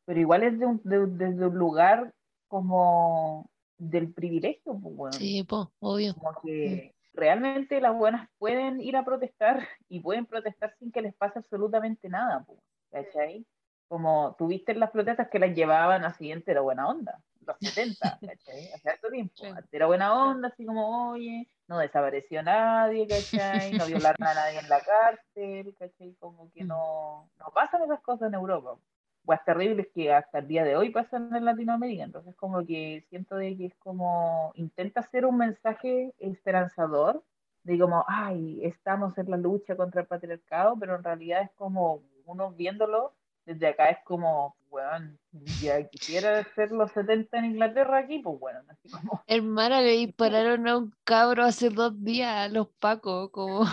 pero 0.07 0.19
igual 0.19 0.43
es 0.45 0.59
de 0.59 0.65
un, 0.65 0.81
de- 0.83 1.07
desde 1.09 1.47
un 1.47 1.59
lugar 1.59 2.15
como 2.49 3.51
del 3.79 4.13
privilegio, 4.15 4.79
pues, 4.81 4.95
weón 4.97 5.13
Sí, 5.13 5.43
po, 5.45 5.73
obvio. 5.81 6.15
como 6.15 6.35
que 6.43 6.95
realmente 7.15 7.81
las 7.81 7.97
buenas 7.97 8.29
pueden 8.39 8.81
ir 8.81 8.97
a 8.97 9.05
protestar 9.05 9.61
y 9.89 10.01
pueden 10.01 10.27
protestar 10.27 10.75
sin 10.79 10.93
que 10.93 11.03
les 11.03 11.15
pase 11.15 11.39
absolutamente 11.41 12.09
nada, 12.09 12.47
¿cachai? 12.91 13.47
Como 13.89 14.35
tuviste 14.39 14.75
las 14.75 14.91
protestas 14.91 15.29
que 15.31 15.39
las 15.39 15.55
llevaban 15.55 16.05
así 16.05 16.33
entera 16.33 16.61
buena 16.63 16.89
onda, 16.89 17.23
los 17.41 17.57
70, 17.63 18.21
¿cachai? 18.25 18.71
Hace 18.73 18.91
harto 18.91 19.11
tiempo, 19.11 19.35
Sí. 19.35 19.49
era 19.73 19.87
buena 19.87 20.15
onda, 20.31 20.49
así 20.49 20.67
como, 20.67 21.11
oye, 21.11 21.49
no 21.69 21.79
desapareció 21.79 22.43
nadie, 22.43 23.09
¿cachai? 23.09 23.75
No 23.75 23.87
violaron 23.87 24.27
a 24.27 24.35
nadie 24.35 24.59
en 24.61 24.69
la 24.69 24.83
cárcel, 24.83 25.75
¿cachai? 25.79 26.15
Como 26.17 26.51
que 26.53 26.65
Mm. 26.65 26.69
no, 26.69 27.31
no 27.39 27.47
pasan 27.55 27.83
esas 27.83 28.01
cosas 28.03 28.29
en 28.29 28.35
Europa. 28.35 28.79
Weas 29.27 29.45
terribles 29.45 29.89
que 29.95 30.13
hasta 30.13 30.39
el 30.39 30.49
día 30.49 30.65
de 30.65 30.77
hoy 30.77 30.91
pasan 30.91 31.35
en 31.35 31.45
Latinoamérica. 31.45 32.05
Entonces, 32.05 32.35
como 32.37 32.65
que 32.65 33.05
siento 33.09 33.37
de 33.37 33.57
que 33.57 33.67
es 33.67 33.75
como, 33.77 34.53
intenta 34.55 35.01
hacer 35.01 35.27
un 35.27 35.37
mensaje 35.39 36.15
esperanzador, 36.19 37.23
de 37.65 37.79
como, 37.79 38.05
ay, 38.07 38.61
estamos 38.63 39.19
en 39.19 39.31
la 39.31 39.37
lucha 39.37 39.77
contra 39.77 40.03
el 40.03 40.07
patriarcado, 40.07 40.77
pero 40.79 40.97
en 40.97 41.03
realidad 41.03 41.43
es 41.43 41.51
como, 41.57 42.03
uno 42.25 42.53
viéndolo 42.53 43.13
desde 43.45 43.69
acá 43.69 43.91
es 43.91 43.99
como, 44.05 44.57
bueno, 44.69 45.17
ya 45.61 45.89
quisiera 45.89 46.45
ser 46.55 46.73
los 46.73 46.91
70 46.93 47.39
en 47.39 47.45
Inglaterra 47.47 47.99
aquí, 47.99 48.19
pues 48.19 48.39
bueno, 48.41 48.61
así 48.69 48.91
como... 48.91 49.23
Hermana, 49.27 49.81
le 49.81 49.93
dispararon 49.93 50.67
a 50.67 50.77
un 50.77 50.95
cabro 51.05 51.45
hace 51.45 51.71
dos 51.71 51.93
días 52.03 52.35
a 52.35 52.49
los 52.49 52.69
pacos, 52.81 53.31
como... 53.31 53.65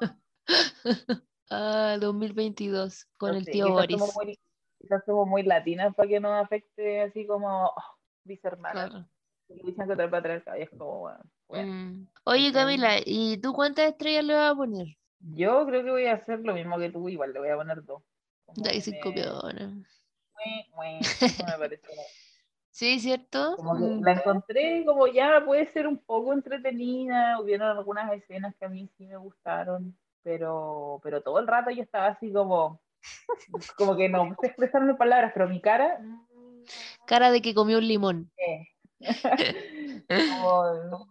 ah, 1.50 1.96
2022, 1.98 3.06
con 3.16 3.32
no 3.32 3.38
el 3.38 3.46
tío 3.46 3.70
Boris. 3.70 3.98
somos 3.98 4.14
muy- 4.14 4.38
quizás 4.82 5.02
somos 5.06 5.26
muy 5.28 5.42
latinas 5.44 5.94
para 5.94 6.08
que 6.08 6.20
nos 6.20 6.44
afecte 6.44 7.00
así 7.02 7.26
como, 7.26 7.66
oh, 7.66 7.74
mis 8.24 8.44
hermanas, 8.44 8.90
Claro. 8.90 9.06
luchan 9.62 9.86
contra 9.86 10.04
el 10.04 10.10
patriarcado, 10.10 10.58
y 10.58 10.62
es 10.62 10.70
como, 10.70 10.98
bueno, 11.00 11.20
bueno. 11.48 11.72
Mm. 11.72 12.06
Oye. 12.24 12.52
Camila, 12.52 12.96
¿y 13.04 13.38
tú 13.38 13.52
cuántas 13.52 13.86
estrellas 13.90 14.24
le 14.24 14.34
vas 14.34 14.52
a 14.52 14.56
poner? 14.56 14.86
Yo 15.20 15.64
creo 15.66 15.84
que 15.84 15.90
voy 15.90 16.06
a 16.06 16.14
hacer 16.14 16.40
lo 16.40 16.52
mismo 16.54 16.78
que 16.78 16.90
tú, 16.90 17.08
igual 17.08 17.32
le 17.32 17.38
voy 17.38 17.48
a 17.48 17.56
poner 17.56 17.84
dos. 17.84 18.02
Dai 18.56 18.80
cinco 18.80 19.12
me- 19.12 21.00
me 21.38 21.58
pareció 21.58 21.88
Sí, 22.70 22.98
¿cierto? 23.00 23.54
Como 23.56 23.74
que 23.76 23.82
Mm. 23.82 24.02
la 24.02 24.12
encontré 24.12 24.84
como 24.84 25.06
ya 25.06 25.42
puede 25.44 25.66
ser 25.66 25.86
un 25.86 25.98
poco 25.98 26.32
entretenida, 26.32 27.38
hubieron 27.40 27.68
algunas 27.76 28.12
escenas 28.12 28.54
que 28.56 28.64
a 28.64 28.68
mí 28.68 28.88
sí 28.96 29.06
me 29.06 29.16
gustaron, 29.18 29.96
pero, 30.22 30.98
pero 31.02 31.20
todo 31.22 31.38
el 31.38 31.46
rato 31.46 31.70
yo 31.70 31.82
estaba 31.82 32.06
así 32.06 32.32
como, 32.32 32.80
como 33.76 33.96
que 33.96 34.08
no 34.08 34.36
se 34.40 34.48
expresaron 34.48 34.90
en 34.90 34.96
palabras, 34.96 35.32
pero 35.34 35.48
mi 35.48 35.60
cara, 35.60 35.98
mm, 36.00 36.64
Cara 37.06 37.30
de 37.30 37.42
que 37.42 37.54
comió 37.54 37.78
un 37.78 37.88
limón. 37.88 38.30
eh. 38.36 38.68
como, 40.28 41.08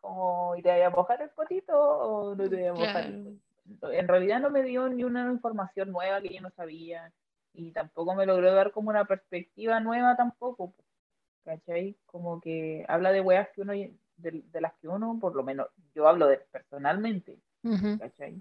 como, 0.00 0.56
¿y 0.56 0.62
te 0.62 0.72
voy 0.72 0.80
a 0.80 0.90
mojar 0.90 1.22
el 1.22 1.30
potito 1.30 1.72
o 1.78 2.34
no 2.34 2.48
te 2.48 2.56
voy 2.56 2.66
a 2.66 2.72
mojar 2.72 3.04
Claro. 3.78 3.94
En 3.94 4.08
realidad 4.08 4.40
no 4.40 4.50
me 4.50 4.64
dio 4.64 4.88
ni 4.88 5.04
una 5.04 5.30
información 5.30 5.92
nueva 5.92 6.20
que 6.20 6.34
yo 6.34 6.40
no 6.40 6.50
sabía 6.50 7.12
y 7.54 7.70
tampoco 7.70 8.14
me 8.14 8.26
logró 8.26 8.52
dar 8.52 8.72
como 8.72 8.90
una 8.90 9.04
perspectiva 9.04 9.78
nueva 9.78 10.16
tampoco. 10.16 10.74
¿cachai? 11.44 11.96
Como 12.06 12.40
que 12.40 12.84
habla 12.88 13.12
de 13.12 13.20
weas 13.20 13.48
que 13.54 13.62
uno, 13.62 13.72
de, 13.72 13.92
de 14.16 14.60
las 14.60 14.74
que 14.74 14.88
uno, 14.88 15.18
por 15.20 15.34
lo 15.34 15.42
menos, 15.42 15.68
yo 15.94 16.08
hablo 16.08 16.26
de 16.26 16.38
personalmente, 16.38 17.38
Ujú. 17.62 17.98
¿cachai? 17.98 18.40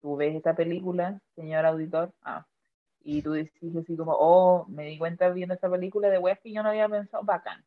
Tú 0.00 0.16
ves 0.16 0.34
esta 0.34 0.54
película, 0.54 1.20
señor 1.34 1.66
auditor, 1.66 2.12
ah, 2.22 2.46
y 3.02 3.22
tú 3.22 3.32
decís 3.32 3.74
así 3.76 3.96
como, 3.96 4.12
oh, 4.12 4.66
me 4.68 4.84
di 4.84 4.98
cuenta 4.98 5.28
viendo 5.30 5.54
esta 5.54 5.70
película 5.70 6.08
de 6.10 6.18
weas 6.18 6.38
que 6.40 6.52
yo 6.52 6.62
no 6.62 6.68
había 6.70 6.88
pensado, 6.88 7.24
bacán. 7.24 7.64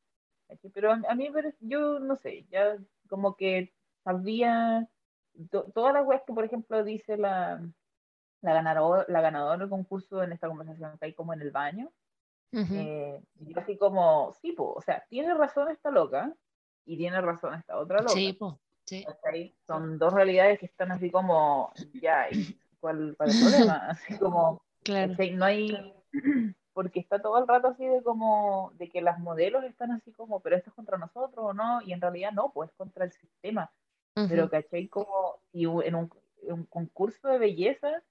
Pero 0.74 0.92
a, 0.92 1.16
mí, 1.16 1.30
pero 1.32 1.50
yo 1.62 2.00
no 2.00 2.16
sé, 2.18 2.46
ya 2.52 2.78
como 3.10 3.36
que 3.36 3.74
sabía 4.04 4.88
to- 5.50 5.72
todas 5.74 5.94
las 5.94 6.06
weas 6.06 6.24
que, 6.28 6.34
por 6.34 6.44
ejemplo, 6.44 6.84
dice 6.84 7.18
la, 7.18 7.62
la, 8.42 8.54
ganadora, 8.54 9.06
la 9.08 9.22
ganadora 9.22 9.58
del 9.58 9.70
concurso 9.70 10.22
en 10.24 10.34
esta 10.34 10.48
conversación 10.48 10.98
que 10.98 11.06
hay 11.06 11.14
como 11.14 11.34
en 11.34 11.42
el 11.42 11.52
baño, 11.52 11.90
Ujú. 12.54 12.74
eh, 12.76 13.22
y 13.40 13.54
yo 13.54 13.60
así 13.60 13.78
como, 13.78 14.34
sí, 14.42 14.52
po, 14.52 14.74
o 14.74 14.82
sea, 14.82 15.06
tiene 15.10 15.34
razón 15.34 15.70
esta 15.70 15.90
loca 15.90 16.34
y 16.86 16.98
tiene 16.98 17.22
razón 17.22 17.54
esta 17.54 17.78
otra 17.78 18.02
loca. 18.02 18.14
Sí, 18.16 18.34
po, 18.34 18.60
Son 19.68 19.98
dos 19.98 20.14
realidades 20.14 20.60
que 20.60 20.66
están 20.66 20.92
así 20.92 21.10
como, 21.10 21.72
ya, 22.02 22.30
¿y 22.32 22.60
¿cuál, 22.80 23.16
cuál 23.18 23.30
es 23.30 23.36
el 23.36 23.42
problema? 23.42 23.76
Así 23.90 24.18
como, 24.18 24.62
Claro. 24.84 25.14
No 25.34 25.46
hay, 25.46 25.94
porque 26.74 27.00
está 27.00 27.22
todo 27.22 27.38
el 27.38 27.48
rato 27.48 27.68
así 27.68 27.86
de 27.86 28.02
como, 28.02 28.72
de 28.76 28.90
que 28.90 29.02
las 29.02 29.20
modelos 29.20 29.64
están 29.64 29.92
así 29.92 30.12
como, 30.12 30.40
pero 30.40 30.56
esto 30.56 30.72
es 30.72 30.76
contra 30.76 30.98
nosotros 30.98 31.38
o 31.38 31.54
no, 31.54 31.82
y 31.84 31.94
en 31.94 32.02
realidad 32.02 32.32
no, 32.32 32.52
pues 32.52 32.70
es 32.72 32.76
contra 32.76 33.06
el 33.06 33.12
sistema. 33.12 33.72
Pero, 34.28 34.44
Ujú. 34.44 34.52
¿cachai? 34.52 34.88
Como 34.88 35.40
u- 35.54 35.82
en 35.82 35.96
un, 35.96 36.10
en 36.44 36.54
un 36.54 36.66
concurso 36.66 37.28
de 37.28 37.38
belleza 37.38 38.04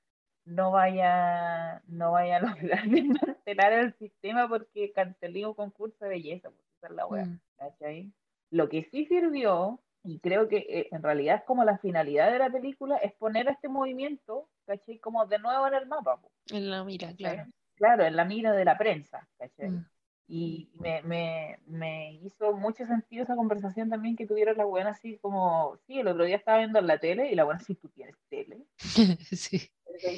no 0.45 0.71
vaya, 0.71 1.83
no 1.87 2.13
vaya 2.13 2.37
a 2.37 2.41
lograr 2.41 2.89
desmantelar 2.89 3.73
el 3.73 3.95
sistema 3.95 4.49
porque 4.49 4.93
cancelé 4.93 5.47
un 5.47 5.55
concurso 5.55 6.05
de 6.05 6.11
belleza, 6.11 6.51
pues 6.51 6.67
esa 6.79 6.87
es 6.89 6.93
la 6.95 7.07
wea, 7.07 7.25
Mm. 7.25 8.13
Lo 8.51 8.69
que 8.69 8.85
sí 8.85 9.07
sirvió, 9.07 9.81
y 10.03 10.19
creo 10.21 10.49
que 10.49 10.59
eh, 10.59 10.89
en 10.91 11.03
realidad 11.03 11.37
es 11.37 11.45
como 11.45 11.65
la 11.65 11.79
finalidad 11.79 12.33
de 12.33 12.39
la 12.39 12.51
película, 12.51 12.97
es 12.97 13.13
poner 13.15 13.49
a 13.49 13.53
este 13.53 13.69
movimiento, 13.69 14.49
¿cachai? 14.67 14.99
Como 14.99 15.27
de 15.27 15.39
nuevo 15.39 15.67
en 15.67 15.75
el 15.75 15.87
mapa, 15.87 16.21
pues, 16.21 16.33
En 16.53 16.71
la 16.71 16.85
mira, 16.85 17.15
claro. 17.15 17.47
Claro, 17.75 18.05
en 18.05 18.17
la 18.17 18.25
mira 18.25 18.53
de 18.53 18.65
la 18.65 18.77
prensa, 18.77 19.27
¿cachai? 19.39 19.71
Mm. 19.71 19.87
Y 20.29 20.71
me, 20.79 21.03
me, 21.03 21.59
me 21.67 22.15
hizo 22.23 22.53
mucho 22.53 22.87
sentido 22.87 23.25
esa 23.25 23.35
conversación 23.35 23.91
también 23.91 24.15
que 24.15 24.27
tuvieron 24.27 24.57
la 24.57 24.65
buena 24.65 24.91
así 24.91 25.19
como, 25.19 25.77
sí, 25.87 25.99
el 25.99 26.07
otro 26.07 26.25
día 26.25 26.37
estaba 26.37 26.59
viendo 26.59 26.79
en 26.79 26.87
la 26.87 26.99
tele 26.99 27.33
y 27.33 27.35
la 27.35 27.45
buena 27.45 27.59
sí, 27.61 27.75
tú 27.75 27.89
tienes 27.89 28.15
tele, 28.29 28.65
sí. 29.33 29.71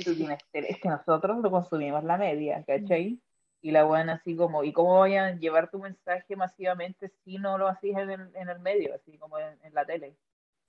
Tú 0.05 0.15
tienes 0.15 0.39
tele, 0.53 0.69
es 0.71 0.81
que 0.81 0.89
nosotros 0.89 1.39
lo 1.39 1.51
consumimos 1.51 2.05
la 2.05 2.19
media, 2.19 2.63
¿cachai? 2.65 3.21
Y 3.63 3.71
la 3.71 3.85
buena 3.85 4.15
así 4.15 4.37
como, 4.37 4.65
¿y 4.65 4.73
cómo 4.73 4.99
vayan 4.99 5.25
a 5.25 5.39
llevar 5.39 5.71
tu 5.71 5.79
mensaje 5.79 6.35
masivamente 6.35 7.09
si 7.25 7.39
no 7.39 7.57
lo 7.59 7.69
hacías 7.69 8.03
en 8.03 8.11
el, 8.11 8.37
en 8.37 8.49
el 8.49 8.59
medio, 8.59 8.95
así 8.95 9.17
como 9.19 9.39
en, 9.39 9.57
en 9.63 9.73
la 9.73 9.87
tele? 9.87 10.17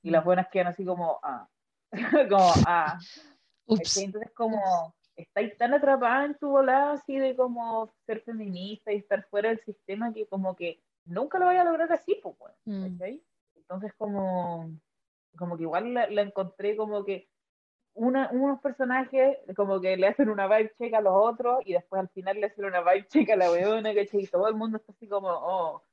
Y 0.03 0.11
las 0.11 0.23
buenas 0.23 0.47
quedan 0.49 0.67
así 0.67 0.85
como, 0.85 1.19
ah, 1.23 1.49
como, 2.29 2.53
ah. 2.67 2.99
Entonces 3.67 4.31
como 4.35 4.93
estáis 5.15 5.57
tan 5.57 5.73
atrapada 5.73 6.25
en 6.25 6.37
tu 6.37 6.49
volada 6.49 6.93
así 6.93 7.17
de 7.17 7.35
como 7.35 7.91
ser 8.05 8.21
feminista 8.21 8.91
y 8.91 8.97
estar 8.97 9.23
fuera 9.29 9.49
del 9.49 9.59
sistema 9.63 10.13
que 10.13 10.27
como 10.27 10.55
que 10.55 10.81
nunca 11.05 11.39
lo 11.39 11.45
vaya 11.45 11.61
a 11.61 11.65
lograr 11.65 11.91
así, 11.91 12.19
pues, 12.21 12.37
bueno, 12.37 12.55
Mm. 12.65 13.01
Entonces 13.55 13.93
como, 13.97 14.69
como 15.37 15.57
que 15.57 15.63
igual 15.63 15.93
la, 15.93 16.07
la 16.09 16.21
encontré 16.21 16.75
como 16.75 17.03
que 17.03 17.27
una, 17.95 18.29
unos 18.31 18.59
personajes 18.59 19.37
como 19.55 19.79
que 19.79 19.97
le 19.97 20.07
hacen 20.07 20.29
una 20.29 20.47
vibe 20.47 20.73
check 20.77 20.93
a 20.93 21.01
los 21.01 21.13
otros 21.15 21.59
y 21.65 21.73
después 21.73 21.99
al 21.99 22.09
final 22.09 22.39
le 22.39 22.47
hacen 22.47 22.65
una 22.65 22.81
vibe 22.81 23.07
check 23.07 23.29
a 23.29 23.35
la 23.35 23.51
weona, 23.51 23.93
¿cachai? 23.93 24.21
Y 24.21 24.27
todo 24.27 24.47
el 24.47 24.55
mundo 24.55 24.77
está 24.77 24.91
así 24.93 25.07
como, 25.07 25.29
oh, 25.29 25.83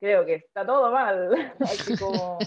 creo 0.00 0.24
que 0.24 0.34
está 0.34 0.66
todo 0.66 0.90
mal, 0.90 1.54
así 1.60 1.96
como... 1.96 2.38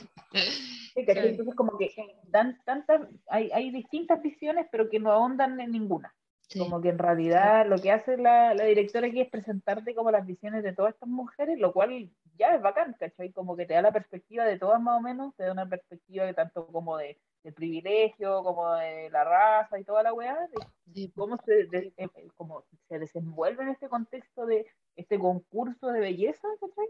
Entonces 0.96 1.56
como 1.56 1.78
que 1.78 1.94
dan 2.28 2.60
tantas, 2.66 3.02
hay, 3.28 3.52
hay 3.52 3.70
distintas 3.70 4.22
visiones 4.22 4.68
pero 4.72 4.90
que 4.90 5.00
no 5.00 5.12
ahondan 5.12 5.60
en 5.60 5.72
ninguna. 5.72 6.14
Sí. 6.50 6.60
Como 6.60 6.82
que 6.82 6.90
en 6.90 6.98
realidad 6.98 7.66
lo 7.68 7.78
que 7.82 7.92
hace 7.92 8.18
la, 8.18 8.54
la 8.54 8.64
directora 8.64 9.08
aquí 9.08 9.20
es 9.20 9.30
presentarte 9.30 9.94
como 9.94 10.12
las 10.12 10.26
visiones 10.26 10.64
de 10.64 10.74
todas 10.74 10.94
estas 10.94 11.10
mujeres, 11.10 11.60
lo 11.60 11.74
cual 11.74 12.10
ya 12.38 12.56
es 12.56 12.62
bacán, 12.62 12.96
¿cachai? 12.98 13.34
Como 13.34 13.58
que 13.58 13.66
te 13.66 13.74
da 13.74 13.82
la 13.82 13.92
perspectiva 13.92 14.46
de 14.46 14.58
todas 14.58 14.82
más 14.82 14.98
o 14.98 15.02
menos, 15.02 15.36
te 15.36 15.44
da 15.44 15.52
una 15.52 15.68
perspectiva 15.68 16.24
de 16.26 16.34
tanto 16.34 16.68
como 16.68 16.98
de, 16.98 17.20
de 17.44 17.52
privilegio, 17.52 18.44
como 18.44 18.74
de 18.76 19.10
la 19.10 19.26
raza 19.26 19.78
y 19.78 19.84
toda 19.84 20.04
la 20.04 20.14
weá, 20.14 20.36
de 20.48 20.58
Sí, 20.94 21.12
cómo 21.16 21.38
se, 21.38 21.66
de- 21.66 21.94
eh, 21.98 22.10
cómo 22.36 22.64
se 22.88 22.98
desenvuelve 23.00 23.64
en 23.64 23.70
este 23.70 23.90
contexto 23.90 24.46
de 24.46 24.68
este 24.96 25.20
concurso 25.20 25.88
de 25.92 26.00
belleza, 26.00 26.48
¿cachai? 26.62 26.88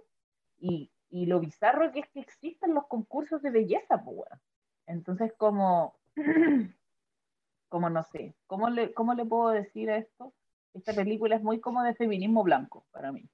Y, 0.60 0.92
y 1.10 1.26
lo 1.26 1.40
bizarro 1.40 1.92
que 1.92 2.00
es 2.02 2.10
que 2.10 2.20
existen 2.20 2.74
los 2.76 2.88
concursos 2.88 3.42
de 3.42 3.50
belleza, 3.52 4.04
pues, 4.04 4.18
weón. 4.18 4.42
Entonces, 4.86 5.34
como, 5.38 6.00
como 7.70 7.90
no 7.90 8.04
sé, 8.04 8.36
¿cómo 8.48 8.70
le, 8.70 8.94
¿cómo 8.94 9.14
le 9.14 9.26
puedo 9.26 9.50
decir 9.50 9.90
a 9.90 9.98
esto? 9.98 10.34
Esta 10.74 10.94
película 10.94 11.36
es 11.36 11.44
muy 11.44 11.60
como 11.60 11.84
de 11.84 11.96
feminismo 11.96 12.44
blanco 12.44 12.86
para 12.92 13.12
mí. 13.12 13.28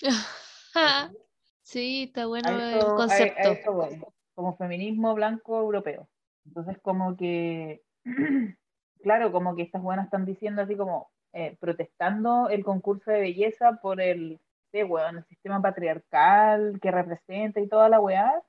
Sí, 1.62 2.04
está 2.04 2.26
bueno 2.26 2.48
el 2.48 2.58
eso, 2.60 2.76
a- 2.76 2.92
a 2.92 2.96
concepto. 2.96 3.50
eso 3.50 3.72
voy, 3.72 4.00
como 4.34 4.56
feminismo 4.56 5.14
blanco 5.14 5.58
europeo. 5.58 6.08
Entonces, 6.46 6.78
como 6.80 7.14
que, 7.14 7.82
claro, 9.02 9.32
como 9.32 9.54
que 9.54 9.62
estas 9.62 9.82
buenas 9.82 10.06
están 10.06 10.24
diciendo 10.24 10.62
así 10.62 10.74
como 10.76 11.10
eh, 11.34 11.58
protestando 11.60 12.48
el 12.48 12.64
concurso 12.64 13.10
de 13.10 13.20
belleza 13.20 13.78
por 13.82 14.00
el, 14.00 14.40
el 14.72 15.24
sistema 15.28 15.60
patriarcal 15.60 16.78
que 16.80 16.90
representa 16.90 17.60
y 17.60 17.68
toda 17.68 17.90
la 17.90 18.00
weá. 18.00 18.42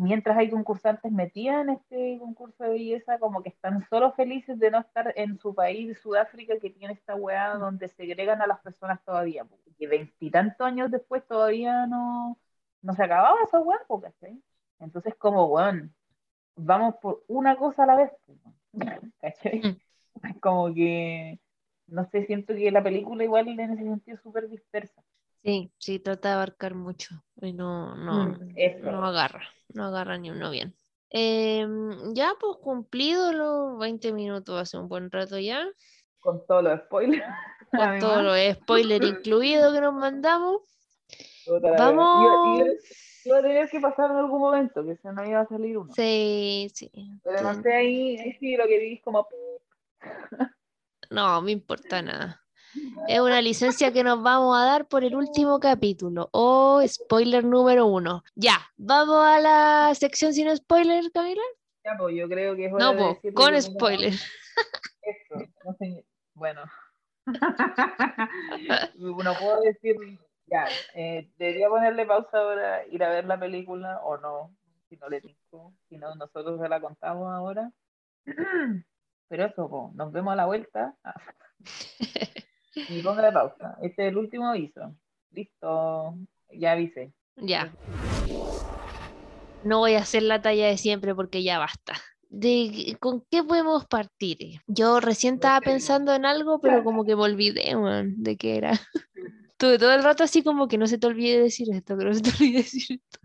Mientras 0.00 0.38
hay 0.38 0.48
concursantes 0.48 1.10
metidas 1.10 1.62
en 1.62 1.70
este 1.70 2.18
concurso 2.20 2.62
de 2.62 2.70
belleza, 2.70 3.18
como 3.18 3.42
que 3.42 3.48
están 3.48 3.84
solo 3.90 4.12
felices 4.12 4.56
de 4.56 4.70
no 4.70 4.78
estar 4.78 5.12
en 5.16 5.36
su 5.40 5.52
país, 5.56 5.98
Sudáfrica, 5.98 6.56
que 6.60 6.70
tiene 6.70 6.94
esta 6.94 7.16
weá 7.16 7.54
donde 7.54 7.88
segregan 7.88 8.40
a 8.40 8.46
las 8.46 8.60
personas 8.60 9.04
todavía. 9.04 9.44
Porque 9.44 9.88
veintitantos 9.88 10.64
años 10.64 10.92
después 10.92 11.26
todavía 11.26 11.86
no, 11.88 12.38
no 12.80 12.92
se 12.94 13.02
acababa 13.02 13.38
esa 13.42 13.58
weá, 13.58 13.80
¿cachai? 14.00 14.40
Entonces, 14.78 15.16
como, 15.16 15.46
weón, 15.46 15.92
vamos 16.54 16.94
por 17.02 17.24
una 17.26 17.56
cosa 17.56 17.82
a 17.82 17.86
la 17.86 17.96
vez, 17.96 18.12
¿cachai? 19.20 19.80
Como 20.40 20.72
que, 20.74 21.40
no 21.88 22.04
sé, 22.04 22.24
siento 22.24 22.54
que 22.54 22.70
la 22.70 22.84
película 22.84 23.24
igual 23.24 23.48
en 23.48 23.58
ese 23.58 23.82
sentido 23.82 24.16
es 24.16 24.22
súper 24.22 24.48
dispersa. 24.48 25.02
Sí, 25.42 25.72
sí, 25.78 25.98
trata 26.00 26.28
de 26.30 26.34
abarcar 26.34 26.74
mucho 26.74 27.14
y 27.40 27.52
no, 27.52 27.94
no, 27.96 28.26
Mm, 28.26 28.82
no 28.82 29.04
agarra, 29.04 29.48
no 29.68 29.84
agarra 29.84 30.18
ni 30.18 30.30
uno 30.30 30.50
bien. 30.50 30.74
Em, 31.10 32.14
ya, 32.14 32.34
pues 32.38 32.56
cumplido 32.58 33.32
los 33.32 33.78
20 33.78 34.12
minutos, 34.12 34.60
hace 34.60 34.76
un 34.76 34.88
buen 34.88 35.10
rato 35.10 35.38
ya. 35.38 35.66
Con 36.20 36.44
todos 36.46 36.64
los 36.64 36.80
spoilers. 36.80 37.24
con 37.70 37.98
todos 38.00 38.24
los 38.24 38.36
spoilers 38.56 39.06
incluidos 39.06 39.74
que 39.74 39.80
nos 39.80 39.94
mandamos. 39.94 40.62
Vamos. 41.78 42.22
Iba 43.24 43.38
a 43.38 43.42
tener 43.42 43.68
que 43.68 43.80
pasar 43.80 44.10
en 44.10 44.16
algún 44.16 44.40
momento, 44.40 44.84
que 44.84 44.96
se 44.96 45.12
no 45.12 45.24
iba 45.24 45.40
a 45.40 45.46
salir 45.46 45.78
uno. 45.78 45.92
Sí, 45.94 46.70
sí. 46.74 46.90
Pero 47.22 47.42
no 47.42 47.54
sí. 47.54 47.62
sé, 47.62 47.74
ahí, 47.74 48.18
ahí 48.18 48.32
sí 48.38 48.56
lo 48.56 48.66
que 48.66 48.78
vi 48.78 49.00
como. 49.00 49.26
No, 51.10 51.40
me 51.40 51.52
importa 51.52 52.02
nada. 52.02 52.42
Es 53.08 53.20
una 53.20 53.40
licencia 53.40 53.92
que 53.92 54.04
nos 54.04 54.22
vamos 54.22 54.56
a 54.56 54.64
dar 54.64 54.86
por 54.86 55.04
el 55.04 55.14
último 55.14 55.58
capítulo. 55.60 56.28
Oh, 56.32 56.82
spoiler 56.86 57.44
número 57.44 57.86
uno. 57.86 58.22
Ya, 58.34 58.58
vamos 58.76 59.24
a 59.24 59.40
la 59.40 59.94
sección 59.94 60.34
sin 60.34 60.54
spoiler, 60.56 61.10
Camila. 61.12 61.42
Ya, 61.84 61.96
pues 61.98 62.14
yo 62.16 62.28
creo 62.28 62.54
que 62.54 62.66
es 62.66 62.72
hora 62.72 62.84
No, 62.84 62.92
de 62.92 63.04
decirle 63.04 63.34
con 63.34 63.62
spoiler. 63.62 64.12
Eso, 64.12 65.34
no 65.64 65.74
sé, 65.78 66.04
bueno. 66.34 66.62
no 68.96 69.34
puedo 69.38 69.60
decir, 69.62 69.96
ya, 70.46 70.66
eh, 70.94 71.30
debería 71.36 71.68
ponerle 71.68 72.06
pausa 72.06 72.38
ahora, 72.38 72.86
ir 72.86 73.02
a 73.04 73.10
ver 73.10 73.24
la 73.26 73.38
película 73.38 74.00
o 74.02 74.16
no, 74.18 74.54
si 74.88 74.96
no 74.96 75.08
le 75.08 75.20
tinco, 75.20 75.74
si 75.88 75.98
no, 75.98 76.14
nosotros 76.14 76.60
se 76.60 76.68
la 76.68 76.80
contamos 76.80 77.30
ahora. 77.30 77.70
Pero 79.28 79.44
eso, 79.44 79.68
po, 79.68 79.92
nos 79.94 80.10
vemos 80.12 80.32
a 80.32 80.36
la 80.36 80.46
vuelta. 80.46 80.94
Ah. 82.76 82.80
Y 82.88 83.02
póngale 83.02 83.32
pausa. 83.32 83.76
Este 83.82 84.06
es 84.06 84.12
el 84.12 84.16
último 84.18 84.48
aviso. 84.48 84.94
Listo, 85.30 86.14
ya 86.50 86.72
avisé. 86.72 87.12
Ya. 87.36 87.72
No 89.64 89.78
voy 89.78 89.94
a 89.94 90.00
hacer 90.00 90.22
la 90.22 90.40
talla 90.40 90.66
de 90.68 90.78
siempre 90.78 91.14
porque 91.14 91.42
ya 91.42 91.58
basta. 91.58 91.94
De, 92.30 92.96
¿Con 93.00 93.24
qué 93.30 93.42
podemos 93.42 93.86
partir? 93.86 94.60
Yo 94.66 95.00
recién 95.00 95.34
estaba 95.34 95.60
pensando 95.60 96.14
en 96.14 96.26
algo, 96.26 96.60
pero 96.60 96.84
como 96.84 97.04
que 97.04 97.16
me 97.16 97.22
olvidé, 97.22 97.74
weón, 97.74 98.22
de 98.22 98.36
qué 98.36 98.56
era. 98.56 98.72
Tuve 99.56 99.78
todo 99.78 99.92
el 99.92 100.04
rato 100.04 100.22
así 100.24 100.42
como 100.44 100.68
que 100.68 100.78
no 100.78 100.86
se 100.86 100.98
te 100.98 101.06
olvide 101.06 101.40
decir 101.40 101.68
esto, 101.72 101.96
que 101.98 102.04
no 102.04 102.14
se 102.14 102.20
te 102.22 102.30
olvide 102.30 102.58
decir 102.58 103.00
esto. 103.02 103.18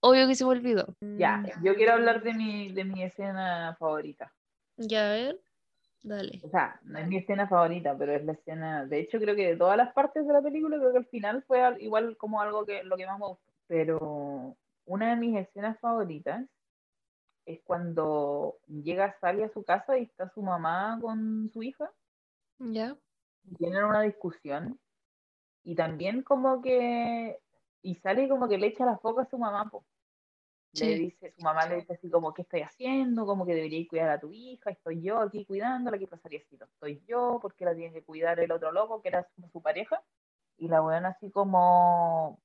Obvio 0.00 0.26
que 0.26 0.34
se 0.34 0.44
me 0.44 0.50
olvidó. 0.50 0.96
Ya, 1.00 1.36
Mm, 1.38 1.64
yo 1.64 1.74
quiero 1.74 1.92
hablar 1.92 2.22
de 2.22 2.32
mi, 2.32 2.72
de 2.72 2.84
mi 2.84 3.02
escena 3.04 3.76
favorita. 3.78 4.32
Ya, 4.78 5.10
a 5.10 5.12
ver. 5.12 5.40
Dale. 6.02 6.40
O 6.42 6.48
sea, 6.48 6.80
no 6.84 6.98
es 6.98 7.06
mi 7.08 7.18
escena 7.18 7.46
favorita, 7.48 7.96
pero 7.96 8.12
es 8.12 8.24
la 8.24 8.32
escena, 8.32 8.86
de 8.86 9.00
hecho 9.00 9.18
creo 9.18 9.36
que 9.36 9.48
de 9.48 9.56
todas 9.56 9.76
las 9.76 9.92
partes 9.92 10.26
de 10.26 10.32
la 10.32 10.40
película, 10.42 10.78
creo 10.78 10.92
que 10.92 10.98
al 10.98 11.06
final 11.06 11.42
fue 11.44 11.62
al- 11.62 11.80
igual 11.82 12.16
como 12.16 12.40
algo 12.40 12.64
que 12.64 12.82
lo 12.84 12.96
que 12.96 13.06
más 13.06 13.18
me 13.18 13.26
gustó. 13.26 13.52
Pero 13.66 14.56
una 14.86 15.10
de 15.10 15.16
mis 15.16 15.36
escenas 15.36 15.78
favoritas 15.80 16.46
es 17.46 17.60
cuando 17.64 18.58
llega 18.68 19.16
Sally 19.20 19.42
a 19.42 19.52
su 19.52 19.64
casa 19.64 19.98
y 19.98 20.04
está 20.04 20.30
su 20.30 20.42
mamá 20.42 20.98
con 21.00 21.50
su 21.52 21.62
hija, 21.62 21.90
Ya. 22.58 22.96
y 23.44 23.54
tienen 23.56 23.84
una 23.84 24.02
discusión, 24.02 24.78
y 25.64 25.74
también 25.74 26.22
como 26.22 26.62
que, 26.62 27.38
y 27.82 27.94
Sally 27.96 28.28
como 28.28 28.48
que 28.48 28.58
le 28.58 28.68
echa 28.68 28.86
la 28.86 28.98
foca 28.98 29.22
a 29.22 29.30
su 29.30 29.38
mamá, 29.38 29.68
po. 29.70 29.84
Le 30.72 30.94
dice, 30.94 31.32
su 31.32 31.42
mamá 31.42 31.66
le 31.66 31.76
dice 31.76 31.94
así 31.94 32.08
como, 32.10 32.32
¿qué 32.32 32.42
estoy 32.42 32.60
haciendo? 32.62 33.26
Como 33.26 33.44
que 33.46 33.54
debería 33.54 33.86
cuidar 33.88 34.10
a 34.10 34.20
tu 34.20 34.32
hija, 34.32 34.70
estoy 34.70 35.02
yo 35.02 35.18
aquí 35.20 35.44
cuidándola, 35.44 35.98
¿qué 35.98 36.06
pasaría 36.06 36.40
si 36.48 36.56
no 36.56 36.66
estoy 36.66 37.02
yo? 37.08 37.38
¿Por 37.42 37.54
qué 37.56 37.64
la 37.64 37.74
tiene 37.74 37.92
que 37.92 38.04
cuidar 38.04 38.38
el 38.40 38.52
otro 38.52 38.70
loco 38.72 39.02
que 39.02 39.08
era 39.08 39.24
su, 39.24 39.42
su 39.48 39.62
pareja? 39.62 40.04
Y 40.56 40.68
la 40.68 40.82
weona 40.82 41.08
así 41.10 41.30
como, 41.30 42.40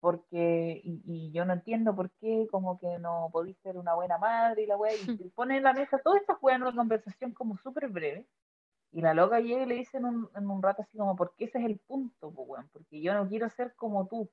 porque, 0.00 0.80
y, 0.84 1.02
y 1.06 1.32
yo 1.32 1.44
no 1.44 1.54
entiendo 1.54 1.94
por 1.96 2.10
qué, 2.12 2.48
como 2.50 2.78
que 2.78 2.98
no 2.98 3.30
podéis 3.32 3.58
ser 3.60 3.78
una 3.78 3.94
buena 3.94 4.18
madre 4.18 4.62
y 4.64 4.66
la 4.66 4.76
wea, 4.76 4.94
y 4.96 5.06
pone 5.34 5.56
en 5.58 5.64
la 5.64 5.72
mesa 5.74 5.98
todas 6.00 6.20
estas 6.22 6.38
weas 6.42 6.56
en 6.58 6.62
una 6.64 6.76
conversación 6.76 7.32
como 7.32 7.56
súper 7.58 7.88
breve. 7.88 8.28
Y 8.92 9.00
la 9.02 9.14
loca 9.14 9.40
llega 9.40 9.62
y 9.64 9.66
le 9.66 9.74
dice 9.76 9.98
en 9.98 10.04
un, 10.06 10.30
en 10.34 10.48
un 10.50 10.62
rato 10.62 10.82
así 10.82 10.96
como, 10.98 11.16
porque 11.16 11.44
ese 11.46 11.58
es 11.58 11.64
el 11.64 11.78
punto, 11.80 12.32
pues, 12.32 12.48
weón, 12.48 12.68
porque 12.72 13.00
yo 13.02 13.14
no 13.14 13.28
quiero 13.28 13.48
ser 13.50 13.74
como 13.76 14.06
tú. 14.08 14.30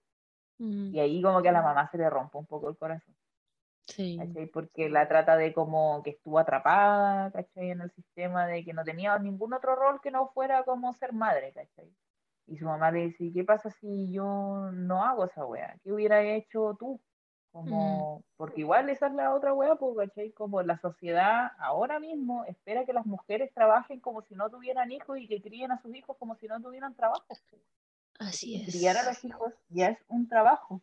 Mm, 0.59 0.95
Y 0.95 0.99
ahí 0.99 1.21
como 1.21 1.41
que 1.41 1.49
a 1.49 1.51
la 1.53 1.61
mamá 1.63 1.87
se 1.89 1.97
le 1.97 2.09
rompe 2.09 2.37
un 2.37 2.45
poco 2.47 2.69
el 2.69 2.77
corazón. 2.77 3.15
Sí. 3.89 4.17
¿cachai? 4.17 4.45
Porque 4.47 4.89
la 4.89 5.07
trata 5.07 5.35
de 5.35 5.53
como 5.53 6.01
que 6.03 6.11
estuvo 6.11 6.39
atrapada, 6.39 7.31
¿cachai? 7.31 7.71
En 7.71 7.81
el 7.81 7.91
sistema 7.91 8.47
de 8.47 8.63
que 8.63 8.73
no 8.73 8.83
tenía 8.83 9.17
ningún 9.17 9.53
otro 9.53 9.75
rol 9.75 9.99
que 10.01 10.11
no 10.11 10.29
fuera 10.29 10.63
como 10.63 10.93
ser 10.93 11.13
madre, 11.13 11.51
¿cachai? 11.53 11.91
Y 12.47 12.57
su 12.57 12.65
mamá 12.65 12.91
le 12.91 13.07
dice, 13.07 13.31
¿qué 13.33 13.43
pasa 13.43 13.69
si 13.69 14.11
yo 14.11 14.71
no 14.73 15.03
hago 15.03 15.25
esa 15.25 15.45
wea? 15.45 15.77
¿Qué 15.83 15.91
hubiera 15.91 16.21
hecho 16.23 16.75
tú? 16.79 16.99
Como, 17.51 18.23
porque 18.37 18.61
igual 18.61 18.89
esa 18.89 19.07
es 19.07 19.13
la 19.13 19.33
otra 19.33 19.53
wea, 19.53 19.75
pues, 19.75 20.09
¿cachai? 20.09 20.31
Como 20.33 20.61
la 20.61 20.77
sociedad 20.77 21.51
ahora 21.57 21.99
mismo 21.99 22.45
espera 22.45 22.85
que 22.85 22.93
las 22.93 23.07
mujeres 23.07 23.51
trabajen 23.53 23.99
como 23.99 24.21
si 24.21 24.35
no 24.35 24.49
tuvieran 24.49 24.91
hijos 24.91 25.17
y 25.19 25.27
que 25.27 25.41
críen 25.41 25.71
a 25.71 25.81
sus 25.81 25.95
hijos 25.95 26.15
como 26.17 26.35
si 26.35 26.47
no 26.47 26.61
tuvieran 26.61 26.95
trabajo. 26.95 27.25
Así 28.19 28.61
es. 28.61 28.75
criar 28.75 28.97
a 28.97 29.03
los 29.03 29.23
hijos 29.23 29.53
ya 29.69 29.87
es 29.87 29.99
un 30.09 30.27
trabajo. 30.27 30.81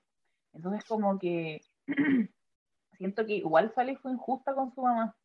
Entonces 0.55 0.85
como 0.85 1.19
que 1.19 1.61
siento 2.96 3.24
que 3.26 3.35
igual 3.35 3.72
Sally 3.74 3.96
fue 3.96 4.12
injusta 4.12 4.54
con 4.54 4.74
su 4.74 4.82
mamá. 4.82 5.16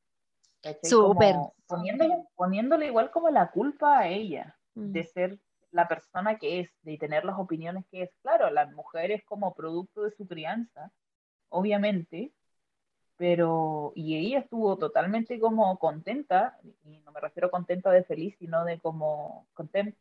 Súper. 0.83 1.35
Poniéndole, 1.65 2.23
poniéndole 2.35 2.85
igual 2.87 3.09
como 3.11 3.29
la 3.29 3.49
culpa 3.49 3.99
a 3.99 4.07
ella 4.07 4.55
Mm, 4.75 4.91
de 4.91 5.03
ser 5.03 5.39
la 5.71 5.87
persona 5.87 6.37
que 6.37 6.61
es, 6.61 6.69
de 6.83 6.97
tener 6.97 7.25
las 7.25 7.37
opiniones 7.37 7.85
que 7.91 8.03
es. 8.03 8.11
Claro, 8.21 8.49
la 8.49 8.67
mujer 8.67 9.11
es 9.11 9.23
como 9.23 9.53
producto 9.53 10.03
de 10.03 10.11
su 10.11 10.27
crianza, 10.27 10.91
obviamente, 11.49 12.31
pero, 13.17 13.93
y 13.95 14.17
ella 14.17 14.39
estuvo 14.39 14.77
totalmente 14.77 15.39
como 15.39 15.77
contenta, 15.77 16.57
y 16.83 16.99
no 16.99 17.11
me 17.11 17.19
refiero 17.19 17.51
contenta 17.51 17.91
de 17.91 18.03
feliz, 18.03 18.35
sino 18.39 18.65
de 18.65 18.79
como 18.79 19.47
contenta, 19.53 19.97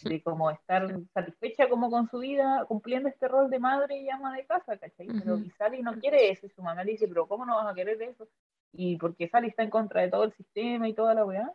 de 0.00 0.22
como 0.22 0.50
estar 0.50 1.00
satisfecha 1.14 1.68
como 1.68 1.90
con 1.90 2.08
su 2.08 2.18
vida, 2.18 2.64
cumpliendo 2.66 3.08
este 3.08 3.28
rol 3.28 3.50
de 3.50 3.58
madre 3.58 3.98
y 4.00 4.10
ama 4.10 4.34
de 4.36 4.46
casa, 4.46 4.76
¿cachai? 4.78 5.12
Pero 5.18 5.34
Ujú. 5.34 5.44
y 5.44 5.50
Sally 5.50 5.82
no 5.82 5.98
quiere 5.98 6.30
eso, 6.30 6.46
y 6.46 6.50
su 6.50 6.62
mamá 6.62 6.84
le 6.84 6.92
dice, 6.92 7.08
pero 7.08 7.26
¿cómo 7.26 7.44
no 7.46 7.56
vas 7.56 7.72
a 7.72 7.74
querer 7.74 8.00
eso? 8.02 8.28
Y 8.72 8.96
porque 8.96 9.28
Sally 9.28 9.48
está 9.48 9.62
en 9.62 9.70
contra 9.70 10.02
de 10.02 10.10
todo 10.10 10.24
el 10.24 10.32
sistema 10.32 10.88
y 10.88 10.94
toda 10.94 11.14
la 11.14 11.24
weá, 11.24 11.52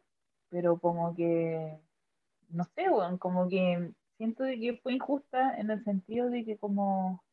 pero 0.49 0.79
como 0.79 1.15
que, 1.15 1.79
no 2.49 2.63
sé, 2.65 2.89
weón, 2.89 3.17
como 3.17 3.47
que 3.49 3.91
siento 4.17 4.43
de 4.43 4.59
que 4.59 4.77
fue 4.77 4.93
injusta 4.93 5.55
en 5.57 5.71
el 5.71 5.83
sentido 5.83 6.29
de 6.29 6.45
que 6.45 6.57
como, 6.57 7.23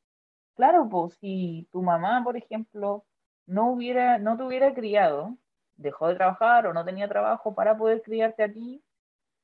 claro, 0.56 0.88
pues 0.88 1.14
si 1.20 1.68
tu 1.72 1.82
mamá, 1.82 2.22
por 2.24 2.36
ejemplo, 2.36 3.04
no 3.46 3.70
hubiera, 3.72 4.18
no 4.18 4.36
te 4.36 4.44
hubiera 4.44 4.74
criado, 4.74 5.36
dejó 5.76 6.08
de 6.08 6.16
trabajar 6.16 6.66
o 6.66 6.74
no 6.74 6.84
tenía 6.84 7.08
trabajo 7.08 7.54
para 7.54 7.76
poder 7.76 8.02
criarte 8.02 8.44
a 8.44 8.52
ti, 8.52 8.82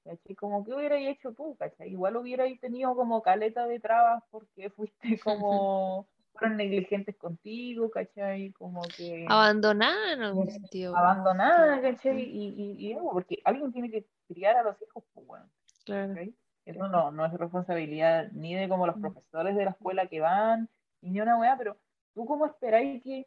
¿cachai? 0.04 0.34
Como 0.36 0.64
que 0.64 0.74
hubierais 0.74 1.08
hecho 1.08 1.32
tú, 1.32 1.56
¿cachai? 1.56 1.90
Igual 1.90 2.16
hubierais 2.16 2.60
tenido 2.60 2.94
como 2.94 3.22
caleta 3.22 3.66
de 3.66 3.80
trabas 3.80 4.22
porque 4.30 4.70
fuiste 4.76 5.18
como, 5.20 6.06
fueron 6.32 6.56
negligentes 6.56 7.16
contigo, 7.16 7.90
¿cachai? 7.90 8.52
Como 8.52 8.82
que 8.96 9.26
Abandonada 9.28 10.12
en 10.12 10.22
algún 10.22 10.50
sentido. 10.50 10.96
abandonada, 10.96 11.80
¿cachai? 11.82 12.22
Y, 12.22 12.48
y, 12.56 12.88
y 12.88 12.92
algo, 12.94 13.12
porque 13.12 13.38
alguien 13.44 13.72
tiene 13.72 13.90
que 13.90 14.06
criar 14.28 14.56
a 14.56 14.62
los 14.62 14.80
hijos, 14.82 15.04
pues 15.12 15.26
bueno. 15.26 15.50
Claro. 15.84 16.14
Eso 16.66 16.88
no, 16.88 17.10
no 17.10 17.26
es 17.26 17.32
responsabilidad 17.32 18.30
ni 18.32 18.54
de 18.54 18.68
como 18.68 18.86
los 18.86 18.96
Mm. 18.96 19.00
profesores 19.00 19.56
de 19.56 19.64
la 19.64 19.70
escuela 19.72 20.06
que 20.06 20.20
van, 20.20 20.68
ni 21.00 21.20
una 21.20 21.36
weá, 21.38 21.56
pero 21.56 21.78
tú 22.14 22.26
cómo 22.26 22.46
esperáis 22.46 23.02
que, 23.02 23.26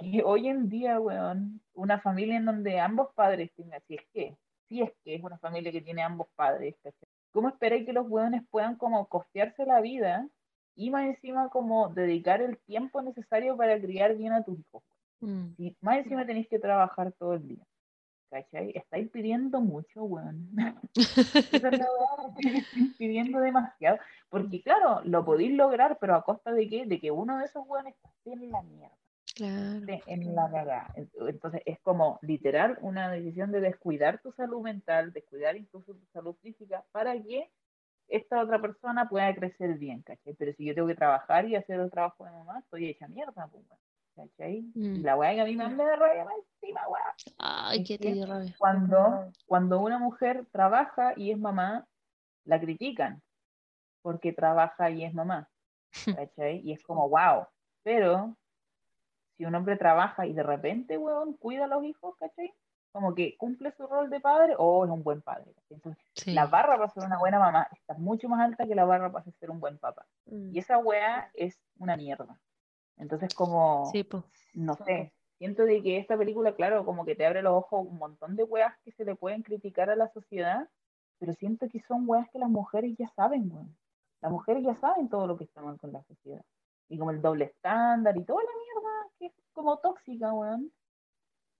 que 0.00 0.22
hoy 0.24 0.48
en 0.48 0.68
día, 0.68 0.98
weón, 1.00 1.60
una 1.74 2.00
familia 2.00 2.36
en 2.36 2.46
donde 2.46 2.80
ambos 2.80 3.08
padres 3.14 3.52
tengan, 3.54 3.82
si 3.86 3.96
es 3.96 4.02
que, 4.12 4.36
si 4.68 4.82
es 4.82 4.90
que 5.04 5.14
es 5.14 5.22
una 5.22 5.38
familia 5.38 5.72
que 5.72 5.80
tiene 5.82 6.02
ambos 6.02 6.28
padres, 6.36 6.74
¿cachai? 6.82 7.08
¿Cómo 7.32 7.48
esperáis 7.48 7.84
que 7.84 7.92
los 7.92 8.08
weones 8.08 8.42
puedan 8.50 8.76
como 8.76 9.06
costearse 9.08 9.66
la 9.66 9.80
vida 9.80 10.28
y 10.76 10.90
más 10.90 11.06
encima 11.06 11.48
como 11.50 11.88
dedicar 11.88 12.40
el 12.42 12.58
tiempo 12.58 13.02
necesario 13.02 13.56
para 13.56 13.80
criar 13.80 14.14
bien 14.16 14.32
a 14.32 14.42
tus 14.44 14.58
hijos? 14.58 14.82
Mm, 15.20 15.48
Y 15.58 15.76
más 15.80 15.98
encima 15.98 16.26
tenéis 16.26 16.48
que 16.48 16.58
trabajar 16.58 17.12
todo 17.12 17.34
el 17.34 17.48
día. 17.48 17.64
¿Cachai? 18.30 18.72
Estáis 18.74 19.08
pidiendo 19.10 19.60
mucho, 19.60 20.04
weón. 20.04 20.50
Esa 20.96 21.68
es 21.68 21.78
la 21.78 21.86
weá, 21.86 22.34
estáis 22.36 22.96
pidiendo 22.96 23.38
demasiado. 23.40 23.98
Porque 24.28 24.60
claro, 24.62 25.02
lo 25.04 25.24
podéis 25.24 25.52
lograr, 25.52 25.98
pero 26.00 26.16
a 26.16 26.24
costa 26.24 26.50
de 26.52 26.68
qué? 26.68 26.84
De 26.86 27.00
que 27.00 27.10
uno 27.12 27.38
de 27.38 27.44
esos 27.44 27.64
weones 27.66 27.94
esté 28.02 28.32
en 28.32 28.50
la 28.50 28.62
mierda, 28.62 28.96
Claro. 29.34 29.86
en 30.06 30.34
la 30.34 30.50
cagada. 30.50 30.92
Entonces 31.28 31.62
es 31.66 31.78
como 31.80 32.18
literal 32.22 32.78
una 32.82 33.10
decisión 33.10 33.52
de 33.52 33.60
descuidar 33.60 34.20
tu 34.22 34.32
salud 34.32 34.62
mental, 34.62 35.12
descuidar 35.12 35.56
incluso 35.56 35.94
tu 35.94 36.06
salud 36.12 36.36
física, 36.42 36.84
para 36.92 37.14
que 37.22 37.50
esta 38.08 38.42
otra 38.42 38.60
persona 38.60 39.08
pueda 39.08 39.34
crecer 39.34 39.78
bien, 39.78 40.02
¿cachai? 40.02 40.34
Pero 40.34 40.52
si 40.54 40.64
yo 40.66 40.74
tengo 40.74 40.88
que 40.88 40.94
trabajar 40.94 41.48
y 41.48 41.56
hacer 41.56 41.80
el 41.80 41.90
trabajo 41.90 42.24
de 42.24 42.32
mamá, 42.32 42.60
estoy 42.60 42.88
hecha 42.88 43.08
mierda, 43.08 43.48
pues, 43.48 43.64
¿cachai? 44.16 44.64
Y 44.92 45.00
Mm. 45.00 45.02
la 45.02 45.16
weá 45.16 45.34
que 45.34 45.40
a 45.40 45.44
mí 45.44 45.56
me 45.56 45.64
da 45.84 45.96
rabia 45.96 46.24
más 46.24 46.34
encima, 46.62 46.82
weón 46.88 47.04
Ay, 47.38 47.84
qué 47.84 47.98
te 47.98 48.12
dio 48.12 48.26
rabia. 48.26 48.54
cuando, 48.58 49.32
cuando 49.46 49.80
una 49.80 49.98
mujer 49.98 50.46
trabaja 50.52 51.14
y 51.16 51.30
es 51.32 51.38
mamá, 51.38 51.86
la 52.44 52.60
critican 52.60 53.22
porque 54.02 54.32
trabaja 54.32 54.90
y 54.90 55.04
es 55.04 55.14
mamá. 55.14 55.48
¿cachai? 56.18 56.60
Y 56.64 56.72
es 56.72 56.82
como, 56.82 57.08
wow. 57.08 57.46
Pero 57.84 58.36
si 59.36 59.44
un 59.44 59.54
hombre 59.54 59.76
trabaja 59.76 60.26
y 60.26 60.32
de 60.32 60.42
repente, 60.42 60.98
weón, 60.98 61.34
cuida 61.34 61.64
a 61.64 61.68
los 61.68 61.84
hijos, 61.84 62.14
¿cachai? 62.16 62.54
como 62.94 63.12
que 63.12 63.36
cumple 63.36 63.72
su 63.72 63.88
rol 63.88 64.08
de 64.08 64.20
padre 64.20 64.54
o 64.56 64.84
es 64.84 64.90
un 64.92 65.02
buen 65.02 65.20
padre. 65.20 65.52
Entonces, 65.68 66.00
Sí. 66.14 66.32
la 66.32 66.46
barra 66.46 66.76
para 66.76 66.88
ser 66.90 67.02
una 67.02 67.18
buena 67.18 67.40
mamá 67.40 67.66
está 67.72 67.94
mucho 67.94 68.28
más 68.28 68.40
alta 68.40 68.68
que 68.68 68.76
la 68.76 68.84
barra 68.84 69.10
para 69.10 69.24
ser 69.32 69.50
un 69.50 69.58
buen 69.58 69.78
papá. 69.78 70.06
Mm. 70.26 70.54
Y 70.54 70.60
esa 70.60 70.78
weá 70.78 71.28
es 71.34 71.60
una 71.80 71.96
mierda. 71.96 72.38
Entonces, 72.96 73.34
como, 73.34 73.86
Sí, 73.86 74.08
no 74.54 74.76
sé, 74.76 75.12
siento 75.38 75.64
de 75.64 75.82
que 75.82 75.98
esta 75.98 76.16
película, 76.16 76.54
claro, 76.54 76.84
como 76.84 77.04
que 77.04 77.16
te 77.16 77.26
abre 77.26 77.42
los 77.42 77.54
ojos 77.54 77.80
a 77.80 77.90
un 77.90 77.98
montón 77.98 78.36
de 78.36 78.44
weas 78.44 78.78
que 78.84 78.92
se 78.92 79.04
le 79.04 79.16
pueden 79.16 79.42
criticar 79.42 79.90
a 79.90 79.96
la 79.96 80.06
sociedad, 80.12 80.68
pero 81.18 81.32
siento 81.32 81.68
que 81.68 81.80
son 81.80 82.08
weas 82.08 82.30
que 82.30 82.38
las 82.38 82.48
mujeres 82.48 82.94
ya 82.96 83.08
saben, 83.16 83.50
weón. 83.50 83.76
Las 84.20 84.30
mujeres 84.30 84.62
ya 84.62 84.76
saben 84.76 85.08
todo 85.08 85.26
lo 85.26 85.36
que 85.36 85.42
está 85.42 85.62
mal 85.62 85.80
con 85.80 85.90
la 85.92 86.04
sociedad. 86.04 86.44
Y 86.88 86.96
como 86.96 87.10
el 87.10 87.20
doble 87.20 87.46
estándar 87.46 88.16
y 88.16 88.22
toda 88.22 88.40
la 88.40 88.50
mierda 88.50 89.03
que 89.18 89.26
es 89.26 89.32
como 89.52 89.78
tóxica, 89.78 90.32
weón. 90.32 90.72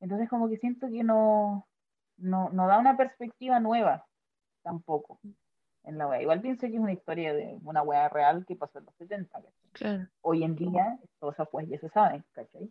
Entonces 0.00 0.28
como 0.28 0.48
que 0.48 0.58
siento 0.58 0.88
que 0.88 1.02
no, 1.02 1.66
no, 2.16 2.50
no 2.50 2.66
da 2.66 2.78
una 2.78 2.96
perspectiva 2.96 3.60
nueva 3.60 4.06
tampoco 4.62 5.20
en 5.84 5.98
la 5.98 6.08
wea. 6.08 6.22
Igual 6.22 6.40
pienso 6.40 6.66
que 6.66 6.74
es 6.74 6.80
una 6.80 6.92
historia 6.92 7.32
de 7.32 7.58
una 7.62 7.82
wea 7.82 8.08
real 8.08 8.44
que 8.46 8.56
pasó 8.56 8.78
en 8.78 8.86
los 8.86 8.94
70, 8.96 9.32
¿cachai? 9.32 9.52
Claro. 9.72 10.08
Hoy 10.22 10.44
en 10.44 10.56
día, 10.56 10.98
esas 11.20 11.48
weas 11.52 11.68
ya 11.68 11.78
se 11.78 11.88
saben, 11.90 12.24
¿cachai? 12.32 12.70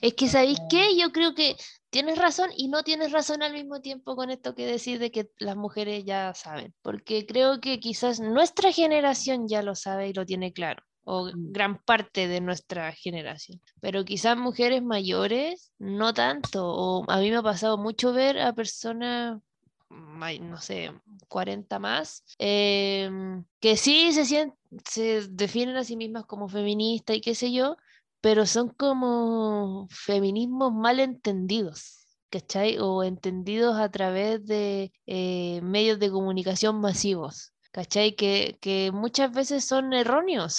Es 0.00 0.14
que, 0.14 0.28
¿sabéis 0.28 0.58
qué? 0.70 0.96
Yo 0.96 1.10
creo 1.10 1.34
que 1.34 1.56
tienes 1.90 2.18
razón 2.18 2.50
y 2.56 2.68
no 2.68 2.82
tienes 2.82 3.12
razón 3.12 3.42
al 3.42 3.52
mismo 3.52 3.80
tiempo 3.80 4.14
con 4.14 4.30
esto 4.30 4.54
que 4.54 4.66
decís 4.66 5.00
de 5.00 5.10
que 5.10 5.30
las 5.38 5.56
mujeres 5.56 6.04
ya 6.04 6.34
saben, 6.34 6.74
porque 6.82 7.26
creo 7.26 7.60
que 7.60 7.80
quizás 7.80 8.20
nuestra 8.20 8.72
generación 8.72 9.48
ya 9.48 9.62
lo 9.62 9.74
sabe 9.74 10.08
y 10.08 10.12
lo 10.12 10.26
tiene 10.26 10.52
claro, 10.52 10.82
o 11.08 11.26
Mm. 11.26 11.52
gran 11.52 11.78
parte 11.78 12.28
de 12.28 12.40
nuestra 12.40 12.92
generación, 12.92 13.60
pero 13.80 14.04
quizás 14.04 14.36
mujeres 14.36 14.82
mayores 14.82 15.72
no 15.78 16.12
tanto, 16.12 16.66
o 16.66 17.04
a 17.08 17.18
mí 17.20 17.30
me 17.30 17.36
ha 17.36 17.42
pasado 17.42 17.78
mucho 17.78 18.12
ver 18.12 18.40
a 18.40 18.52
personas 18.52 19.38
no 20.40 20.60
sé, 20.60 20.92
40 21.28 21.78
más, 21.78 22.24
em, 22.38 23.44
que 23.60 23.76
sí 23.76 24.12
se 24.12 24.24
sienten, 24.24 24.58
se 24.84 25.28
definen 25.28 25.76
a 25.76 25.84
sí 25.84 25.96
mismas 25.96 26.26
como 26.26 26.48
feministas 26.48 27.16
y 27.16 27.20
qué 27.20 27.34
sé 27.34 27.52
yo, 27.52 27.76
pero 28.20 28.46
son 28.46 28.70
como 28.70 29.86
feminismos 29.90 30.72
mal 30.72 30.98
entendidos, 31.00 32.06
¿cachai? 32.30 32.78
O 32.80 33.04
entendidos 33.04 33.76
a 33.78 33.88
través 33.90 34.44
de 34.46 34.92
eh, 35.06 35.60
medios 35.62 35.98
de 36.00 36.10
comunicación 36.10 36.80
masivos, 36.80 37.52
¿cachai? 37.76 38.16
Que, 38.16 38.58
que 38.60 38.90
muchas 38.92 39.32
veces 39.32 39.64
son 39.66 39.92
erróneos, 39.92 40.58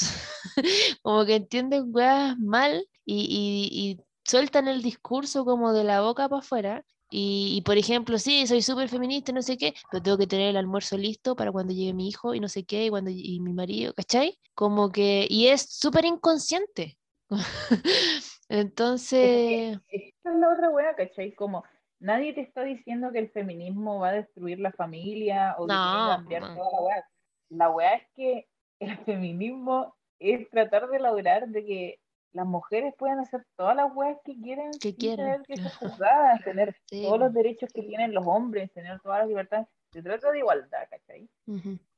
como 1.04 1.26
que 1.26 1.36
entienden 1.36 1.86
weas 1.94 2.38
mal 2.40 2.88
y, 3.06 3.16
y- 3.30 3.92
y 3.92 4.02
sueltan 4.24 4.68
el 4.70 4.82
discurso 4.84 5.44
como 5.46 5.74
de 5.74 5.84
la 5.84 6.02
boca 6.02 6.30
para 6.30 6.40
afuera. 6.42 6.86
Y, 7.10 7.56
y, 7.58 7.62
por 7.64 7.78
ejemplo, 7.78 8.20
sí, 8.20 8.46
soy 8.48 8.62
súper 8.62 8.90
feminista, 8.90 9.32
no 9.32 9.42
sé 9.42 9.58
qué, 9.58 9.74
pero 9.90 10.04
tengo 10.04 10.18
que 10.18 10.28
tener 10.28 10.50
el 10.50 10.58
almuerzo 10.58 10.98
listo 10.98 11.36
para 11.38 11.52
cuando 11.54 11.74
llegue 11.74 11.94
mi 11.94 12.10
hijo 12.10 12.36
y 12.36 12.42
no 12.42 12.50
sé 12.50 12.66
qué, 12.66 12.86
y, 12.86 12.90
cuando, 12.90 13.10
y 13.12 13.40
mi 13.40 13.54
marido, 13.54 13.94
¿cachai? 13.96 14.38
Como 14.56 14.92
que, 14.92 15.26
y 15.30 15.48
es 15.48 15.62
súper 15.70 16.06
inconsciente. 16.06 16.98
Entonces, 18.50 19.78
Esta 19.90 20.32
es 20.32 20.40
la 20.40 20.54
otra 20.54 20.70
wea, 20.70 20.96
¿cachai? 20.96 21.34
Como 21.36 21.64
nadie 22.00 22.34
te 22.34 22.42
está 22.42 22.64
diciendo 22.64 23.12
que 23.12 23.20
el 23.20 23.30
feminismo 23.32 24.00
va 24.00 24.10
a 24.10 24.14
destruir 24.14 24.60
la 24.60 24.72
familia 24.72 25.56
o 25.58 25.68
que 25.68 25.80
tiene 25.80 26.04
que 26.04 26.10
No, 26.10 26.16
cambiar 26.18 26.42
no. 26.44 26.56
toda 26.56 26.72
la 26.72 26.82
wea. 26.82 27.06
La 27.50 27.70
wea 27.70 27.94
es 27.96 28.08
que 28.16 28.48
el 28.80 28.98
feminismo 29.06 29.96
es 30.20 30.50
tratar 30.50 30.88
de 30.90 31.00
lograr 31.00 31.48
de 31.50 31.66
que 31.66 32.00
las 32.34 32.46
mujeres 32.46 32.94
puedan 32.98 33.20
hacer 33.20 33.46
todas 33.56 33.76
las 33.76 33.92
weas 33.96 34.18
que 34.24 34.36
quieren 34.36 34.80
Que 34.80 34.94
sin 34.94 34.96
quieran, 34.96 35.44
tener 35.44 35.48
que 35.48 35.58
ser 35.58 35.72
juzgadas, 35.74 36.44
tener 36.44 36.76
Sí, 36.90 37.02
todos 37.04 37.20
los 37.20 37.30
po. 37.30 37.34
derechos 37.34 37.70
que 37.74 37.84
tienen 37.84 38.14
los 38.14 38.26
hombres, 38.28 38.72
tener 38.74 39.00
todas 39.02 39.20
las 39.20 39.28
libertades. 39.28 39.68
Se 39.94 40.04
trata 40.04 40.32
de 40.32 40.40
igualdad, 40.40 40.88
¿cachai? 40.90 41.30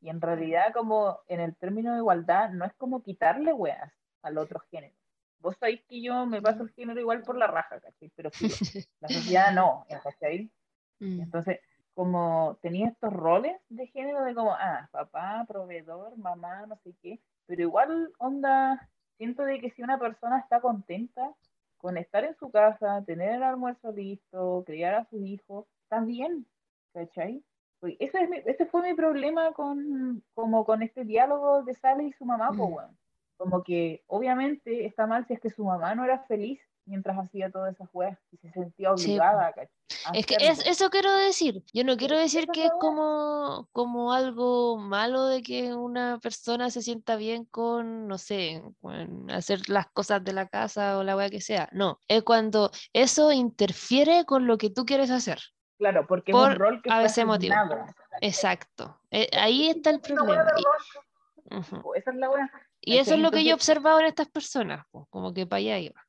Y 0.01 0.09
en 0.09 0.21
realidad, 0.21 0.71
como 0.73 1.19
en 1.27 1.39
el 1.41 1.55
término 1.57 1.91
de 1.93 1.97
igualdad, 1.99 2.51
no 2.51 2.63
es 2.65 2.73
como 2.75 3.01
quitarle 3.03 3.51
weas 3.53 3.91
al 4.21 4.37
otro 4.37 4.59
género. 4.71 4.95
Vos 5.39 5.55
sabéis 5.57 5.81
que 5.87 6.01
yo 6.01 6.25
me 6.25 6.41
paso 6.41 6.63
el 6.63 6.69
género 6.71 6.99
igual 6.99 7.21
por 7.23 7.37
la 7.37 7.47
raja, 7.47 7.79
¿cachai? 7.79 8.11
Pero 8.15 8.29
filo, 8.31 8.55
la 9.01 9.07
sociedad 9.09 9.53
no, 9.53 9.85
¿cachai? 10.03 10.49
mm, 10.99 11.21
Entonces, 11.21 11.59
como 11.93 12.57
tenía 12.61 12.89
estos 12.89 13.11
roles 13.13 13.59
de 13.69 13.87
género 13.87 14.23
de 14.23 14.33
como, 14.35 14.53
ah, 14.53 14.87
papá, 14.91 15.45
proveedor, 15.47 16.17
mamá, 16.17 16.65
no 16.65 16.75
sé 16.83 16.93
qué, 17.01 17.19
pero 17.45 17.61
igual, 17.61 18.11
onda, 18.19 18.89
siento 19.17 19.43
de 19.43 19.59
que 19.59 19.71
si 19.71 19.81
una 19.81 19.97
persona 19.99 20.39
está 20.39 20.61
contenta 20.61 21.33
con 21.77 21.97
estar 21.97 22.23
en 22.25 22.35
su 22.35 22.51
casa, 22.51 23.03
tener 23.05 23.35
el 23.35 23.43
almuerzo 23.43 23.91
listo, 23.91 24.63
criar 24.65 24.95
a 24.95 25.05
sus 25.05 25.21
hijos, 25.25 25.65
está 25.83 26.01
bien, 26.01 26.45
¿cachai? 26.93 27.41
Pues 27.79 27.95
ese, 27.99 28.23
es 28.23 28.29
mi- 28.29 28.41
ese 28.45 28.65
fue 28.65 28.81
mi 28.81 28.93
problema 28.93 29.53
con, 29.53 30.21
como 30.33 30.65
con 30.65 30.81
este 30.83 31.05
diálogo 31.05 31.63
de 31.63 31.73
Sally 31.75 32.07
y 32.07 32.13
su 32.13 32.25
mamá, 32.25 32.49
po, 32.49 32.67
Mm. 32.67 32.73
weón. 32.73 32.97
Como 33.39 33.63
que 33.63 34.03
obviamente 34.07 34.85
está 34.85 35.07
mal 35.07 35.25
si 35.25 35.33
es 35.33 35.39
que 35.39 35.49
su 35.49 35.63
mamá 35.63 35.95
no 35.95 36.03
era 36.03 36.19
feliz 36.25 36.59
mientras 36.83 37.17
hacía 37.17 37.49
todas 37.49 37.73
esas 37.73 37.87
weas 37.93 38.19
y 38.33 38.37
se 38.37 38.51
sentía 38.51 38.89
Sí, 38.97 39.11
obligada, 39.11 39.53
¿cachai? 39.53 39.69
a 40.05 40.11
Es 40.11 40.25
que 40.25 40.35
es, 40.41 40.67
eso 40.67 40.89
quiero 40.89 41.15
decir. 41.15 41.63
Yo 41.71 41.85
no 41.85 41.95
quiero 41.95 42.17
decir 42.17 42.47
que 42.47 42.65
es 42.65 42.71
como, 42.81 43.69
como 43.71 44.11
algo 44.11 44.77
malo 44.77 45.25
de 45.27 45.41
que 45.41 45.73
una 45.73 46.19
persona 46.19 46.69
se 46.69 46.81
sienta 46.81 47.15
bien 47.15 47.45
con, 47.45 48.09
no 48.09 48.17
sé, 48.17 48.61
con 48.81 49.31
hacer 49.31 49.69
las 49.69 49.87
cosas 49.87 50.21
de 50.21 50.33
la 50.33 50.47
casa 50.49 50.97
o 50.97 51.03
la 51.03 51.15
wea 51.15 51.29
que 51.29 51.39
sea. 51.39 51.69
No, 51.71 51.99
es 52.09 52.23
cuando 52.23 52.71
eso 52.91 53.31
interfiere 53.31 54.25
con 54.25 54.47
lo 54.47 54.57
que 54.57 54.69
tú 54.69 54.85
quieres 54.85 55.11
hacer. 55.11 55.39
Claro, 55.77 56.05
porque 56.07 56.33
es 56.33 56.37
un 56.37 56.55
rol 56.55 56.81
que 56.81 56.91
a 56.91 56.99
veces 56.99 57.25
motivo. 57.25 57.55
Exacto. 58.19 58.99
Eh, 59.11 59.29
ahí 59.31 59.69
está 59.69 59.91
el 59.91 60.01
problema. 60.01 60.45
Esa 61.95 62.11
es 62.11 62.17
la 62.17 62.29
wea. 62.29 62.51
Y 62.89 62.97
eso 62.97 63.13
es 63.15 63.19
lo 63.19 63.31
que 63.31 63.43
yo 63.43 63.51
he 63.51 63.53
observado 63.53 63.99
en 63.99 64.07
estas 64.07 64.29
personas, 64.29 64.85
como 65.09 65.33
que 65.33 65.45
para 65.45 65.57
allá 65.59 65.79
iba. 65.79 66.05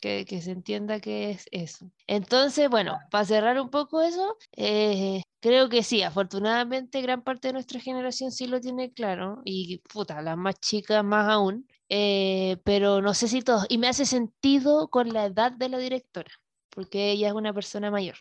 Que, 0.00 0.24
que 0.24 0.42
se 0.42 0.50
entienda 0.50 0.98
que 0.98 1.30
es 1.30 1.46
eso. 1.52 1.88
Entonces, 2.08 2.68
bueno, 2.68 2.98
para 3.10 3.24
cerrar 3.24 3.60
un 3.60 3.70
poco 3.70 4.02
eso, 4.02 4.36
eh, 4.56 5.22
creo 5.40 5.68
que 5.68 5.84
sí, 5.84 6.02
afortunadamente 6.02 7.02
gran 7.02 7.22
parte 7.22 7.48
de 7.48 7.52
nuestra 7.54 7.78
generación 7.78 8.32
sí 8.32 8.48
lo 8.48 8.60
tiene 8.60 8.92
claro, 8.92 9.42
y 9.44 9.78
puta, 9.78 10.20
las 10.20 10.36
más 10.36 10.56
chicas 10.58 11.04
más 11.04 11.28
aún, 11.28 11.68
eh, 11.88 12.56
pero 12.64 13.00
no 13.00 13.14
sé 13.14 13.28
si 13.28 13.42
todos, 13.42 13.66
y 13.68 13.78
me 13.78 13.86
hace 13.86 14.04
sentido 14.04 14.88
con 14.88 15.12
la 15.12 15.26
edad 15.26 15.52
de 15.52 15.68
la 15.68 15.78
directora, 15.78 16.30
porque 16.70 17.12
ella 17.12 17.28
es 17.28 17.34
una 17.34 17.52
persona 17.52 17.90
mayor. 17.92 18.16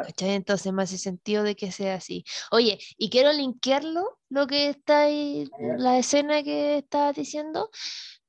Claro. 0.00 0.08
Entonces 0.18 0.72
me 0.72 0.82
hace 0.82 0.98
sentido 0.98 1.42
de 1.42 1.54
que 1.56 1.70
sea 1.72 1.94
así. 1.96 2.24
Oye, 2.50 2.78
y 2.98 3.10
quiero 3.10 3.32
linkearlo, 3.32 4.18
lo 4.28 4.46
que 4.46 4.68
está 4.70 5.02
ahí, 5.02 5.48
la 5.78 5.98
escena 5.98 6.42
que 6.42 6.78
estabas 6.78 7.14
diciendo, 7.16 7.70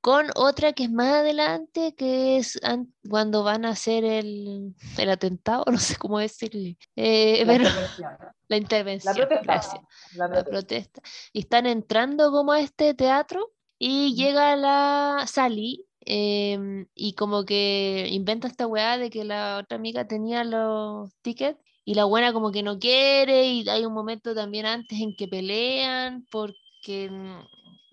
con 0.02 0.28
otra 0.36 0.74
que 0.74 0.84
es 0.84 0.92
más 0.92 1.14
adelante, 1.14 1.96
que 1.96 2.38
es 2.38 2.60
an- 2.64 2.94
cuando 3.10 3.44
van 3.44 3.64
a 3.66 3.70
hacer 3.70 4.04
el, 4.04 4.76
el 4.98 5.10
atentado, 5.10 5.64
no 5.72 5.78
sé 5.78 5.96
cómo 5.98 6.20
decirle, 6.20 6.78
eh, 6.96 7.44
La 7.46 7.54
pero 7.54 7.64
intervención. 7.66 8.12
la 8.20 8.36
La 8.50 8.58
intervención, 8.58 9.16
protesta. 9.16 9.42
gracias, 9.44 9.82
La 10.12 10.28
la 10.28 10.44
protesta. 10.44 11.02
Y 11.32 11.40
están 11.40 11.66
entrando 11.66 12.32
como 12.32 12.52
a 12.52 12.60
este 12.60 12.94
teatro 12.94 13.54
y 13.80 14.14
llega 14.16 14.56
la 14.58 15.24
Sally 15.28 15.86
em, 16.06 16.88
y 16.96 17.14
como 17.14 17.46
que 17.46 18.08
inventa 18.12 18.48
esta 18.48 18.68
weá 18.68 18.98
de 18.98 19.10
que 19.10 19.24
la 19.24 19.58
otra 19.58 19.78
amiga 19.78 20.08
tenía 20.08 20.44
los 20.44 21.14
tickets 21.22 21.60
y 21.86 21.96
la 21.96 22.06
buena 22.06 22.34
como 22.34 22.52
que 22.52 22.64
no 22.64 22.80
quiere 22.80 23.46
y 23.48 23.68
hay 23.70 23.86
un 23.86 23.94
momento 23.94 24.34
también 24.36 24.66
antes 24.66 25.00
en 25.02 25.16
que 25.16 25.28
pelean 25.28 26.26
porque 26.32 27.10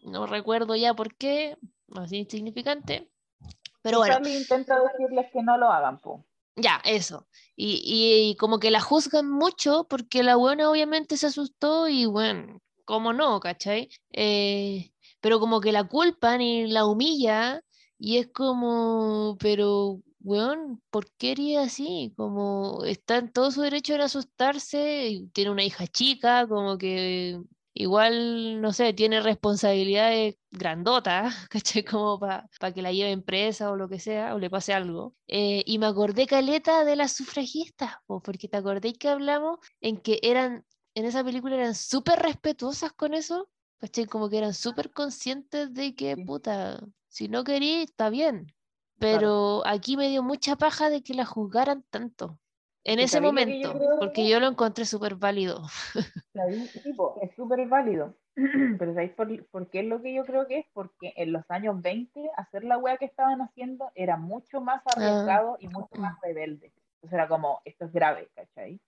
no 0.03 0.27
recuerdo 0.27 0.77
ya 0.77 0.95
por 0.95 1.15
qué, 1.17 1.57
así 1.95 2.19
insignificante. 2.19 3.09
Pero 3.83 3.99
bueno, 3.99 4.15
Charlie 4.17 4.37
intenta 4.37 4.79
decirles 4.81 5.27
que 5.33 5.43
no 5.43 5.57
lo 5.59 5.71
hagan, 5.73 5.99
po. 6.01 6.25
ya, 6.57 6.81
eso. 6.85 7.27
Y, 7.57 7.83
y- 7.85 8.31
y 8.31 8.37
como 8.37 8.59
que 8.59 8.71
la 8.71 8.81
juzgan 8.81 9.31
mucho 9.31 9.87
porque 9.89 10.23
la 10.23 10.37
buena 10.37 10.71
obviamente 10.71 11.17
se 11.17 11.27
asustó 11.27 11.89
y 11.89 12.07
bueno, 12.07 12.61
¿cómo 12.85 13.13
no? 13.13 13.41
¿Cachai? 13.41 13.89
Eh, 14.13 14.93
pero 15.21 15.41
como 15.41 15.61
que 15.61 15.73
la 15.73 15.85
culpan 15.89 16.41
y 16.43 16.67
la 16.67 16.87
humilla 16.87 17.63
y 18.01 18.19
es 18.19 18.29
como, 18.29 19.37
pero, 19.39 20.01
weón, 20.21 20.83
¿por 20.91 21.11
qué 21.13 21.33
haría 21.33 21.63
así? 21.63 22.13
Como 22.17 22.85
está 22.85 23.19
en 23.19 23.31
todo 23.33 23.51
su 23.51 23.61
derecho 23.63 23.95
de 23.95 24.03
asustarse, 24.05 25.29
tiene 25.35 25.51
una 25.51 25.65
hija 25.65 25.87
chica, 25.87 26.49
como 26.49 26.79
que 26.79 27.39
igual, 27.75 28.61
no 28.61 28.73
sé, 28.73 28.93
tiene 28.95 29.21
responsabilidades 29.21 30.37
grandotas, 30.51 31.35
¿cachai? 31.51 31.85
Como 31.85 32.19
para 32.19 32.73
que 32.75 32.83
la 32.83 32.93
lleven 32.93 33.23
presa 33.23 33.71
o 33.71 33.77
lo 33.77 33.89
que 33.89 33.99
sea, 33.99 34.35
o 34.35 34.39
le 34.39 34.51
pase 34.51 34.73
algo. 34.73 35.15
Eh, 35.29 35.63
y 35.67 35.79
me 35.79 35.87
acordé, 35.87 36.27
Caleta, 36.27 36.85
de 36.85 36.97
las 36.97 37.13
sufragistas, 37.13 37.97
po, 38.07 38.23
porque 38.23 38.49
te 38.49 38.57
acordé 38.57 38.95
que 38.95 39.09
hablamos 39.09 39.59
en 39.81 39.99
que 39.99 40.21
eran, 40.23 40.65
en 40.95 41.05
esa 41.05 41.23
película 41.25 41.57
eran 41.57 41.75
súper 41.75 42.19
respetuosas 42.21 42.93
con 42.93 43.15
eso, 43.15 43.49
¿cachai? 43.81 44.07
Como 44.07 44.29
que 44.29 44.39
eran 44.39 44.55
súper 44.55 44.91
conscientes 44.93 45.73
de 45.75 45.95
que, 45.95 46.15
Sí. 46.15 46.25
puta, 46.25 46.81
si 47.09 47.29
no 47.29 47.45
querí, 47.45 47.83
está 47.83 48.11
bien. 48.11 48.47
Claro. 48.99 49.19
Pero 49.19 49.63
aquí 49.67 49.97
me 49.97 50.09
dio 50.09 50.23
mucha 50.23 50.57
paja 50.57 50.91
de 50.91 51.03
que 51.03 51.15
la 51.15 51.25
juzgaran 51.25 51.83
tanto. 51.91 52.39
En 52.85 52.97
que 52.99 53.05
ese 53.05 53.19
¿sabéis 53.19 53.33
lo 53.33 53.37
que 53.47 53.61
yo 53.61 53.69
momento, 53.69 53.79
creo 53.79 53.99
porque 53.99 54.23
que- 54.23 54.29
yo 54.29 54.41
lo 54.41 54.47
encontré 54.49 54.85
súper 54.85 55.15
válido. 55.17 55.63
Tipo, 56.85 57.19
es 57.23 57.35
súper 57.35 57.67
válido. 57.67 58.15
Pero 58.79 58.95
¿sabéis 58.95 59.13
por, 59.13 59.47
por 59.49 59.69
qué 59.71 59.81
es 59.81 59.87
lo 59.87 60.01
que 60.01 60.15
yo 60.15 60.25
creo 60.25 60.47
que 60.47 60.61
es? 60.61 60.67
Porque 60.73 61.13
en 61.17 61.33
los 61.33 61.45
años 61.51 61.81
20 61.83 62.31
hacer 62.37 62.65
la 62.65 62.79
wea 62.79 62.97
que 62.97 63.05
estaban 63.05 63.41
haciendo 63.43 63.91
era 63.95 64.17
mucho 64.17 64.61
más 64.61 64.83
Ah. 64.87 64.93
arriesgado 64.97 65.57
y 65.61 65.69
mucho 65.69 65.95
más 65.97 66.19
rebelde. 66.23 66.73
Entonces 67.03 67.13
era 67.15 67.29
como, 67.29 67.61
esto 67.65 67.87
es 67.87 67.93
grave, 67.93 68.31
¿cachai? 68.35 68.81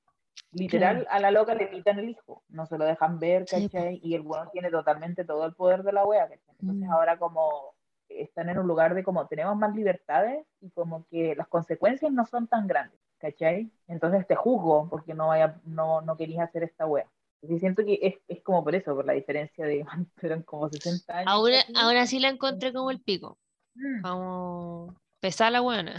Literal, 0.52 1.06
a 1.10 1.18
la 1.20 1.30
loca 1.30 1.54
le 1.54 1.70
quitan 1.70 1.98
el 1.98 2.10
hijo, 2.10 2.42
no 2.48 2.66
se 2.66 2.76
lo 2.78 2.84
dejan 2.84 3.18
ver. 3.18 3.46
¿cachai? 3.48 4.00
Y 4.02 4.14
el 4.14 4.22
weón 4.22 4.50
tiene 4.52 4.70
totalmente 4.70 5.24
todo 5.24 5.46
el 5.46 5.54
poder 5.54 5.82
de 5.82 5.92
la 5.92 6.04
wea, 6.04 6.28
¿cachai? 6.28 6.54
Entonces 6.58 6.88
Mm. 6.88 6.92
ahora 6.92 7.18
como 7.18 7.74
están 8.08 8.48
en 8.50 8.58
un 8.58 8.66
lugar 8.66 8.94
de 8.94 9.02
como 9.02 9.26
tenemos 9.26 9.56
más 9.56 9.74
libertades 9.74 10.44
y 10.60 10.70
como 10.70 11.06
que 11.08 11.34
las 11.34 11.48
consecuencias 11.48 12.12
no 12.12 12.26
son 12.26 12.46
tan 12.48 12.66
grandes, 12.66 12.98
¿cachai? 13.18 13.70
Entonces 13.88 14.26
te 14.26 14.34
juzgo 14.36 14.88
porque 14.90 15.14
no 15.14 15.28
vaya, 15.28 15.60
no, 15.64 16.02
no 16.02 16.16
querías 16.16 16.48
hacer 16.48 16.64
esta 16.64 16.86
wea. 16.86 17.06
Y 17.42 17.58
siento 17.58 17.84
que 17.84 17.98
es, 18.02 18.14
es 18.28 18.42
como 18.42 18.62
por 18.62 18.74
eso, 18.74 18.94
por 18.94 19.04
la 19.06 19.14
diferencia 19.14 19.66
de 19.66 19.84
eran 20.22 20.42
como 20.42 20.68
60 20.68 21.18
años. 21.18 21.32
Ahora, 21.32 21.64
ahora 21.74 22.06
sí 22.06 22.18
la 22.20 22.28
encontré 22.28 22.72
como 22.72 22.90
el 22.90 23.00
pico. 23.00 23.38
Mm, 23.76 24.02
Como 24.02 24.94
pesada 25.20 25.50
la 25.52 25.60
buena. 25.60 25.96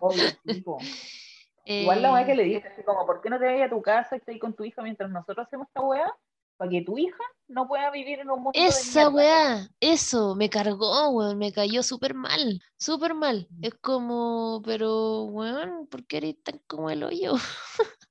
obvio, 0.00 0.30
sí, 0.44 0.64
Igual 1.66 2.02
la 2.02 2.08
Eh, 2.08 2.12
weá 2.12 2.26
que 2.26 2.34
le 2.34 2.44
dices, 2.44 2.72
así 2.72 2.82
como, 2.82 3.04
¿por 3.06 3.20
qué 3.20 3.30
no 3.30 3.38
te 3.38 3.44
vayas 3.44 3.66
a 3.66 3.74
tu 3.74 3.82
casa 3.82 4.14
y 4.14 4.18
estás 4.18 4.32
ahí 4.32 4.38
con 4.38 4.54
tu 4.54 4.64
hija 4.64 4.82
mientras 4.82 5.10
nosotros 5.10 5.46
hacemos 5.46 5.66
esta 5.68 5.80
weá? 5.82 6.12
Para 6.56 6.70
que 6.70 6.82
tu 6.82 6.96
hija 6.96 7.22
no 7.48 7.68
pueda 7.68 7.90
vivir 7.90 8.20
en 8.20 8.30
un 8.30 8.42
mundo 8.42 8.58
de 8.58 8.66
Esa 8.66 9.10
mierda, 9.10 9.14
weá, 9.14 9.68
eso, 9.80 10.34
me 10.36 10.48
cargó, 10.48 11.10
weón, 11.10 11.38
me 11.38 11.52
cayó 11.52 11.82
súper 11.82 12.14
mal, 12.14 12.60
súper 12.78 13.14
mal. 13.14 13.46
Mm. 13.50 13.64
Es 13.64 13.74
como, 13.74 14.62
pero, 14.64 15.24
weón, 15.24 15.86
¿por 15.88 16.06
qué 16.06 16.18
eres 16.18 16.42
tan 16.42 16.60
como 16.66 16.88
el 16.88 17.02
hoyo? 17.02 17.34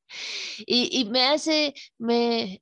y, 0.67 0.99
y 0.99 1.05
me 1.05 1.23
hace, 1.23 1.73
me, 1.97 2.61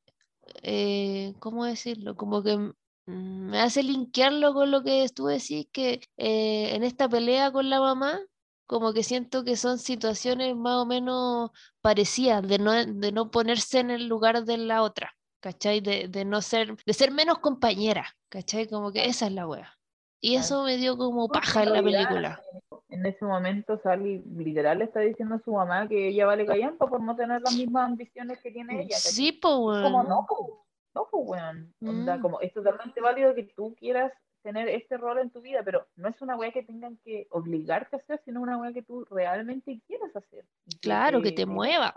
eh, 0.61 1.33
¿cómo 1.39 1.65
decirlo? 1.65 2.15
Como 2.15 2.43
que 2.43 2.71
me 3.05 3.59
hace 3.59 3.83
linkearlo 3.83 4.53
con 4.53 4.71
lo 4.71 4.83
que 4.83 5.05
tú 5.13 5.25
decís, 5.25 5.67
que 5.71 6.01
eh, 6.17 6.75
en 6.75 6.83
esta 6.83 7.09
pelea 7.09 7.51
con 7.51 7.69
la 7.69 7.79
mamá, 7.79 8.19
como 8.65 8.93
que 8.93 9.03
siento 9.03 9.43
que 9.43 9.55
son 9.55 9.77
situaciones 9.77 10.55
más 10.55 10.75
o 10.75 10.85
menos 10.85 11.51
parecidas, 11.81 12.47
de 12.47 12.59
no, 12.59 12.71
de 12.73 13.11
no 13.11 13.29
ponerse 13.31 13.79
en 13.79 13.91
el 13.91 14.07
lugar 14.07 14.43
de 14.45 14.57
la 14.57 14.81
otra. 14.81 15.13
¿cachai? 15.43 15.81
De, 15.81 16.07
de 16.07 16.23
no 16.23 16.41
ser, 16.41 16.73
de 16.85 16.93
ser 16.93 17.11
menos 17.11 17.39
compañera, 17.39 18.05
¿cachai? 18.29 18.65
Como 18.65 18.93
que 18.93 19.05
esa 19.05 19.25
es 19.27 19.33
la 19.33 19.45
wea. 19.45 19.77
Y 20.21 20.35
eso 20.37 20.63
me 20.63 20.77
dio 20.77 20.95
como 20.97 21.27
paja 21.27 21.63
en 21.63 21.73
la 21.73 21.83
película. 21.83 22.41
En 22.87 23.05
ese 23.05 23.25
momento 23.25 23.77
Sally 23.83 24.23
literal 24.37 24.77
le 24.79 24.85
está 24.85 25.01
diciendo 25.01 25.35
a 25.35 25.41
su 25.43 25.51
mamá 25.51 25.89
que 25.89 26.07
ella 26.07 26.25
vale 26.27 26.45
callampa 26.45 26.87
por 26.87 27.03
no 27.03 27.13
tener 27.17 27.41
las 27.41 27.53
mismas 27.57 27.89
ambiciones 27.89 28.39
que 28.41 28.51
tiene 28.51 28.83
ella. 28.83 28.95
¿cachai? 28.95 29.11
Sí, 29.11 29.31
po, 29.33 29.75
Es 29.75 29.83
como, 29.83 30.03
no, 30.03 30.25
po, 30.29 30.65
no, 30.95 31.09
weón. 31.11 31.73
Onda, 31.81 32.15
Mm. 32.15 32.21
como, 32.21 32.39
es 32.39 32.53
totalmente 32.53 33.01
válido 33.01 33.35
que 33.35 33.43
tú 33.43 33.75
quieras 33.77 34.13
tener 34.43 34.67
este 34.69 34.97
rol 34.97 35.17
en 35.19 35.31
tu 35.31 35.41
vida, 35.41 35.61
pero 35.63 35.87
no 35.95 36.09
es 36.09 36.21
una 36.21 36.35
weá 36.35 36.51
que 36.51 36.63
tengan 36.63 36.97
que 36.97 37.27
obligarte 37.31 37.95
a 37.95 37.99
hacer, 37.99 38.21
sino 38.23 38.41
una 38.41 38.57
weá 38.57 38.71
que 38.73 38.83
tú 38.83 39.05
realmente 39.09 39.79
quieras 39.87 40.15
hacer. 40.15 40.45
Claro, 40.81 41.21
que 41.21 41.31
te 41.31 41.45
mueva. 41.45 41.93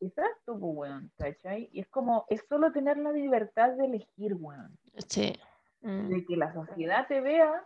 Exacto, 0.00 0.58
pues, 0.58 0.76
weón, 0.76 1.10
¿cachai? 1.16 1.68
Y 1.72 1.80
es 1.80 1.88
como, 1.88 2.26
es 2.28 2.44
solo 2.48 2.70
tener 2.72 2.98
la 2.98 3.10
libertad 3.12 3.70
de 3.70 3.84
elegir, 3.86 4.34
weón. 4.34 4.76
Sí. 5.08 5.32
Mm. 5.80 6.08
De 6.08 6.24
que 6.26 6.36
la 6.36 6.52
sociedad 6.52 7.06
te 7.06 7.20
vea 7.20 7.64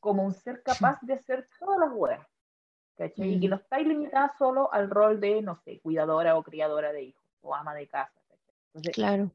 como 0.00 0.24
un 0.24 0.32
ser 0.32 0.62
capaz 0.62 0.98
de 1.02 1.14
hacer 1.14 1.48
todas 1.58 1.78
las 1.80 1.90
weas, 1.92 2.26
¿cachai? 2.96 3.34
Y 3.34 3.40
que 3.40 3.46
Mm. 3.46 3.50
no 3.50 3.56
estáis 3.56 3.86
limitada 3.86 4.34
solo 4.38 4.72
al 4.72 4.90
rol 4.90 5.20
de, 5.20 5.42
no 5.42 5.56
sé, 5.56 5.80
cuidadora 5.80 6.36
o 6.36 6.42
criadora 6.42 6.92
de 6.92 7.02
hijos, 7.02 7.22
o 7.42 7.54
ama 7.54 7.74
de 7.74 7.86
casa, 7.88 8.18
¿cachai? 8.28 8.54
Entonces, 8.74 8.94
Claro. 8.94 9.30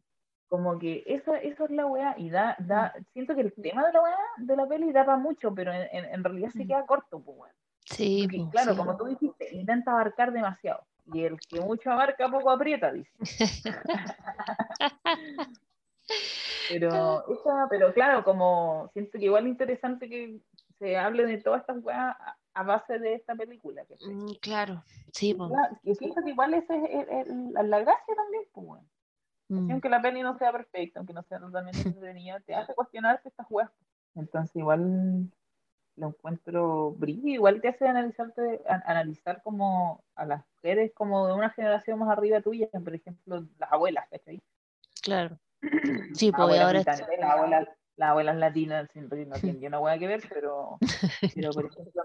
Como 0.48 0.78
que 0.80 1.04
esa, 1.08 1.38
eso 1.39 1.66
es 1.66 1.72
la 1.72 1.86
wea, 1.86 2.16
y 2.18 2.30
da, 2.30 2.56
da, 2.60 2.93
siento 3.14 3.36
que 3.36 3.41
el 3.41 3.54
tema 3.54 3.86
de 3.86 3.93
la 3.93 4.02
wea 4.02 4.18
de 4.38 4.56
la 4.56 4.68
peli 4.68 4.91
da 4.91 5.06
para 5.06 5.18
mucho, 5.18 5.54
pero 5.54 5.72
en, 5.74 5.88
en- 5.91 6.06
en 6.14 6.24
realidad 6.24 6.50
se 6.52 6.64
Mm. 6.64 6.68
queda 6.68 6.86
corto, 6.86 7.20
pues, 7.20 7.38
weón. 7.38 7.54
Sí, 7.86 8.22
Porque, 8.24 8.38
po, 8.38 8.50
claro, 8.50 8.72
sí. 8.72 8.78
como 8.78 8.98
tú 8.98 9.06
dijiste, 9.06 9.56
intenta 9.56 9.91
abarcar 9.91 10.32
demasiado. 10.32 10.82
Y 11.14 11.24
el 11.24 11.39
que 11.39 11.60
mucho 11.62 11.91
abarca, 11.91 12.30
poco 12.30 12.50
aprieta, 12.50 12.91
dice. 12.91 13.12
Pero, 16.70 17.24
esa, 17.32 17.68
pero 17.70 17.93
claro, 17.93 18.24
como 18.24 18.89
siento 18.93 19.18
que 19.20 19.26
igual 19.26 19.46
es 19.46 19.50
interesante 19.52 20.10
que 20.10 20.39
se 20.80 20.98
hable 20.98 21.26
de 21.26 21.38
todas 21.38 21.62
estas 21.62 21.84
weas 21.84 22.16
a, 22.54 22.64
base 22.64 23.00
de 23.00 23.16
esta 23.16 23.36
película. 23.36 23.84
¿cachai? 23.86 24.14
Mm, 24.14 24.34
Claro, 24.41 24.84
sí. 25.12 25.36
Claro, 25.36 25.78
Yo 25.84 25.93
siento 25.96 26.24
que 26.24 26.30
igual 26.32 26.54
esa 26.54 26.76
es 26.76 26.84
el- 26.89 27.10
el- 27.10 27.54
la, 27.70 27.80
gracia 27.80 28.16
también, 28.16 28.43
pues. 28.54 28.82
Mm. 29.50 29.72
Aunque 29.72 29.89
la 29.89 30.02
peli 30.02 30.22
no 30.22 30.38
sea 30.38 30.52
perfecta, 30.52 31.00
aunque 31.00 31.14
no 31.14 31.24
sea 31.24 31.39
totalmente 31.39 31.80
entretenida, 31.88 32.39
te 32.39 32.56
hace 32.56 32.74
cuestionarte 32.74 33.30
estas 33.30 33.48
weas. 33.50 33.72
Entonces 34.16 34.56
igual 34.56 35.30
lo 35.98 36.08
encuentro 36.08 36.91
brillo, 36.91 37.28
igual 37.28 37.62
te 37.62 37.70
hace 37.70 37.88
analizarte, 37.88 38.62
a- 38.68 38.84
analizar 38.91 39.41
como 39.43 40.04
a 40.16 40.26
las 40.26 40.43
mujeres 40.56 40.91
como 40.93 41.28
de 41.28 41.34
una 41.34 41.50
generación 41.52 42.00
más 42.00 42.10
arriba 42.10 42.41
tuya, 42.41 42.68
por 42.72 42.93
ejemplo, 42.93 43.46
las 43.58 43.72
abuelas, 43.72 44.08
¿cachai? 44.10 44.41
Claro. 45.02 45.38
Sí, 46.16 46.32
abuelas 46.34 46.66
ahora 46.66 46.84
las 46.84 47.32
abuelas, 47.32 47.68
las 47.98 48.10
abuelas 48.10 48.36
latinas 48.38 48.89
no 48.96 49.10
tienen 49.10 49.32
ni 49.62 49.68
una 49.68 49.80
hueá 49.80 49.98
que 49.98 50.08
ver, 50.08 50.22
pero, 50.30 50.78
pero 51.36 51.52
por 51.52 51.66
ejemplo, 51.66 52.04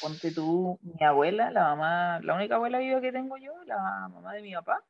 ponte 0.00 0.32
tú, 0.32 0.78
mi 0.82 1.04
abuela, 1.04 1.50
la 1.50 1.62
mamá, 1.62 2.20
la 2.20 2.34
única 2.34 2.56
abuela 2.56 2.78
viva 2.78 3.00
que 3.00 3.12
tengo 3.12 3.36
yo, 3.36 3.52
la 3.64 4.08
mamá 4.08 4.34
de 4.34 4.42
mi 4.42 4.54
papá, 4.54 4.82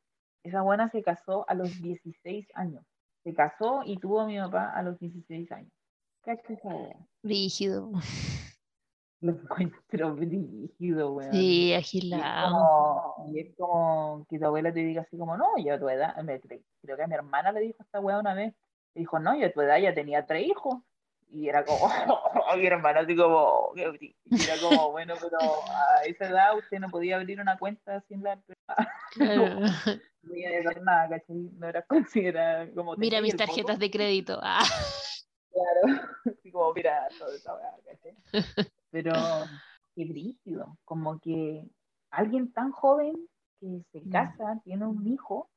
esa 0.43 0.61
buena 0.61 0.89
se 0.89 1.01
casó 1.03 1.45
a 1.49 1.53
los 1.53 1.81
16 1.81 2.47
años. 2.53 2.83
Se 3.23 3.33
casó 3.33 3.81
y 3.85 3.97
tuvo 3.97 4.21
a 4.21 4.25
mi 4.27 4.37
papá 4.39 4.71
a 4.71 4.81
los 4.81 4.97
16 4.99 5.51
años. 5.51 5.71
¿Cacha 6.21 6.53
esa 6.53 6.67
wea? 6.69 6.97
rígido. 7.23 7.91
Lo 9.21 9.33
encuentro 9.33 10.15
brígido, 10.15 11.13
weón. 11.13 11.33
Sí, 11.33 11.67
Y 11.67 11.71
es, 11.73 11.79
agilado. 11.79 13.13
como, 13.15 13.31
y 13.33 13.39
es 13.41 13.55
como 13.57 14.25
que 14.29 14.39
tu 14.39 14.45
abuela 14.45 14.73
te 14.73 14.79
diga 14.79 15.01
así 15.01 15.17
como, 15.17 15.35
no, 15.35 15.57
yo 15.57 15.73
a 15.73 15.79
tu 15.79 15.89
edad, 15.89 16.15
me- 16.23 16.41
cre- 16.41 16.63
creo 16.81 16.95
que 16.95 17.03
a 17.03 17.07
mi 17.07 17.15
hermana 17.15 17.51
le 17.51 17.59
dijo 17.59 17.83
esta 17.83 17.99
weá 17.99 18.17
una 18.19 18.33
vez, 18.33 18.55
le 18.95 19.01
dijo, 19.01 19.19
no, 19.19 19.37
yo 19.37 19.47
a 19.47 19.51
tu 19.51 19.59
edad 19.61 19.77
ya 19.79 19.93
tenía 19.93 20.25
tres 20.25 20.47
hijos. 20.47 20.81
Y 21.31 21.47
era 21.47 21.63
como, 21.63 21.87
mi 22.57 22.65
hermana 22.65 23.01
así 23.01 23.15
como, 23.15 23.71
y 23.75 24.43
era 24.43 24.57
como, 24.59 24.91
bueno, 24.91 25.13
pero 25.21 25.39
a 25.39 26.03
esa 26.05 26.27
edad 26.27 26.57
usted 26.57 26.79
no 26.79 26.89
podía 26.89 27.17
abrir 27.17 27.39
una 27.39 27.57
cuenta 27.57 28.01
sin 28.07 28.23
la 28.23 28.39
Claro. 29.13 29.59
no 29.59 30.69
hacer 30.69 30.81
nada, 30.81 31.09
¿cachai? 31.09 31.49
No 31.57 31.67
era 31.67 31.81
considerada 31.83 32.69
como 32.73 32.95
Mira 32.95 33.21
mis 33.21 33.35
tarjetas 33.35 33.79
de 33.79 33.91
crédito. 33.91 34.39
Ah. 34.41 34.63
Claro, 35.51 36.03
así 36.25 36.51
como, 36.51 36.73
mira, 36.73 37.07
toda 37.17 37.35
esa 37.35 37.53
¿cachai? 37.85 38.15
Pero 38.91 39.47
qué 39.95 40.05
brígido, 40.05 40.77
como 40.85 41.19
que 41.19 41.63
alguien 42.11 42.51
tan 42.53 42.71
joven 42.71 43.13
que 43.59 43.83
se 43.91 44.01
Mm. 44.01 44.09
casa, 44.11 44.61
tiene 44.63 44.85
un 44.85 45.05
hijo 45.07 45.49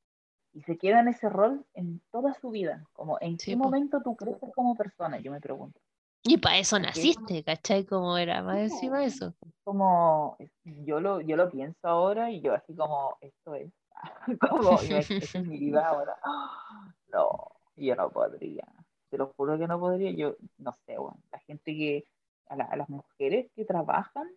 y 0.55 0.63
se 0.63 0.77
queda 0.77 1.01
en 1.01 1.09
ese 1.09 1.29
rol 1.29 1.65
en 1.75 2.01
toda 2.11 2.35
su 2.35 2.51
vida, 2.51 2.87
como 2.93 3.19
en 3.21 3.39
Sí, 3.39 3.53
qué 3.53 3.57
po. 3.57 3.65
momento 3.65 4.01
tú 4.03 4.17
creces 4.17 4.51
como 4.55 4.75
persona, 4.75 5.19
yo 5.19 5.31
me 5.33 5.41
pregunto. 5.41 5.81
Y 6.25 6.39
para 6.39 6.59
eso 6.59 6.79
naciste, 6.79 7.43
¿cachai? 7.43 7.85
Como 7.85 8.17
era 8.17 8.43
más 8.43 8.61
encima 8.73 9.01
de 9.01 9.07
eso. 9.07 9.35
Como, 9.65 10.37
yo 10.65 11.01
lo, 11.01 11.21
yo 11.21 11.37
lo 11.37 11.51
pienso 11.51 11.79
ahora 11.89 12.31
y 12.31 12.41
yo 12.41 12.55
así 12.55 12.75
como, 12.75 13.17
esto 13.21 13.55
es, 13.55 13.73
como, 14.41 14.79
esta 14.81 15.25
es 15.25 15.47
mi 15.47 15.59
vida 15.59 15.87
ahora. 15.89 16.17
No, 17.13 17.53
yo 17.77 17.95
no 17.95 18.11
podría, 18.11 18.65
te 19.11 19.19
lo 19.19 19.35
juro 19.37 19.59
que 19.59 19.67
no 19.67 19.79
podría, 19.79 20.13
yo 20.13 20.35
no 20.57 20.73
sé, 20.87 20.97
bueno, 20.97 21.19
la 21.31 21.39
gente 21.41 21.73
que, 21.75 22.05
a, 22.47 22.57
la- 22.57 22.65
a 22.65 22.77
las 22.77 22.89
mujeres 22.89 23.51
que 23.55 23.67
trabajan 23.67 24.31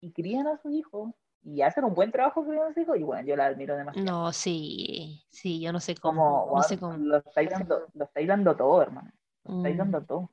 y 0.00 0.12
crían 0.12 0.46
a 0.48 0.58
sus 0.58 0.72
hijos 0.72 1.12
y 1.54 1.62
hacen 1.62 1.84
un 1.84 1.94
buen 1.94 2.12
trabajo 2.12 2.44
hijos, 2.76 2.96
y 2.98 3.02
bueno, 3.02 3.26
yo 3.26 3.36
la 3.36 3.46
admiro 3.46 3.76
demasiado. 3.76 4.06
No, 4.06 4.32
sí, 4.32 5.24
sí, 5.30 5.60
yo 5.60 5.72
no 5.72 5.80
sé 5.80 5.94
cómo. 5.96 6.44
como, 6.44 6.56
No 6.56 6.62
sé 6.62 6.78
cómo. 6.78 6.96
lo 6.98 7.16
estáis 7.18 7.50
dando, 7.50 7.86
lo 7.94 8.04
estáis 8.04 8.28
dando 8.28 8.56
todo, 8.56 8.82
hermano, 8.82 9.10
lo 9.44 9.50
estáis 9.56 9.76
Mm, 9.76 9.78
dando 9.78 10.02
todo. 10.02 10.30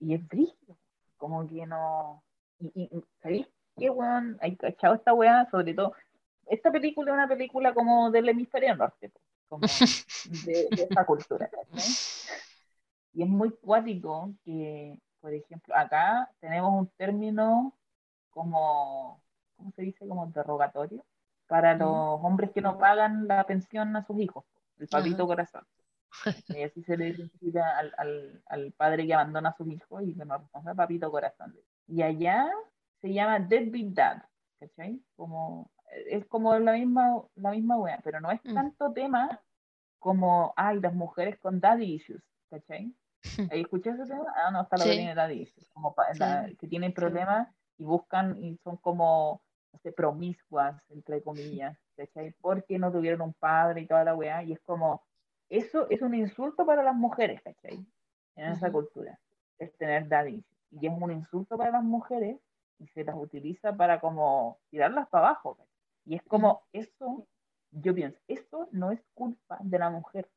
Y 0.00 0.14
es 0.14 0.26
brígido, 0.28 0.76
como 1.16 1.46
que 1.46 1.66
no, 1.66 2.22
y, 2.58 2.72
y 2.84 3.04
¿sabéis 3.22 3.46
qué, 3.76 3.90
weón? 3.90 4.38
Hay 4.40 4.56
cachado 4.56 4.94
esta 4.94 5.14
weá, 5.14 5.48
sobre 5.50 5.74
todo, 5.74 5.92
esta 6.46 6.72
película 6.72 7.10
es 7.12 7.14
una 7.14 7.28
película 7.28 7.74
como 7.74 8.10
del 8.10 8.28
hemisferio 8.28 8.74
norte, 8.76 9.12
como 9.48 9.62
de, 10.24 10.70
de 10.72 10.82
esta 10.84 11.04
cultura. 11.06 11.50
Y 13.12 13.22
es 13.22 13.28
muy 13.28 13.50
cuático 13.50 14.32
que, 14.44 14.98
por 15.20 15.34
ejemplo, 15.34 15.74
acá 15.76 16.30
tenemos 16.40 16.72
un 16.72 16.88
término 16.96 17.76
como, 18.30 19.22
¿cómo 19.60 19.72
se 19.72 19.82
dice? 19.82 20.06
Como 20.08 20.26
derogatorio 20.26 21.04
para 21.46 21.74
los 21.74 22.20
hombres 22.22 22.50
que 22.52 22.60
no 22.60 22.78
pagan 22.78 23.26
la 23.28 23.44
pensión 23.44 23.94
a 23.96 24.04
sus 24.06 24.18
hijos, 24.20 24.44
el 24.78 24.86
papito 24.88 25.16
Ajá. 25.24 25.26
corazón. 25.26 25.64
Y 26.48 26.62
así 26.64 26.82
se 26.84 26.96
le 26.96 27.08
identifica 27.08 27.78
al, 27.78 27.92
al, 27.98 28.42
al 28.46 28.72
padre 28.72 29.06
que 29.06 29.14
abandona 29.14 29.50
a 29.50 29.56
sus 29.56 29.68
hijos 29.68 30.02
y 30.04 30.14
que 30.14 30.24
no 30.24 30.38
responde 30.38 30.74
papito 30.74 31.10
corazón. 31.10 31.54
Y 31.86 32.02
allá 32.02 32.48
se 33.00 33.12
llama 33.12 33.38
deadbeat 33.40 33.92
dad, 33.92 34.22
¿cachai? 34.60 35.00
Como, 35.16 35.70
es 36.08 36.24
como 36.26 36.56
la 36.58 36.72
misma, 36.72 37.22
la 37.34 37.50
misma 37.50 37.76
wea, 37.78 38.00
pero 38.04 38.20
no 38.20 38.30
es 38.30 38.40
Mm. 38.44 38.54
tanto 38.54 38.92
tema 38.92 39.40
como, 39.98 40.52
ay, 40.56 40.80
las 40.80 40.94
mujeres 40.94 41.38
con 41.40 41.60
daddy 41.60 41.94
issues, 41.94 42.22
¿cachai? 42.48 42.94
¿Ahí 43.52 43.60
escuché 43.62 43.90
ese 43.90 44.06
tema? 44.06 44.32
Ah, 44.36 44.50
no, 44.52 44.62
está 44.62 44.76
la 44.78 44.84
Sí. 44.84 44.90
Belén 44.90 45.08
de 45.08 45.14
daddy 45.14 45.42
issues, 45.42 45.68
como 45.74 45.94
pa- 45.94 46.12
la- 46.18 46.46
Sí. 46.48 46.56
que 46.56 46.68
tienen 46.68 46.94
problemas 46.94 47.48
y 47.76 47.84
buscan 47.84 48.36
y 48.42 48.56
son 48.58 48.76
como, 48.78 49.42
no 49.72 49.78
sé, 49.80 49.92
promiscuas, 49.92 50.80
entre 50.90 51.22
comillas, 51.22 51.76
¿cachai? 51.96 52.32
Porque 52.40 52.78
no 52.78 52.90
tuvieron 52.90 53.20
un 53.22 53.32
padre 53.34 53.82
y 53.82 53.86
toda 53.86 54.04
la 54.04 54.14
weá, 54.14 54.42
y 54.42 54.52
es 54.52 54.60
como, 54.60 55.02
eso 55.48 55.88
es 55.90 56.02
un 56.02 56.14
insulto 56.14 56.64
para 56.64 56.82
las 56.82 56.94
mujeres, 56.94 57.40
¿cachai? 57.42 57.84
En 58.36 58.52
esa 58.52 58.70
cultura, 58.70 59.18
es 59.58 59.76
tener 59.76 60.08
daddy. 60.08 60.42
Y 60.70 60.86
es 60.86 60.92
un 60.92 61.10
insulto 61.10 61.58
para 61.58 61.72
las 61.72 61.82
mujeres 61.82 62.38
y 62.78 62.86
se 62.88 63.04
las 63.04 63.16
utiliza 63.16 63.76
para 63.76 64.00
como 64.00 64.58
tirarlas 64.70 65.08
para 65.08 65.28
abajo. 65.28 65.56
¿cachai? 65.56 65.72
Y 66.06 66.14
es 66.14 66.22
como, 66.22 66.62
eso, 66.72 67.26
yo 67.72 67.94
pienso, 67.94 68.18
eso 68.28 68.68
no 68.70 68.92
es 68.92 69.00
culpa 69.14 69.58
de 69.60 69.78
la 69.78 69.90
mujer, 69.90 70.28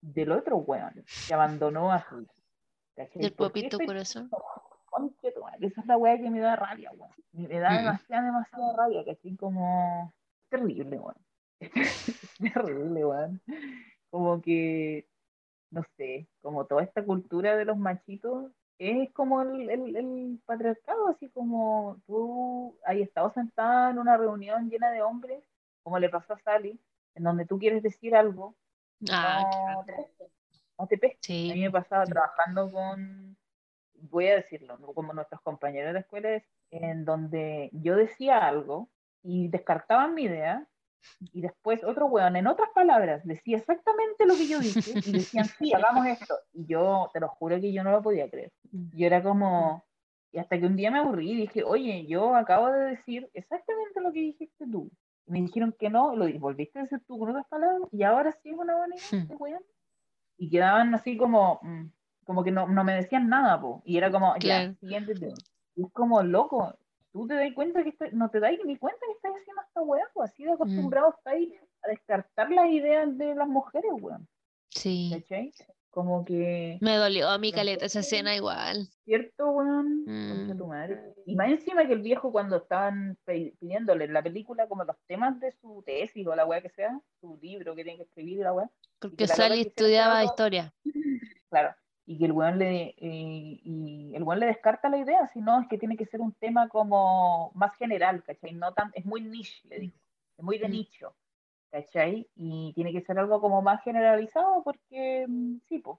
del 0.00 0.32
otro 0.32 0.56
weón 0.56 1.04
que 1.28 1.34
abandonó 1.34 1.92
a 1.92 2.02
su 2.08 2.22
hijo. 2.22 2.34
¿cachai? 2.96 3.22
Del 3.22 3.32
¿Por 3.34 3.52
qué 3.52 3.62
popito 3.62 3.78
corazón. 3.84 4.30
Conche 4.92 5.28
esa 5.60 5.80
es 5.80 5.86
la 5.86 5.96
weá 5.96 6.16
que 6.18 6.30
me 6.30 6.40
da 6.40 6.54
rabia, 6.54 6.92
weón. 6.92 7.10
Me 7.32 7.58
da 7.58 7.76
demasiada, 7.78 8.26
demasiada 8.26 8.76
rabia, 8.76 9.04
que 9.04 9.12
así 9.12 9.36
como 9.36 10.12
terrible, 10.48 10.98
weón. 10.98 11.16
terrible, 12.54 13.04
weón. 13.04 13.40
Como 14.10 14.40
que, 14.42 15.08
no 15.70 15.82
sé, 15.96 16.28
como 16.42 16.66
toda 16.66 16.82
esta 16.82 17.04
cultura 17.04 17.56
de 17.56 17.64
los 17.64 17.78
machitos 17.78 18.52
es 18.78 19.10
como 19.12 19.42
el, 19.42 19.70
el, 19.70 19.96
el 19.96 20.40
patriarcado, 20.44 21.08
así 21.08 21.30
como 21.30 22.00
tú 22.06 22.76
has 22.84 22.96
estado 22.96 23.32
sentada 23.32 23.90
en 23.90 23.98
una 23.98 24.16
reunión 24.16 24.68
llena 24.68 24.90
de 24.90 25.02
hombres, 25.02 25.42
como 25.82 25.98
le 25.98 26.10
pasó 26.10 26.34
a 26.34 26.38
Sally, 26.40 26.78
en 27.14 27.24
donde 27.24 27.46
tú 27.46 27.58
quieres 27.58 27.82
decir 27.82 28.14
algo, 28.14 28.56
Ah, 29.10 29.74
no 29.74 29.84
te 29.84 29.92
pesca, 29.94 30.24
no 30.78 30.86
te 30.86 30.98
pesca. 30.98 31.18
A 31.32 31.32
mí 31.32 31.52
sí. 31.52 31.60
me 31.60 31.70
pasaba 31.70 32.04
trabajando 32.04 32.70
con, 32.70 33.36
voy 34.10 34.28
a 34.28 34.36
decirlo, 34.36 34.78
como 34.94 35.12
nuestros 35.12 35.40
compañeros 35.42 35.92
de 35.92 36.00
escuela, 36.00 36.30
es 36.34 36.44
en 36.70 37.04
donde 37.04 37.70
yo 37.72 37.96
decía 37.96 38.38
algo 38.38 38.90
y 39.22 39.48
descartaban 39.48 40.14
mi 40.14 40.24
idea 40.24 40.66
y 41.32 41.40
después 41.40 41.82
otro 41.84 42.06
weón, 42.06 42.36
en 42.36 42.46
otras 42.46 42.70
palabras, 42.74 43.24
decía 43.24 43.56
exactamente 43.56 44.26
lo 44.26 44.34
que 44.34 44.46
yo 44.46 44.58
dije 44.60 44.92
y 44.94 45.12
decían, 45.12 45.46
sí, 45.46 45.72
hagamos 45.72 46.06
esto. 46.06 46.34
Y 46.52 46.66
yo, 46.66 47.10
te 47.12 47.20
lo 47.20 47.28
juro 47.28 47.60
que 47.60 47.72
yo 47.72 47.82
no 47.82 47.90
lo 47.90 48.02
podía 48.02 48.30
creer. 48.30 48.52
Mm. 48.70 48.96
Yo 48.96 49.06
era 49.06 49.22
como, 49.22 49.84
y 50.30 50.38
hasta 50.38 50.58
que 50.58 50.66
un 50.66 50.76
día 50.76 50.90
me 50.90 50.98
aburrí 50.98 51.32
y 51.32 51.36
dije, 51.36 51.64
oye, 51.64 52.06
yo 52.06 52.34
acabo 52.34 52.70
de 52.70 52.90
decir 52.90 53.28
exactamente 53.34 54.00
lo 54.00 54.12
que 54.12 54.20
dijiste 54.20 54.66
tú. 54.70 54.90
Y 55.26 55.32
me 55.32 55.40
dijeron 55.40 55.74
que 55.78 55.90
no, 55.90 56.14
lo 56.16 56.26
volviste 56.38 56.78
a 56.78 56.82
decir 56.82 57.00
tú 57.06 57.18
con 57.18 57.30
otras 57.30 57.46
palabras 57.48 57.88
y 57.92 58.02
ahora 58.02 58.32
sí 58.32 58.50
es 58.50 58.56
una 58.56 58.76
buena 58.76 58.96
idea, 58.96 59.08
Hmm. 59.10 59.22
este 59.22 59.36
weón. 59.36 59.62
Y 60.38 60.50
quedaban 60.50 60.94
así 60.94 61.16
como, 61.16 61.60
mm, 61.62 61.86
como 62.24 62.42
que 62.44 62.50
no, 62.50 62.68
no 62.68 62.84
me 62.84 62.94
decían 62.94 63.28
nada, 63.28 63.60
po. 63.60 63.82
Y 63.84 63.96
era 63.96 64.10
como, 64.10 64.34
Claro. 64.34 64.70
ya, 64.72 64.74
siguiente 64.80 65.14
tema. 65.14 65.34
Y 65.76 65.84
es 65.84 65.92
como, 65.92 66.22
loco, 66.22 66.74
tú 67.12 67.26
te 67.26 67.34
das 67.34 67.52
cuenta 67.54 67.82
que 67.82 67.90
está- 67.90 68.08
no 68.12 68.30
te 68.30 68.40
das 68.40 68.52
ni 68.64 68.76
cuenta 68.76 69.00
que 69.06 69.12
estás 69.12 69.32
haciendo 69.40 69.62
esta 69.62 69.80
weá, 69.82 70.04
pues 70.14 70.30
así 70.30 70.44
de 70.44 70.52
acostumbrado 70.52 71.14
estáis 71.16 71.50
a 71.84 71.88
descartar 71.88 72.50
las 72.50 72.68
ideas 72.70 73.16
de 73.18 73.34
las 73.34 73.48
mujeres, 73.48 73.90
weón. 74.00 74.26
Sí. 74.70 75.10
¿Cachai? 75.12 75.52
Como 75.90 76.24
que, 76.24 76.78
Me 76.80 76.96
dolió 76.96 77.28
a 77.28 77.36
mi 77.36 77.52
caleta 77.52 77.84
esa 77.84 78.00
escena 78.00 78.34
igual. 78.34 78.88
¿cierto, 79.04 79.50
weón? 79.50 80.04
Mm. 80.06 80.56
tu 80.56 80.66
madre. 80.66 81.12
Y 81.26 81.36
más 81.36 81.50
encima 81.50 81.86
que 81.86 81.92
el 81.92 82.00
viejo 82.00 82.32
cuando 82.32 82.56
estaban 82.56 83.18
pidiéndole 83.26 84.06
en 84.06 84.14
la 84.14 84.22
película 84.22 84.66
como 84.68 84.84
los 84.84 84.96
temas 85.06 85.38
de 85.40 85.52
su 85.52 85.82
tesis 85.84 86.26
o 86.26 86.34
la 86.34 86.46
weá 86.46 86.62
que 86.62 86.70
sea, 86.70 86.98
su 87.20 87.36
libro 87.42 87.74
que 87.74 87.84
tiene 87.84 87.98
que 87.98 88.04
escribir 88.04 88.38
la 88.38 88.54
weá, 88.54 88.70
Porque 89.00 89.26
Sally 89.26 89.60
estudiaba 89.62 90.24
historia. 90.24 90.72
claro, 91.50 91.74
y 92.06 92.18
que 92.18 92.24
el 92.26 92.32
weón 92.32 92.58
le, 92.58 92.88
eh, 92.98 93.60
y 93.64 94.12
el 94.14 94.22
weón 94.24 94.40
le 94.40 94.46
descarta 94.46 94.88
la 94.88 94.98
idea, 94.98 95.26
si 95.28 95.40
no, 95.40 95.60
es 95.60 95.68
que 95.68 95.78
tiene 95.78 95.96
que 95.96 96.06
ser 96.06 96.20
un 96.20 96.34
tema 96.34 96.68
como 96.68 97.52
más 97.54 97.74
general, 97.76 98.22
¿cachai? 98.24 98.54
No 98.54 98.74
tan, 98.74 98.90
es 98.94 99.04
muy 99.06 99.20
niche, 99.22 99.60
le 99.68 99.78
dijo, 99.80 99.98
es 100.38 100.44
muy 100.44 100.58
de 100.58 100.68
Mm. 100.68 100.70
nicho, 100.70 101.16
¿cachai? 101.70 102.30
Y 102.36 102.72
tiene 102.74 102.92
que 102.92 103.02
ser 103.02 103.18
algo 103.18 103.40
como 103.40 103.62
más 103.62 103.82
generalizado 103.84 104.62
porque, 104.64 105.26
mm, 105.28 105.58
sí, 105.68 105.80
pues, 105.80 105.98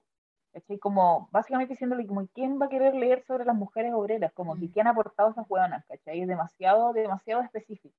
¿cachai? 0.52 0.78
Como 0.78 1.28
básicamente 1.32 1.74
diciéndole 1.74 2.06
como, 2.06 2.26
¿quién 2.28 2.60
va 2.60 2.66
a 2.66 2.68
querer 2.70 2.94
leer 2.94 3.22
sobre 3.24 3.44
las 3.46 3.56
mujeres 3.56 3.92
obreras? 3.94 4.32
Como 4.34 4.58
que, 4.58 4.68
Mm. 4.68 4.72
¿qué 4.72 4.80
han 4.82 4.88
aportado 4.88 5.30
esas 5.30 5.46
weonas? 5.50 5.84
¿cachai? 5.86 6.20
Es 6.22 6.28
demasiado, 6.28 6.92
demasiado 6.94 7.42
específico. 7.42 7.96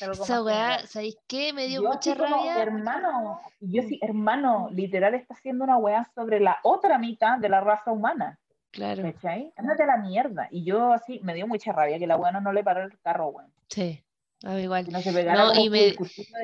Algo 0.00 0.22
Esa 0.24 0.42
weá. 0.42 0.86
¿sabéis 0.86 1.18
qué? 1.26 1.52
Me 1.52 1.66
dio 1.66 1.82
Yo 1.82 1.88
mucha 1.88 2.16
como, 2.16 2.36
rabia. 2.36 2.62
hermano, 2.62 3.40
y 3.60 3.72
yo 3.76 3.82
Mm. 3.82 3.86
sí, 3.88 3.98
hermano, 4.02 4.68
literal 4.70 5.14
está 5.14 5.34
haciendo 5.34 5.64
una 5.64 5.76
weá 5.76 6.04
sobre 6.14 6.38
la 6.40 6.58
otra 6.62 6.98
mitad 6.98 7.38
de 7.38 7.48
la 7.48 7.60
raza 7.60 7.90
humana, 7.90 8.38
Claro, 8.70 9.02
¿cachai? 9.02 9.52
Ándate 9.56 9.82
a 9.82 9.86
la 9.86 9.96
mierda. 9.96 10.48
Y 10.50 10.62
yo 10.64 10.92
así, 10.92 11.18
me 11.24 11.34
dio 11.34 11.46
mucha 11.48 11.72
rabia 11.72 11.98
que 11.98 12.06
la 12.06 12.16
weá 12.16 12.30
no 12.32 12.52
le 12.52 12.62
paró 12.62 12.82
el 12.84 12.98
carro, 13.00 13.28
weón. 13.28 13.52
sí. 13.68 14.02
A 14.44 14.50
mí 14.50 14.62
igual. 14.64 14.84
Que 14.84 14.90
no 14.92 15.00
se 15.00 15.12
pegara 15.14 15.44
No, 15.46 15.54
y 15.58 15.70
me- 15.70 15.78
de 15.78 15.96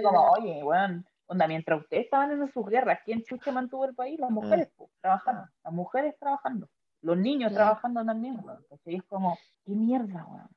como, 0.02 0.30
oye, 0.30 0.62
weón, 0.64 1.06
onda, 1.26 1.46
mientras 1.46 1.78
ustedes 1.82 2.04
estaban 2.06 2.32
en 2.32 2.50
sus 2.50 2.66
guerras, 2.66 3.00
¿quién 3.04 3.22
chucha 3.22 3.52
mantuvo 3.52 3.84
el 3.84 3.94
país? 3.94 4.18
Las 4.18 4.30
mujeres, 4.30 4.68
po, 4.76 4.88
trabajando. 5.02 5.46
Las 5.62 5.72
mujeres 5.74 6.14
trabajando. 6.18 6.68
Los 7.02 7.18
niños 7.18 7.50
Claro. 7.50 7.66
trabajando 7.66 8.04
también, 8.04 8.40
weón. 8.42 8.64
¿cachai? 8.70 8.96
Es 8.96 9.02
como, 9.04 9.38
qué 9.66 9.72
mierda, 9.72 10.24
weón. 10.26 10.48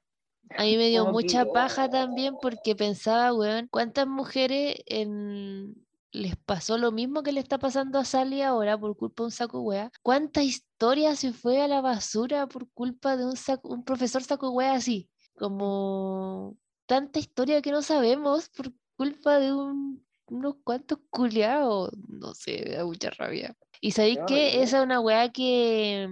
A 0.58 0.64
mí 0.64 0.78
me 0.78 0.90
dio 0.90 1.06
que, 1.06 1.12
mucha 1.12 1.46
paja 1.46 1.86
oh. 1.86 1.90
también 1.90 2.36
porque 2.42 2.76
pensaba, 2.76 3.34
weón, 3.34 3.68
¿cuántas 3.72 4.08
mujeres 4.08 4.76
en... 4.86 5.76
les 6.12 6.36
pasó 6.38 6.78
lo 6.78 6.92
mismo 6.92 7.24
que 7.24 7.32
le 7.32 7.40
está 7.40 7.58
pasando 7.58 8.00
a 8.00 8.06
Sally 8.06 8.42
ahora 8.42 8.78
por 8.78 8.96
culpa 8.96 9.24
de 9.24 9.26
un 9.26 9.32
saco 9.32 9.62
wea? 9.62 9.92
¿Cuánta 10.02 10.44
historia 10.44 11.16
se 11.16 11.34
fue 11.34 11.62
a 11.62 11.68
la 11.68 11.82
basura 11.82 12.48
por 12.48 12.70
culpa 12.72 13.18
de 13.18 13.26
un, 13.26 13.36
saco- 13.36 13.70
un 13.70 13.84
profesor 13.84 14.24
saco 14.24 14.52
wea 14.52 14.74
así? 14.74 15.10
Como 15.38 16.58
tanta 16.86 17.20
historia 17.20 17.62
que 17.62 17.72
no 17.72 17.82
sabemos 17.82 18.50
por 18.50 18.72
culpa 18.96 19.40
de 19.40 19.54
un- 19.54 20.06
unos 20.28 20.56
cuantos 20.64 21.00
culiados. 21.10 21.92
No 22.08 22.34
sé, 22.34 22.64
me 22.66 22.76
da 22.76 22.86
mucha 22.86 23.10
rabia. 23.10 23.56
Y 23.82 23.92
sabéis 23.92 24.20
que 24.28 24.62
esa 24.64 24.78
es 24.80 24.84
una 24.84 25.00
weá 25.02 25.30
que 25.32 26.08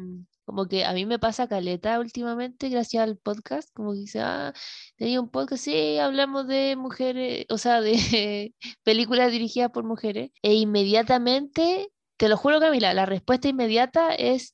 como 0.46 0.68
que 0.68 0.86
a 0.86 0.94
mí 0.94 1.06
me 1.06 1.20
pasa 1.20 1.48
caleta 1.48 2.00
últimamente 2.00 2.70
gracias 2.70 3.04
al 3.04 3.18
podcast, 3.18 3.70
como 3.74 3.94
que 3.94 4.00
dice, 4.00 4.22
ah, 4.22 4.54
tenía 4.98 5.22
un 5.22 5.30
podcast, 5.30 5.64
sí, 5.64 5.98
hablamos 5.98 6.48
de 6.48 6.76
mujeres, 6.76 7.46
o 7.50 7.58
sea, 7.58 7.82
de 7.82 8.54
películas 8.84 9.32
dirigidas 9.32 9.72
por 9.72 9.84
mujeres, 9.84 10.32
e 10.41 10.54
inmediatamente, 10.56 11.89
te 12.18 12.30
lo 12.30 12.38
juro 12.38 12.60
Camila, 12.60 12.94
la 12.94 13.06
respuesta 13.06 13.48
inmediata 13.48 14.14
es, 14.16 14.54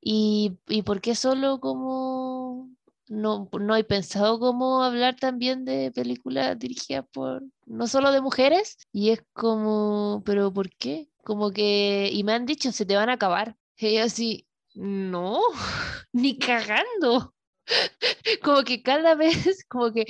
¿y, 0.00 0.58
y 0.68 0.82
por 0.82 1.00
qué 1.00 1.14
solo 1.14 1.60
como... 1.60 2.70
No, 3.06 3.50
no 3.60 3.76
he 3.76 3.84
pensado 3.84 4.40
cómo 4.40 4.82
hablar 4.82 5.16
también 5.16 5.66
de 5.66 5.92
películas 5.92 6.58
dirigidas 6.58 7.04
por, 7.12 7.42
no 7.66 7.86
solo 7.86 8.12
de 8.12 8.22
mujeres, 8.22 8.78
y 8.92 9.10
es 9.10 9.22
como, 9.34 10.22
pero 10.24 10.52
¿por 10.52 10.70
qué? 10.70 11.10
Como 11.22 11.50
que, 11.50 12.10
y 12.12 12.24
me 12.24 12.32
han 12.32 12.46
dicho, 12.46 12.72
se 12.72 12.86
te 12.86 12.96
van 12.96 13.10
a 13.10 13.14
acabar. 13.14 13.56
Y 13.76 13.98
así, 13.98 14.46
no, 14.74 15.40
ni 16.12 16.38
cagando. 16.38 17.34
Como 18.42 18.62
que 18.62 18.82
cada 18.82 19.14
vez, 19.14 19.64
como 19.68 19.92
que, 19.92 20.04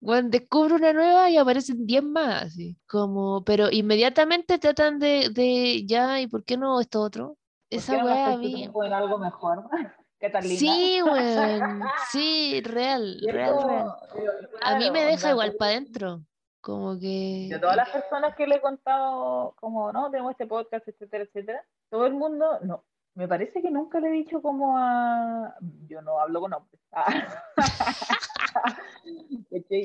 bueno, 0.00 0.28
descubro 0.30 0.76
una 0.76 0.92
nueva 0.92 1.30
y 1.30 1.36
aparecen 1.36 1.86
10 1.86 2.02
más, 2.02 2.44
así. 2.44 2.76
Como, 2.86 3.44
pero 3.44 3.70
inmediatamente 3.70 4.58
tratan 4.58 4.98
de, 4.98 5.30
de, 5.30 5.86
ya, 5.86 6.20
¿y 6.20 6.26
por 6.26 6.44
qué 6.44 6.56
no 6.56 6.80
esto 6.80 7.00
otro? 7.00 7.26
¿Por 7.28 7.36
Esa 7.78 7.94
qué 7.94 7.98
no 7.98 8.06
weá 8.06 8.86
en 8.86 8.92
algo 8.92 9.18
mejor? 9.18 9.68
Catalina. 10.18 10.56
Sí, 10.56 11.02
weón, 11.02 11.82
sí, 12.12 12.62
real, 12.64 13.18
real, 13.26 13.56
real. 13.64 13.96
Pero, 14.14 14.38
A 14.62 14.78
mí 14.78 14.88
me 14.92 15.04
deja 15.04 15.30
igual 15.30 15.54
para 15.56 15.72
adentro. 15.72 16.22
Como 16.60 16.96
que. 16.96 17.48
De 17.50 17.58
todas 17.58 17.74
las 17.74 17.90
personas 17.90 18.36
que 18.36 18.46
le 18.46 18.56
he 18.56 18.60
contado, 18.60 19.56
como, 19.58 19.92
no, 19.92 20.12
tenemos 20.12 20.30
este 20.30 20.46
podcast, 20.46 20.86
etcétera, 20.86 21.24
etcétera, 21.24 21.66
todo 21.90 22.06
el 22.06 22.14
mundo, 22.14 22.60
no, 22.62 22.84
me 23.14 23.28
parece 23.28 23.60
que 23.62 23.70
nunca 23.70 24.00
le 24.00 24.08
he 24.08 24.12
dicho 24.12 24.40
como 24.42 24.76
a, 24.78 25.54
yo 25.88 26.00
no 26.02 26.18
hablo 26.18 26.40
con 26.40 26.52
hombres. 26.54 26.80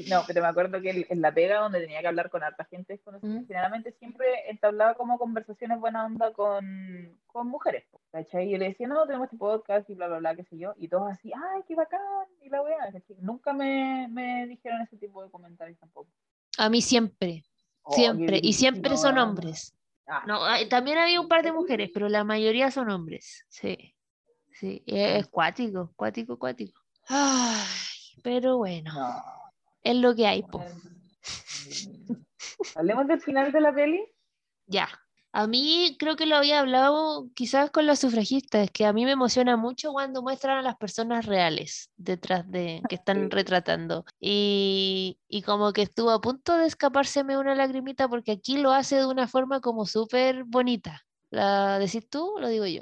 No, 0.10 0.22
pero 0.28 0.42
me 0.42 0.48
acuerdo 0.48 0.82
que 0.82 1.06
en- 1.10 1.22
la 1.22 1.34
pega 1.34 1.60
donde 1.60 1.80
tenía 1.80 2.02
que 2.02 2.08
hablar 2.08 2.30
con 2.30 2.44
harta 2.44 2.66
gente 2.66 2.94
desconocida, 2.94 3.32
Mm. 3.42 3.48
generalmente 3.48 3.92
siempre 3.94 4.50
entablaba 4.50 4.94
como 4.96 5.18
conversaciones 5.18 5.80
buena 5.80 6.06
onda 6.06 6.32
con, 6.34 7.18
con 7.28 7.48
mujeres, 7.48 7.86
¿cachai? 8.12 8.48
Y 8.48 8.52
yo 8.52 8.58
le 8.58 8.70
decía, 8.70 8.88
no, 8.88 9.06
tenemos 9.06 9.26
este 9.26 9.38
podcast 9.38 9.90
y 9.90 9.96
bla, 9.96 10.08
bla, 10.08 10.20
bla, 10.20 10.36
qué 10.36 10.44
sé 10.44 10.58
yo, 10.58 10.74
y 10.78 10.88
todos 10.88 11.10
así, 11.12 11.32
ay, 11.34 11.62
qué 11.68 11.76
bacán, 11.76 12.02
y 12.42 12.50
la 12.50 12.62
¿cachai? 12.92 13.18
Nunca 13.22 13.54
me, 13.54 14.08
me 14.10 14.46
dijeron 14.48 14.82
ese 14.82 14.98
tipo 14.98 15.24
de 15.24 15.30
comentarios 15.32 15.80
tampoco. 15.80 16.10
A 16.58 16.70
mí 16.70 16.82
siempre, 16.82 17.44
Oh, 17.84 17.94
siempre. 17.94 18.40
Y 18.44 18.54
siempre 18.54 18.98
son 18.98 19.18
hombres. 19.18 19.74
Ah, 20.08 20.24
No, 20.26 20.44
hay- 20.46 20.70
también 20.70 20.98
había 20.98 21.20
un 21.20 21.28
par 21.28 21.44
de 21.44 21.52
mujeres, 21.52 21.92
pero 21.94 22.08
la 22.08 22.24
mayoría 22.24 22.72
son 22.72 22.90
hombres. 22.90 23.46
Sí. 23.50 23.94
Sí. 24.54 24.82
Es, 24.88 25.28
cuático, 25.28 25.92
cuático, 25.96 26.40
cuático. 26.40 26.82
Ay, 27.10 27.66
pero 28.24 28.58
bueno. 28.58 28.92
no. 28.94 29.24
Es 29.84 29.96
lo 29.96 30.16
que 30.16 30.26
hay, 30.26 30.44
po. 30.44 30.64
Hablemos 32.76 33.08
del 33.08 33.22
final 33.22 33.52
de 33.52 33.62
la 33.62 33.74
peli. 33.74 34.04
Ya. 34.66 34.88
A 35.34 35.46
mí 35.46 35.96
creo 36.00 36.16
que 36.16 36.26
lo 36.26 36.36
había 36.36 36.60
hablado 36.60 37.30
quizás 37.36 37.70
con 37.70 37.86
las 37.86 38.00
sufragistas, 38.00 38.72
que 38.72 38.86
a 38.86 38.94
mí 38.94 39.06
me 39.06 39.12
emociona 39.12 39.56
mucho 39.56 39.92
cuando 39.92 40.24
muestran 40.24 40.58
a 40.58 40.62
las 40.64 40.78
personas 40.78 41.26
reales 41.26 41.92
detrás 41.96 42.50
de 42.50 42.86
que 42.88 42.96
están 42.96 43.30
retratando. 43.30 44.06
Y, 44.20 45.20
y 45.28 45.44
como 45.44 45.74
que 45.74 45.84
estuvo 45.84 46.10
a 46.12 46.22
punto 46.22 46.58
de 46.58 46.66
escapárseme 46.66 47.38
una 47.38 47.56
lagrimita 47.56 48.08
porque 48.08 48.32
aquí 48.32 48.58
lo 48.58 48.72
hace 48.72 48.96
de 48.98 49.06
una 49.06 49.28
forma 49.28 49.62
como 49.62 49.86
súper 49.86 50.44
bonita. 50.46 51.06
¿La 51.30 51.78
decís 51.80 52.10
tú 52.10 52.36
o 52.38 52.40
lo 52.40 52.48
digo 52.50 52.66
yo? 52.66 52.82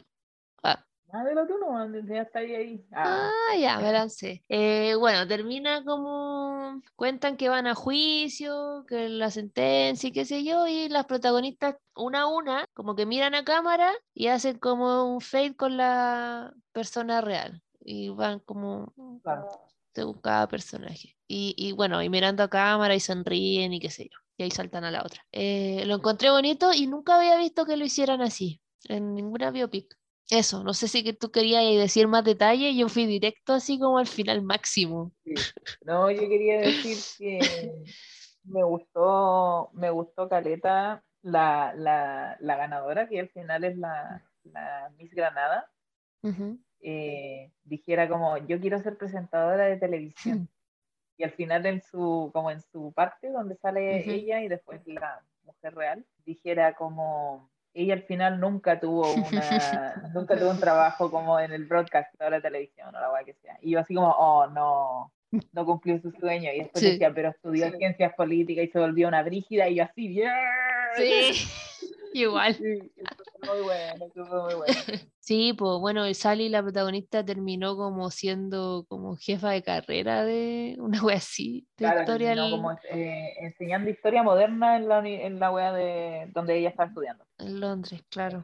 Ah, 1.15 1.21
Ah, 1.21 1.29
dilo 1.29 1.47
tú, 1.47 1.53
no, 1.59 2.13
ya 2.13 2.21
está 2.23 2.39
ahí. 2.39 2.55
ahí. 2.55 2.85
Ah, 2.91 3.29
Ah, 3.51 3.57
ya, 3.57 3.79
me 3.79 3.91
lancé. 3.91 4.43
Eh, 4.49 4.95
bueno, 4.95 5.27
termina 5.27 5.83
como 5.83 6.81
cuentan 6.95 7.37
que 7.37 7.47
van 7.49 7.67
a 7.67 7.75
juicio, 7.75 8.85
que 8.87 9.07
la 9.09 9.31
sentencia 9.31 10.09
y 10.09 10.11
qué 10.11 10.25
sé 10.25 10.43
yo, 10.43 10.67
y 10.67 10.89
las 10.89 11.05
protagonistas 11.05 11.75
una 11.95 12.21
a 12.21 12.27
una, 12.27 12.65
como 12.73 12.95
que 12.95 13.05
miran 13.05 13.35
a 13.35 13.45
cámara 13.45 13.93
y 14.13 14.27
hacen 14.27 14.59
como 14.59 15.05
un 15.13 15.21
fade 15.21 15.55
con 15.55 15.77
la 15.77 16.53
persona 16.73 17.21
real. 17.21 17.61
Y 17.87 18.09
van 18.09 18.39
como 18.39 18.93
claro. 19.23 19.47
según 19.93 20.19
cada 20.21 20.47
personaje. 20.47 21.15
Y, 21.27 21.53
y 21.57 21.71
bueno, 21.71 22.01
y 22.01 22.09
mirando 22.09 22.43
a 22.43 22.49
cámara 22.49 22.95
y 22.95 22.99
sonríen 22.99 23.73
y 23.73 23.79
qué 23.79 23.89
sé 23.91 24.05
yo. 24.11 24.17
Y 24.37 24.43
ahí 24.43 24.51
saltan 24.51 24.83
a 24.83 24.91
la 24.91 25.01
otra. 25.03 25.25
Eh, 25.31 25.83
lo 25.85 25.95
encontré 25.95 26.29
bonito 26.31 26.73
y 26.73 26.87
nunca 26.87 27.15
había 27.17 27.37
visto 27.37 27.65
que 27.65 27.77
lo 27.77 27.85
hicieran 27.85 28.21
así, 28.21 28.59
en 28.89 29.13
ninguna 29.15 29.51
biopic. 29.51 29.95
Eso, 30.29 30.63
no 30.63 30.73
sé 30.73 30.87
si 30.87 31.03
que 31.03 31.13
tú 31.13 31.31
querías 31.31 31.63
decir 31.63 32.07
más 32.07 32.23
detalle, 32.23 32.75
yo 32.75 32.89
fui 32.89 33.05
directo 33.05 33.53
así 33.53 33.77
como 33.77 33.99
al 33.99 34.07
final 34.07 34.41
máximo. 34.41 35.11
Sí. 35.23 35.35
No, 35.85 36.09
yo 36.09 36.27
quería 36.27 36.61
decir 36.61 36.97
que 37.17 37.71
me 38.43 38.63
gustó, 38.63 39.69
me 39.73 39.89
gustó 39.91 40.27
Caleta, 40.27 41.03
la, 41.21 41.73
la, 41.75 42.37
la 42.39 42.55
ganadora, 42.55 43.07
que 43.07 43.19
al 43.19 43.29
final 43.29 43.63
es 43.63 43.77
la, 43.77 44.23
la 44.43 44.91
Miss 44.97 45.13
Granada, 45.13 45.69
Ujú. 46.23 46.59
eh, 46.81 47.51
dijera 47.63 48.07
como, 48.09 48.37
yo 48.37 48.59
quiero 48.59 48.81
ser 48.81 48.97
presentadora 48.97 49.65
de 49.65 49.77
televisión. 49.77 50.49
Y 51.17 51.23
al 51.23 51.31
final 51.31 51.65
en 51.65 51.81
su, 51.81 52.29
como 52.33 52.51
en 52.51 52.59
su 52.59 52.91
parte 52.91 53.29
donde 53.29 53.55
sale 53.55 54.03
ella 54.13 54.41
y 54.41 54.49
después 54.49 54.81
la 54.85 55.25
mujer 55.43 55.73
real, 55.73 56.05
dijera 56.25 56.75
como, 56.75 57.49
ella 57.75 57.93
al 57.93 58.03
final 58.03 58.39
nunca 58.39 58.79
tuvo 58.79 59.13
una, 59.13 59.93
nunca 60.13 60.39
tuvo 60.39 60.49
un 60.49 60.59
trabajo 60.59 61.11
como 61.11 61.39
en 61.39 61.51
el 61.51 61.65
broadcast 61.65 62.13
de 62.17 62.29
la 62.29 62.41
televisión 62.41 62.95
o 62.95 62.99
la 62.99 63.09
guay 63.09 63.25
que 63.25 63.33
sea. 63.35 63.57
Y 63.61 63.71
yo 63.71 63.79
así 63.79 63.93
como, 63.93 64.09
oh 64.11 64.47
no, 64.47 65.11
no 65.51 65.65
cumplió 65.65 65.99
su 66.01 66.11
sueño. 66.11 66.51
Y 66.53 66.59
después 66.59 66.81
Sí. 66.83 66.91
decía, 66.91 67.13
pero 67.13 67.29
estudió 67.29 67.69
ciencias 67.77 68.13
políticas 68.15 68.65
y 68.65 68.67
se 68.69 68.79
volvió 68.79 69.07
una 69.07 69.21
brígida 69.23 69.67
y 69.67 69.75
yo 69.75 69.83
así, 69.83 70.07
bien. 70.07 70.31
Sí, 70.95 71.47
igual. 72.21 72.53
Sí, 72.55 72.91
eso 72.95 73.23
fue 73.39 73.55
muy 73.55 73.63
bueno, 73.65 74.05
eso 74.05 74.25
fue 74.25 74.43
muy 74.43 74.53
bueno. 74.55 74.73
Sí, 75.25 75.53
pues 75.57 75.79
bueno, 75.79 76.13
Sally, 76.13 76.49
la 76.49 76.61
protagonista, 76.61 77.25
terminó 77.25 77.75
como 77.75 78.11
siendo 78.11 78.85
como 78.87 79.15
jefa 79.17 79.49
de 79.49 79.63
carrera 79.63 80.23
de 80.23 80.75
una 80.77 81.01
wea 81.03 81.17
así, 81.17 81.61
de 81.77 81.85
Claro, 81.85 82.01
historia. 82.01 82.35
terminó 82.35 82.51
como 82.51 82.71
eh, 82.91 83.33
enseñando 83.39 83.89
historia 83.89 84.21
moderna 84.21 84.77
en 84.77 84.87
la, 84.87 84.99
en 84.99 85.39
la 85.39 85.49
wea 85.51 85.73
de 85.73 86.29
donde 86.31 86.57
ella 86.59 86.69
está 86.69 86.83
estudiando. 86.85 87.25
en 87.39 87.59
Londres, 87.59 88.03
claro. 88.09 88.43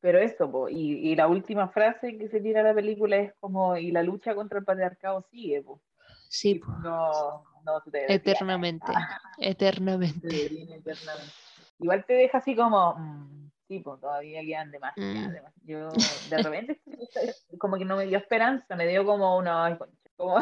Pero 0.00 0.18
eso, 0.20 0.50
po, 0.50 0.70
y, 0.70 1.10
y 1.10 1.14
la 1.16 1.28
última 1.28 1.68
frase 1.68 2.16
que 2.16 2.28
se 2.28 2.40
tira 2.40 2.60
a 2.62 2.64
la 2.64 2.74
película 2.74 3.16
es 3.18 3.34
como, 3.38 3.76
y 3.76 3.90
la 3.92 4.02
lucha 4.02 4.34
contra 4.34 4.58
el 4.58 4.64
patriarcado 4.64 5.26
sigue, 5.30 5.60
po. 5.62 5.82
Sí, 6.28 6.54
po, 6.56 6.72
no, 6.82 7.44
no 7.64 7.80
se 7.84 7.90
te 7.90 8.14
eternamente, 8.14 8.86
Ah, 8.88 9.20
eternamente. 9.38 10.30
se 10.30 10.46
eternamente. 10.46 11.32
Igual 11.78 12.04
te 12.04 12.14
deja 12.14 12.38
así 12.38 12.54
como, 12.54 12.94
mm, 12.94 13.50
sí, 13.68 13.80
pues 13.80 14.00
todavía 14.00 14.40
quedan 14.42 14.70
demasiadas. 14.70 15.52
Mm. 15.54 15.66
Yo 15.66 15.88
de 16.22 16.38
repente 16.38 16.80
como 17.58 17.76
que 17.76 17.84
no 17.84 17.96
me 17.96 18.06
dio 18.06 18.18
esperanza, 18.18 18.76
me 18.76 18.86
dio 18.86 19.04
como 19.04 19.36
una, 19.36 19.78
como, 20.16 20.38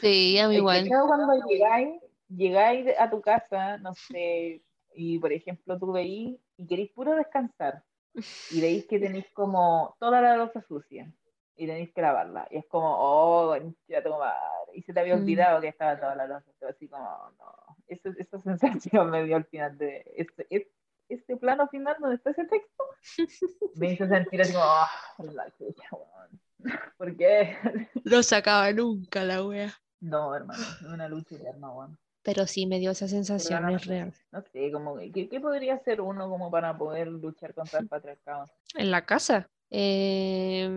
Sí, 0.00 0.38
a 0.38 0.48
mí 0.48 0.56
igual. 0.56 0.88
cuando 1.06 1.34
llegáis, 1.48 2.02
llegáis 2.28 2.98
a 2.98 3.10
tu 3.10 3.20
casa, 3.20 3.78
no 3.78 3.94
sé, 3.94 4.62
y 4.94 5.18
por 5.18 5.32
ejemplo 5.32 5.78
tú 5.78 5.92
veís 5.92 6.38
y 6.56 6.66
queréis 6.66 6.90
puro 6.92 7.14
descansar, 7.14 7.82
y 8.14 8.60
veis 8.60 8.86
que 8.86 8.98
tenéis 8.98 9.26
como 9.32 9.96
toda 9.98 10.20
la 10.20 10.36
losa 10.36 10.60
sucia, 10.62 11.12
y 11.56 11.66
tenéis 11.66 11.92
que 11.92 12.02
lavarla, 12.02 12.48
y 12.50 12.58
es 12.58 12.66
como, 12.66 12.94
oh, 12.98 13.48
concha 13.48 14.02
tu 14.02 14.10
madre, 14.10 14.72
y 14.74 14.82
se 14.82 14.92
te 14.92 15.00
había 15.00 15.16
Mm. 15.16 15.20
olvidado 15.20 15.60
que 15.60 15.68
estaba 15.68 15.98
toda 15.98 16.14
la 16.14 16.26
losa, 16.26 16.50
así 16.68 16.88
como, 16.88 17.04
no, 17.38 17.54
Eso- 17.90 18.14
esa 18.16 18.38
sensación 18.40 19.10
me 19.10 19.24
dio 19.24 19.36
al 19.36 19.44
final 19.44 19.76
de 19.76 20.04
este, 20.16 20.46
este, 20.50 20.72
este 21.08 21.36
plano 21.36 21.66
final 21.68 21.96
donde 22.00 22.16
está 22.16 22.30
ese 22.30 22.44
texto, 22.44 22.84
me 23.74 23.92
hizo 23.92 24.06
sentir 24.06 24.40
así 24.42 24.52
como, 24.52 24.64
ah, 24.64 24.88
la 25.32 25.50
chucha, 25.56 25.88
weón. 25.92 26.40
¿Por 26.96 27.16
qué? 27.16 27.56
No 28.04 28.22
se 28.22 28.36
acaba 28.36 28.72
nunca 28.72 29.24
la 29.24 29.44
wea. 29.44 29.72
No, 30.00 30.34
hermano, 30.34 30.62
es 30.62 30.82
una 30.82 31.08
lucha 31.08 31.34
eterna, 31.36 31.70
weón. 31.70 31.98
Pero 32.22 32.46
sí 32.46 32.66
me 32.66 32.78
dio 32.78 32.90
esa 32.90 33.08
sensación, 33.08 33.62
no- 33.62 33.70
es 33.76 33.86
real. 33.86 34.12
No 34.30 34.42
sé, 34.42 34.70
como 34.70 34.96
¿qué, 34.96 35.28
qué 35.28 35.40
podría 35.40 35.74
hacer 35.74 36.00
uno 36.02 36.28
como 36.28 36.50
para 36.50 36.76
poder 36.76 37.08
luchar 37.08 37.54
contra 37.54 37.80
el 37.80 37.88
patriarcado? 37.88 38.44
En 38.74 38.90
la 38.90 39.04
casa. 39.06 39.48
Eh, 39.70 40.68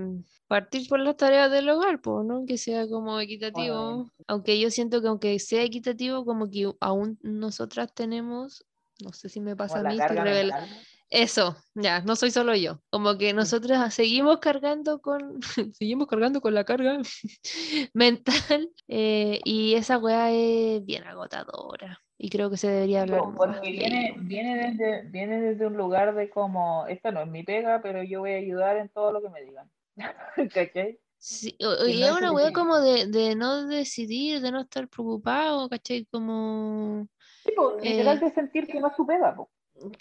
partir 0.48 0.88
por 0.88 1.00
las 1.00 1.18
tareas 1.18 1.50
del 1.50 1.70
hogar, 1.70 2.00
pues, 2.02 2.26
¿no? 2.26 2.46
Que 2.46 2.58
sea 2.58 2.88
como 2.88 3.20
equitativo. 3.20 4.12
Aunque 4.28 4.60
yo 4.60 4.70
siento 4.70 5.02
que 5.02 5.08
aunque 5.08 5.39
sea 5.39 5.64
equitativo, 5.64 6.26
como 6.26 6.50
que 6.50 6.72
aún 6.80 7.18
nosotras 7.24 7.94
tenemos, 7.94 8.66
no 9.04 9.14
sé 9.14 9.30
si 9.30 9.39
me 9.39 9.56
pasa 9.56 9.80
a 9.80 9.84
mí, 9.84 9.98
revela-. 9.98 10.68
Eso, 11.10 11.56
ya, 11.76 12.02
no 12.02 12.16
soy 12.16 12.32
solo 12.32 12.56
yo. 12.56 12.82
Como 12.89 13.18
que 13.20 13.34
nosotras 13.34 13.94
seguimos 13.94 14.39
cargando 14.39 15.00
con, 15.00 15.39
seguimos 15.74 16.08
cargando 16.08 16.41
con 16.41 16.56
la 16.56 16.64
carga 16.64 17.00
mental 17.94 18.70
eh, 18.88 19.39
y 19.44 19.76
esa 19.76 20.00
weá 20.00 20.32
es 20.32 20.84
bien 20.84 21.04
agotadora. 21.04 22.00
Y 22.24 22.30
creo 22.30 22.50
que 22.50 22.56
se 22.56 22.70
debería 22.70 23.02
hablar 23.02 23.22
Porque 23.36 23.70
viene, 23.70 24.16
viene, 24.22 24.56
desde, 24.56 25.02
viene 25.10 25.42
desde 25.42 25.68
un 25.68 25.76
lugar 25.76 26.16
de 26.16 26.30
como, 26.30 26.88
esta 26.88 27.12
no 27.12 27.20
es 27.20 27.28
mi 27.28 27.44
pega, 27.44 27.82
pero 27.82 28.02
yo 28.02 28.22
voy 28.22 28.32
a 28.32 28.38
ayudar 28.38 28.78
en 28.78 28.88
todo 28.88 29.12
lo 29.12 29.22
que 29.22 29.28
me 29.28 29.44
digan. 29.44 29.70
¿Cachai? 30.54 31.02
Sí, 31.18 31.58
o- 31.60 31.86
y 31.86 32.00
no 32.00 32.06
es 32.06 32.12
una 32.14 32.30
suficiente. 32.30 32.54
como 32.54 32.80
de, 32.80 33.08
de 33.08 33.36
no 33.36 33.68
decidir, 33.68 34.40
de 34.40 34.54
no 34.54 34.62
estar 34.62 34.88
preocupado, 34.88 35.68
¿cachai? 35.68 36.06
Como, 36.06 37.10
Sí, 37.44 37.52
po, 37.58 37.76
literal 37.82 38.16
Eh, 38.18 38.20
de 38.22 38.32
sentir 38.34 38.68
que 38.68 38.80
no 38.80 38.88
es 38.88 38.96
su 38.96 39.06
pega, 39.06 39.36
po. 39.36 39.52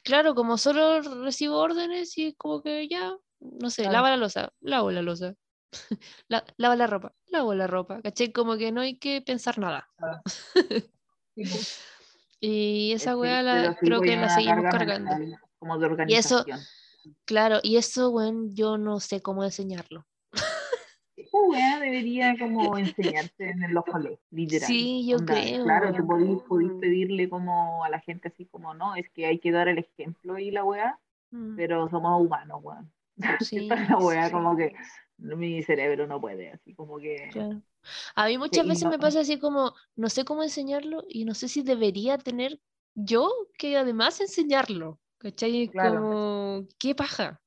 claro, 0.04 0.36
como 0.36 0.56
solo 0.56 1.02
recibo 1.24 1.58
órdenes 1.58 2.16
y 2.18 2.26
es 2.28 2.34
como 2.36 2.62
que 2.62 2.86
ya, 2.86 3.16
no 3.40 3.68
sé, 3.68 3.82
Claro. 3.82 3.94
lava 3.96 4.10
la 4.10 4.16
losa, 4.16 4.52
lavo 4.60 4.92
la 4.92 5.02
losa, 5.02 5.34
La- 6.28 6.44
lava 6.56 6.76
la 6.76 6.86
ropa, 6.86 7.14
lavo 7.26 7.52
la 7.52 7.66
ropa, 7.66 8.00
¿cachai? 8.00 8.30
Como 8.30 8.56
que 8.56 8.70
no 8.70 8.80
hay 8.80 8.96
que 8.96 9.22
pensar 9.22 9.58
nada. 9.58 9.88
Sí. 11.34 11.44
Y 12.44 12.92
esa 12.92 13.12
Sí, 13.12 13.18
weá 13.20 13.40
la, 13.40 13.76
creo 13.78 14.00
que 14.00 14.16
la 14.16 14.28
seguimos 14.28 14.56
carga 14.64 14.70
cargando. 14.78 15.16
mental 15.16 15.40
Como 15.60 15.78
de 15.78 15.86
Y 16.08 16.14
eso- 16.16 16.40
organización. 16.40 16.60
Claro, 17.24 17.58
y 17.62 17.76
eso, 17.76 18.10
bueno, 18.10 18.46
yo 18.52 18.78
no 18.78 18.98
sé 19.00 19.22
cómo 19.22 19.44
enseñarlo. 19.44 20.06
Esa 21.16 21.38
weá 21.48 21.78
debería 21.78 22.34
como 22.38 22.76
enseñarse 22.78 23.50
en 23.50 23.72
los 23.72 23.84
colegios, 23.84 24.18
literal. 24.30 24.66
Sí, 24.66 25.06
yo 25.08 25.18
Onda, 25.18 25.34
creo. 25.34 25.64
Claro, 25.64 25.92
tú 25.94 26.06
podís, 26.06 26.42
podís 26.48 26.72
pedirle 26.80 27.28
como 27.28 27.84
a 27.84 27.88
la 27.90 28.00
gente 28.00 28.28
así 28.28 28.46
como, 28.46 28.74
no, 28.74 28.96
es 28.96 29.08
que 29.10 29.26
hay 29.26 29.38
que 29.38 29.52
dar 29.52 29.68
el 29.68 29.78
ejemplo 29.78 30.38
y 30.38 30.50
la 30.50 30.64
weá, 30.64 30.98
Mm, 31.34 31.56
pero 31.56 31.88
somos 31.88 32.20
humanos, 32.20 32.60
weón. 32.62 32.92
Sí, 33.40 33.68
la 33.68 33.96
weá, 33.98 34.26
sí. 34.26 34.32
como 34.32 34.54
que 34.56 34.74
mi 35.18 35.62
cerebro 35.62 36.06
no 36.06 36.20
puede, 36.20 36.50
así 36.50 36.74
como 36.74 36.98
que... 36.98 37.28
Claro. 37.32 37.62
A 38.14 38.26
mí 38.28 38.38
muchas 38.38 38.64
y 38.64 38.68
veces 38.68 38.84
no- 38.84 38.90
me 38.90 38.98
pasa 38.98 39.20
así 39.20 39.38
como, 39.38 39.74
no 39.96 40.08
sé 40.08 40.24
cómo 40.24 40.42
enseñarlo 40.42 41.04
y 41.08 41.24
no 41.24 41.34
sé 41.34 41.48
si 41.48 41.62
debería 41.62 42.18
tener 42.18 42.60
yo 42.94 43.30
que 43.58 43.76
además 43.76 44.20
enseñarlo. 44.20 44.98
¿Cachai? 45.18 45.70
Claro. 45.70 46.00
como, 46.00 46.66
qué 46.78 46.94
paja. 46.94 47.40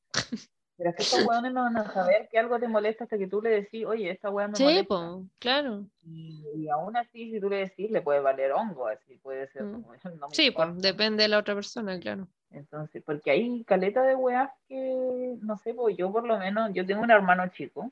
Pero 0.77 0.89
es 0.89 0.95
que 0.95 1.03
estos 1.03 1.19
weones 1.27 1.53
no 1.53 1.61
van 1.63 1.77
a 1.77 1.91
saber 1.93 2.27
que 2.29 2.37
algo 2.39 2.59
te 2.59 2.67
molesta 2.67 3.05
hasta 3.05 3.17
que 3.17 3.27
tú 3.27 3.41
le 3.41 3.49
decís, 3.49 3.85
oye, 3.85 4.09
esta 4.11 4.29
weá 4.29 4.47
me 4.47 4.57
Sí, 4.57 4.63
molesta. 4.65 4.87
po, 4.87 5.25
claro. 5.39 5.85
Y, 6.03 6.43
y 6.55 6.69
aún 6.69 6.95
así, 6.97 7.31
si 7.31 7.39
tú 7.41 7.49
le 7.49 7.57
decís, 7.57 7.91
le 7.91 8.01
puede 8.01 8.19
valer 8.21 8.51
hongo, 8.53 8.87
así 8.87 9.17
puede 9.17 9.47
ser 9.49 9.63
Mm. 9.63 9.71
como, 9.73 9.93
no 10.19 10.29
Sí, 10.31 10.51
pues, 10.51 10.77
depende 10.77 11.23
de 11.23 11.29
la 11.29 11.39
otra 11.39 11.55
persona, 11.55 11.99
claro. 11.99 12.27
Entonces, 12.51 13.03
porque 13.05 13.31
hay 13.31 13.63
caleta 13.65 14.03
de 14.03 14.15
weas 14.15 14.49
que, 14.67 15.35
no 15.41 15.57
sé, 15.57 15.73
pues 15.73 15.97
yo 15.97 16.11
por 16.11 16.25
lo 16.25 16.37
menos, 16.39 16.71
yo 16.73 16.85
tengo 16.85 17.01
un 17.01 17.11
hermano 17.11 17.47
chico, 17.49 17.91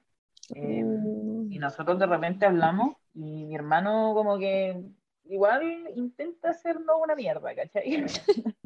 eh, 0.56 0.84
y 1.50 1.60
nosotros 1.60 2.00
de 2.00 2.06
repente 2.08 2.46
hablamos, 2.46 2.96
y 3.14 3.46
mi 3.46 3.56
hermano 3.56 4.14
como 4.14 4.38
que 4.38 4.82
igual 5.26 5.64
intenta 5.96 6.50
hacernos 6.50 6.96
una 7.02 7.16
mierda, 7.16 7.56
¿cachai? 7.56 8.06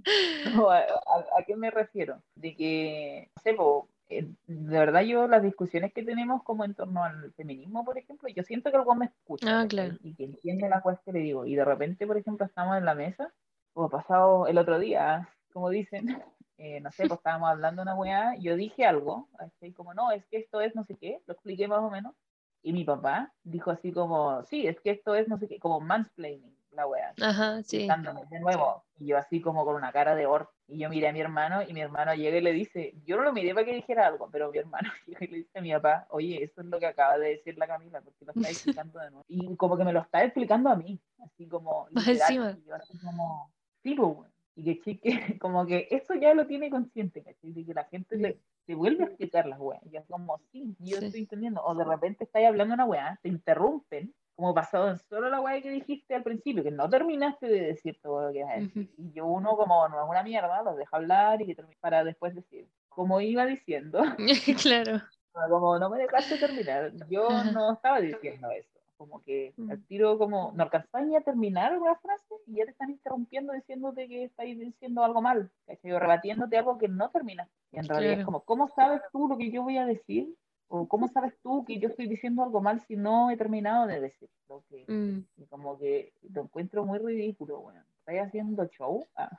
No, 0.46 0.70
¿A, 0.70 0.78
a- 0.80 1.26
a 1.40 1.44
qué 1.46 1.56
me 1.58 1.70
refiero? 1.70 2.22
De 2.36 2.56
que, 2.56 3.30
no 3.36 3.42
sé, 3.42 3.54
po, 3.54 3.90
eh, 4.10 4.26
de 4.48 4.80
verdad 4.80 5.02
yo 5.02 5.28
las 5.28 5.44
discusiones 5.44 5.92
que 5.94 6.02
tenemos 6.04 6.44
como 6.44 6.64
en 6.64 6.74
torno 6.76 7.04
al 7.04 7.34
feminismo, 7.34 7.84
por 7.84 7.98
ejemplo, 7.98 8.30
yo 8.30 8.42
siento 8.44 8.72
que 8.72 8.78
el 8.78 8.84
weón 8.84 9.00
me 9.00 9.06
escucha 9.08 9.62
Ah, 9.62 9.68
claro. 9.68 9.96
y 10.02 10.16
que 10.16 10.24
entiende 10.24 10.70
las 10.70 10.82
cosas 10.82 11.02
que 11.04 11.12
le 11.12 11.20
digo. 11.20 11.46
Y 11.46 11.56
de 11.56 11.66
repente, 11.66 12.08
por 12.08 12.18
ejemplo, 12.18 12.46
estamos 12.46 12.78
en 12.78 12.86
la 12.86 12.96
mesa, 12.96 13.34
o 13.74 13.90
pasado 13.90 14.48
el 14.48 14.58
otro 14.58 14.80
día, 14.80 15.28
como 15.52 15.70
dicen, 15.70 16.24
eh, 16.58 16.80
no 16.82 16.92
sé, 16.92 17.08
pues 17.08 17.20
estábamos 17.20 17.50
hablando 17.50 17.82
de 17.82 17.84
una 17.84 17.96
weá, 17.96 18.36
yo 18.38 18.56
dije 18.56 18.86
algo, 18.86 19.28
así 19.38 19.74
como, 19.74 19.94
no, 19.94 20.12
es 20.12 20.26
que 20.26 20.38
esto 20.38 20.62
es 20.62 20.76
no 20.76 20.84
sé 20.86 20.96
qué, 20.96 21.22
lo 21.26 21.34
expliqué 21.34 21.68
más 21.68 21.80
o 21.80 21.90
menos, 21.90 22.16
y 22.64 22.74
mi 22.74 22.84
papá 22.84 23.34
dijo 23.44 23.72
así 23.72 23.92
como, 23.92 24.44
sí, 24.44 24.68
es 24.68 24.80
que 24.82 24.92
esto 24.92 25.16
es 25.16 25.28
no 25.28 25.38
sé 25.38 25.48
qué, 25.48 25.60
como 25.60 25.80
mansplaining, 25.80 26.58
la 26.72 26.86
weá 26.86 27.14
Ajá, 27.22 27.64
sí. 27.64 27.88
de 28.30 28.40
nuevo. 28.40 28.84
Y 28.98 29.08
yo 29.08 29.18
así 29.18 29.42
como 29.42 29.66
con 29.66 29.76
una 29.76 29.92
cara 29.92 30.16
de 30.16 30.26
or. 30.26 30.50
Y 30.68 30.80
yo 30.80 30.90
miré 30.90 31.08
a 31.08 31.14
mi 31.14 31.22
hermano 31.22 31.62
y 31.64 31.74
mi 31.74 31.82
hermano 31.82 32.14
llega 32.14 32.38
y 32.38 32.42
le 32.42 32.52
dice, 32.52 32.94
yo 33.06 33.18
no 33.18 33.24
lo 33.24 33.34
miré 33.34 33.54
para 33.54 33.66
que 33.66 33.74
dijera 33.74 34.06
algo, 34.06 34.30
pero 34.30 34.52
mi 34.52 34.58
hermano 34.58 34.90
llega 35.08 35.26
y 35.26 35.28
le 35.28 35.38
dice 35.38 35.60
a 35.60 35.62
mi 35.62 35.72
papá, 35.72 36.08
oye, 36.10 36.44
eso 36.44 36.62
es 36.62 36.68
lo 36.68 36.80
que 36.80 36.86
acaba 36.86 37.18
de 37.18 37.30
decir 37.30 37.58
la 37.58 37.68
Camila, 37.68 38.02
porque 38.02 38.26
lo 38.26 38.34
está 38.34 38.50
explicando 38.50 39.00
de 39.00 39.12
nuevo. 39.12 39.26
Y 39.28 39.56
como 39.56 39.78
que 39.78 39.86
me 39.86 39.94
lo 39.94 40.02
está 40.02 40.24
explicando 40.24 40.70
a 40.70 40.76
mí, 40.76 41.00
así 41.24 41.48
como... 41.48 41.88
Literal, 41.92 42.60
y 42.62 42.68
yo 42.68 42.76
así 42.76 42.98
como, 43.00 43.52
sí, 43.82 43.96
pues, 43.96 44.16
bueno". 44.16 44.37
Y 44.58 44.64
que 44.64 44.80
chique, 44.82 45.04
como 45.42 45.66
que 45.68 45.88
eso 45.92 46.16
ya 46.16 46.34
lo 46.34 46.48
tiene 46.48 46.72
consciente, 46.72 47.22
¿cachai? 47.24 47.52
De 47.54 47.64
que 47.64 47.74
la 47.76 47.84
gente 47.86 48.18
le, 48.18 48.40
te 48.66 48.74
vuelve 48.74 49.04
a 49.04 49.08
explicar 49.08 49.46
las 49.46 49.60
weas. 49.60 49.82
Y 49.92 49.96
es 49.98 50.06
como, 50.08 50.40
sí, 50.52 50.76
yo 50.80 50.98
Sí. 50.98 51.06
estoy 51.06 51.22
entendiendo. 51.22 51.64
O 51.64 51.76
de 51.76 51.84
repente 51.84 52.24
estáis 52.24 52.48
hablando 52.48 52.74
una 52.74 52.86
wea, 52.86 53.20
te 53.22 53.30
interrumpen, 53.30 54.14
como 54.36 54.54
pasado 54.56 54.90
en 54.90 54.98
solo 54.98 55.30
la 55.30 55.42
wea 55.42 55.62
que 55.62 55.70
dijiste 55.70 56.16
al 56.16 56.24
principio, 56.24 56.64
que 56.64 56.72
no 56.72 56.90
terminaste 56.90 57.48
de 57.48 57.62
decir 57.62 58.00
todo 58.02 58.28
lo 58.28 58.32
que 58.34 58.40
ibas 58.40 58.52
a 58.52 58.60
decir. 58.60 58.90
Ujú. 58.98 59.02
Y 59.04 59.12
yo 59.14 59.26
uno 59.28 59.56
como 59.56 59.88
no 59.90 60.04
es 60.04 60.10
una 60.10 60.24
mierda, 60.24 60.64
los 60.64 60.76
deja 60.76 60.98
hablar 60.98 61.40
y 61.42 61.46
que 61.46 61.56
termine 61.56 61.78
para 61.80 62.04
después 62.04 62.34
decir. 62.34 62.68
Como 62.90 63.22
iba 63.22 63.46
diciendo, 63.46 64.02
claro. 64.62 65.02
como 65.50 65.78
no 65.78 65.90
me 65.92 66.00
dejaste 66.00 66.38
terminar, 66.40 66.94
yo 67.10 67.30
no 67.54 67.74
estaba 67.74 68.02
diciendo 68.02 68.50
eso. 68.50 68.77
Como 68.98 69.22
que 69.24 69.54
Mm. 69.58 69.72
al 69.72 69.84
tiro 69.86 70.18
como 70.18 70.52
no 70.56 70.64
alcanzás 70.64 71.06
ni 71.06 71.16
a 71.16 71.22
terminar 71.22 71.78
una 71.78 71.96
frase 71.96 72.34
y 72.48 72.56
ya 72.56 72.66
te 72.66 72.72
están 72.72 72.90
interrumpiendo 72.90 73.54
diciéndote 73.54 74.08
que 74.08 74.24
estáis 74.26 74.60
diciendo 74.60 75.04
algo 75.04 75.22
mal, 75.22 75.52
¿cachai? 75.68 75.92
O 75.92 76.00
rebatiéndote 76.00 76.58
algo 76.58 76.78
que 76.78 76.88
no 76.88 77.10
terminaste. 77.12 77.54
Y 77.72 77.78
en 77.78 77.88
realidad 77.88 78.20
es 78.20 78.26
como, 78.26 78.42
¿cómo 78.42 78.68
sabes 78.70 79.02
tú 79.12 79.28
lo 79.28 79.38
que 79.38 79.52
yo 79.52 79.62
voy 79.64 79.78
a 79.78 79.86
decir? 79.86 80.36
¿O 80.70 80.88
cómo 80.88 81.08
sabes 81.08 81.34
tú 81.42 81.64
que 81.64 81.80
yo 81.80 81.88
estoy 81.90 82.08
diciendo 82.08 82.44
algo 82.44 82.60
mal 82.60 82.82
si 82.82 82.96
no 82.98 83.30
he 83.32 83.38
terminado 83.38 83.88
de 83.88 84.02
decir 84.02 84.30
lo 84.50 84.64
que... 84.70 84.84
Mm, 84.88 85.42
Y 85.42 85.46
como 85.46 85.78
que 85.78 86.12
lo 86.34 86.42
encuentro 86.42 86.84
muy 86.86 87.00
ridículo, 87.00 87.62
bueno. 87.62 87.82
¿Estáis 88.00 88.22
haciendo 88.28 88.66
show? 88.68 89.06
Ah, 89.16 89.30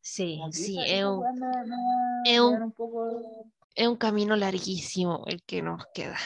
Sí, 0.00 0.40
sí, 0.52 0.78
es 0.86 1.04
un, 1.04 2.72
poco 2.72 3.10
un 3.76 3.96
camino 3.96 4.36
larguísimo 4.36 5.24
el 5.26 5.42
que 5.42 5.60
nos 5.60 5.86
queda. 5.88 6.16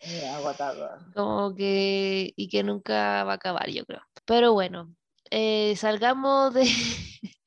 Eh, 0.00 0.28
agotado. 0.28 0.90
Como 1.14 1.54
que, 1.54 2.32
y 2.36 2.48
que 2.48 2.62
nunca 2.62 3.24
va 3.24 3.32
a 3.32 3.36
acabar, 3.36 3.68
yo 3.70 3.84
creo. 3.84 4.02
Pero 4.24 4.52
bueno, 4.52 4.94
eh, 5.30 5.74
salgamos 5.76 6.54
de, 6.54 6.64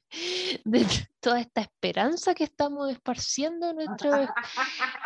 de 0.66 0.86
toda 1.20 1.40
esta 1.40 1.62
esperanza 1.62 2.34
que 2.34 2.44
estamos 2.44 2.92
esparciendo 2.92 3.70
en 3.70 3.76
nuestros 3.78 4.30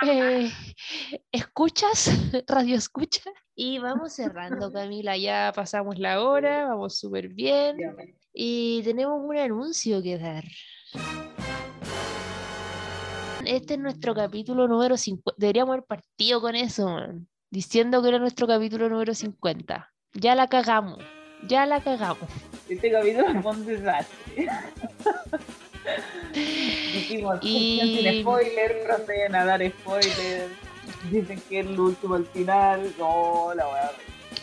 eh, 0.08 0.52
escuchas, 1.32 2.10
radio 2.48 2.76
escucha. 2.76 3.24
Y 3.56 3.80
vamos 3.80 4.14
cerrando, 4.14 4.72
Camila. 4.72 5.16
Ya 5.18 5.52
pasamos 5.56 5.98
la 6.00 6.22
hora, 6.22 6.68
vamos 6.68 6.98
súper 6.98 7.30
bien. 7.30 7.78
Y 8.34 8.82
tenemos 8.84 9.22
un 9.22 9.38
anuncio 9.38 10.02
que 10.02 10.18
dar. 10.18 10.44
Este 13.46 13.76
es 13.76 13.80
nuestro 13.80 14.16
capítulo 14.16 14.68
número 14.68 14.98
50. 14.98 15.36
Deberíamos 15.38 15.74
haber 15.74 15.86
partido 15.86 16.42
con 16.42 16.56
eso, 16.56 16.90
man, 16.90 17.28
diciendo 17.50 18.02
que 18.02 18.10
era 18.10 18.20
nuestro 18.20 18.48
capítulo 18.48 18.90
número 18.90 19.14
50. 19.14 19.92
Ya 20.14 20.36
la 20.36 20.48
cagamos, 20.48 21.00
ya 21.48 21.66
la 21.66 21.82
cagamos. 21.82 22.30
Este 22.70 22.92
capítulo 22.92 23.42
fue 23.42 23.52
un 23.52 23.66
desastre. 23.66 24.36
Dijimos, 26.34 27.40
Y- 27.42 27.80
"Escuchen 27.80 28.04
sin 28.14 28.22
spoiler, 28.22 28.84
proceden 28.86 29.36
a 29.36 29.46
dar 29.46 29.62
spoiler. 29.70 30.50
Dicen 31.12 31.42
que 31.50 31.60
es 31.60 31.66
el 31.68 31.80
último 31.80 32.16
al 32.16 32.26
final. 32.26 32.94
No, 32.98 33.54
la 33.56 33.68
weá. 33.68 33.92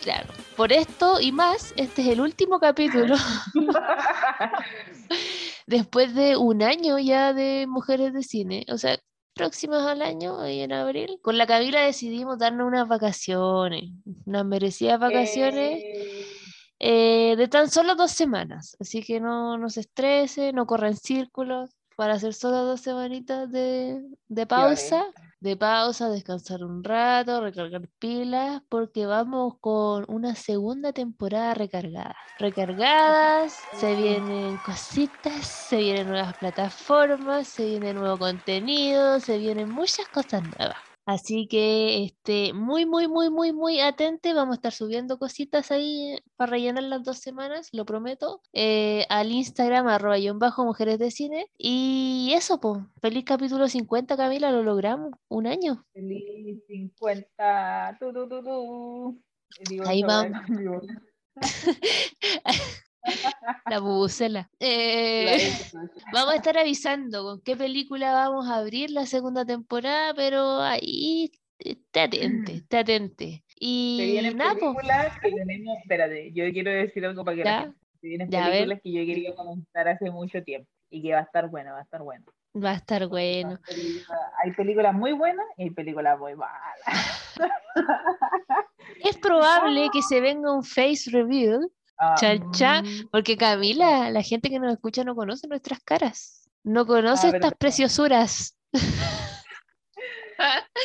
Claro, 0.01 0.27
por 0.57 0.73
esto 0.73 1.19
y 1.21 1.31
más, 1.31 1.73
este 1.77 2.01
es 2.01 2.07
el 2.09 2.19
último 2.21 2.59
capítulo 2.59 3.15
después 5.67 6.13
de 6.15 6.35
un 6.35 6.61
año 6.63 6.97
ya 6.99 7.33
de 7.33 7.65
Mujeres 7.67 8.13
de 8.13 8.23
Cine, 8.23 8.65
o 8.69 8.77
sea, 8.77 8.97
próximas 9.33 9.85
al 9.85 10.01
año, 10.01 10.39
ahí 10.39 10.61
en 10.61 10.73
abril. 10.73 11.19
Con 11.21 11.37
la 11.37 11.47
Camila 11.47 11.81
decidimos 11.81 12.39
darnos 12.39 12.67
unas 12.67 12.87
vacaciones, 12.87 13.91
unas 14.25 14.45
merecidas 14.45 14.99
vacaciones. 14.99 15.81
Eh, 15.83 16.25
eh, 16.85 17.35
de 17.37 17.47
tan 17.47 17.69
solo 17.69 17.95
dos 17.95 18.11
semanas. 18.11 18.75
Así 18.77 19.01
que 19.01 19.21
no, 19.21 19.57
no 19.57 19.69
se 19.69 19.79
estrese, 19.79 20.51
no 20.51 20.65
corra 20.65 20.89
en 20.89 20.97
círculos 20.97 21.69
para 21.95 22.15
hacer 22.15 22.33
solo 22.33 22.65
dos 22.65 22.81
semanitas 22.81 23.49
de, 23.49 24.01
de 24.27 24.45
pausa. 24.45 25.05
De 25.43 25.57
pausa, 25.57 26.09
descansar 26.09 26.63
un 26.63 26.85
rato, 26.85 27.41
recargar 27.41 27.89
pilas, 27.99 28.61
porque 28.69 29.05
vamos 29.05 29.55
con 29.59 30.05
una 30.07 30.35
segunda 30.35 30.93
temporada 30.93 31.53
recargada. 31.53 32.15
Recargadas, 32.37 33.67
se 33.73 33.93
vienen 33.93 34.57
cositas, 34.59 35.45
se 35.45 35.79
vienen 35.79 36.07
nuevas 36.07 36.33
plataformas, 36.37 37.49
se 37.49 37.65
viene 37.65 37.93
nuevo 37.93 38.17
contenido, 38.19 39.19
se 39.19 39.37
vienen 39.37 39.69
muchas 39.69 40.07
cosas 40.07 40.43
nuevas. 40.43 40.92
Así 41.05 41.47
que 41.47 42.03
este, 42.05 42.53
muy, 42.53 42.85
muy, 42.85 43.07
muy, 43.07 43.29
muy, 43.29 43.51
muy 43.51 43.79
atente. 43.81 44.33
Vamos 44.33 44.53
a 44.53 44.55
estar 44.55 44.71
subiendo 44.71 45.17
cositas 45.17 45.69
ahí 45.71 46.17
para 46.37 46.51
rellenar 46.51 46.83
las 46.83 47.03
dos 47.03 47.17
semanas, 47.17 47.69
lo 47.73 47.85
prometo. 47.85 48.41
eh, 48.53 49.05
al 49.09 49.31
Instagram, 49.31 49.87
arroba 49.87 50.17
guion 50.17 50.39
bajo 50.39 50.63
mujeres 50.63 50.99
de 50.99 51.11
cine. 51.11 51.47
Y 51.57 52.31
eso, 52.35 52.59
pues, 52.59 52.81
feliz 53.01 53.25
capítulo 53.25 53.67
50, 53.67 54.15
Camila, 54.15 54.51
lo 54.51 54.63
logramos. 54.63 55.11
Un 55.27 55.47
año. 55.47 55.85
Feliz 55.93 56.63
50. 56.67 57.97
Tu, 57.99 58.13
tu, 58.13 58.27
tu. 58.29 59.21
Digo, 59.69 59.87
Ahí 59.87 60.03
vamos. 60.03 60.39
La 63.69 63.79
bubucela. 63.79 64.49
La 64.59 64.67
Eh, 64.67 65.37
vamos 66.13 66.33
a 66.33 66.35
estar 66.37 66.57
avisando 66.57 67.23
con 67.23 67.41
qué 67.41 67.55
película 67.55 68.13
vamos 68.13 68.47
a 68.49 68.57
abrir 68.57 68.89
la 68.91 69.05
segunda 69.05 69.45
temporada, 69.45 70.13
pero 70.13 70.61
ahí 70.61 71.31
esté 71.59 72.01
atente, 72.01 72.53
esté 72.55 72.77
atente. 72.79 73.43
Se 73.47 73.55
Y 73.59 74.11
vienen 74.11 74.37
nada, 74.37 74.53
po. 74.53 74.73
películas 74.75 75.19
que 75.21 75.31
tenemos. 75.31 75.77
Espérate, 75.81 76.31
yo 76.33 76.51
quiero 76.51 76.71
decir 76.71 77.05
algo 77.05 77.23
para 77.23 77.37
que 77.37 77.43
la 77.43 77.49
Ya. 77.51 77.61
gente. 77.61 77.77
Se 78.01 78.07
vienen 78.07 78.29
Ya, 78.29 78.45
películas 78.49 78.79
que 78.83 78.91
yo 78.91 79.05
quería 79.05 79.35
comentar 79.35 79.87
hace 79.87 80.11
mucho 80.11 80.43
tiempo 80.43 80.69
y 80.89 81.01
que 81.01 81.13
va 81.13 81.19
a 81.19 81.23
estar 81.23 81.49
buena, 81.49 81.71
va 81.73 81.79
a 81.79 81.83
estar 81.83 82.01
buena. 82.01 82.25
Va 82.55 82.71
a 82.71 82.75
estar 82.75 83.07
bueno. 83.07 83.57
Hay 84.43 84.51
películas 84.51 84.93
muy 84.93 85.13
buenas 85.13 85.45
y 85.57 85.63
hay 85.63 85.69
películas 85.71 86.19
muy 86.19 86.35
malas. 86.35 87.33
Es 89.03 89.17
probable 89.17 89.89
que 89.91 90.01
se 90.07 90.21
venga 90.21 90.53
un 90.53 90.63
face 90.63 91.09
reveal, 91.11 91.67
Ah, 91.97 92.15
Chan, 92.19 92.51
chan. 92.51 92.85
mm, 92.85 93.07
porque 93.11 93.37
Camila, 93.37 94.09
la 94.09 94.21
gente 94.23 94.49
que 94.49 94.59
nos 94.59 94.73
escucha 94.73 95.03
no 95.03 95.15
conoce 95.15 95.47
nuestras 95.47 95.79
caras, 95.81 96.49
no 96.63 96.85
conoce 96.85 97.27
Ah, 97.27 97.29
estas 97.29 97.41
verdad. 97.41 97.57
preciosuras 97.57 98.57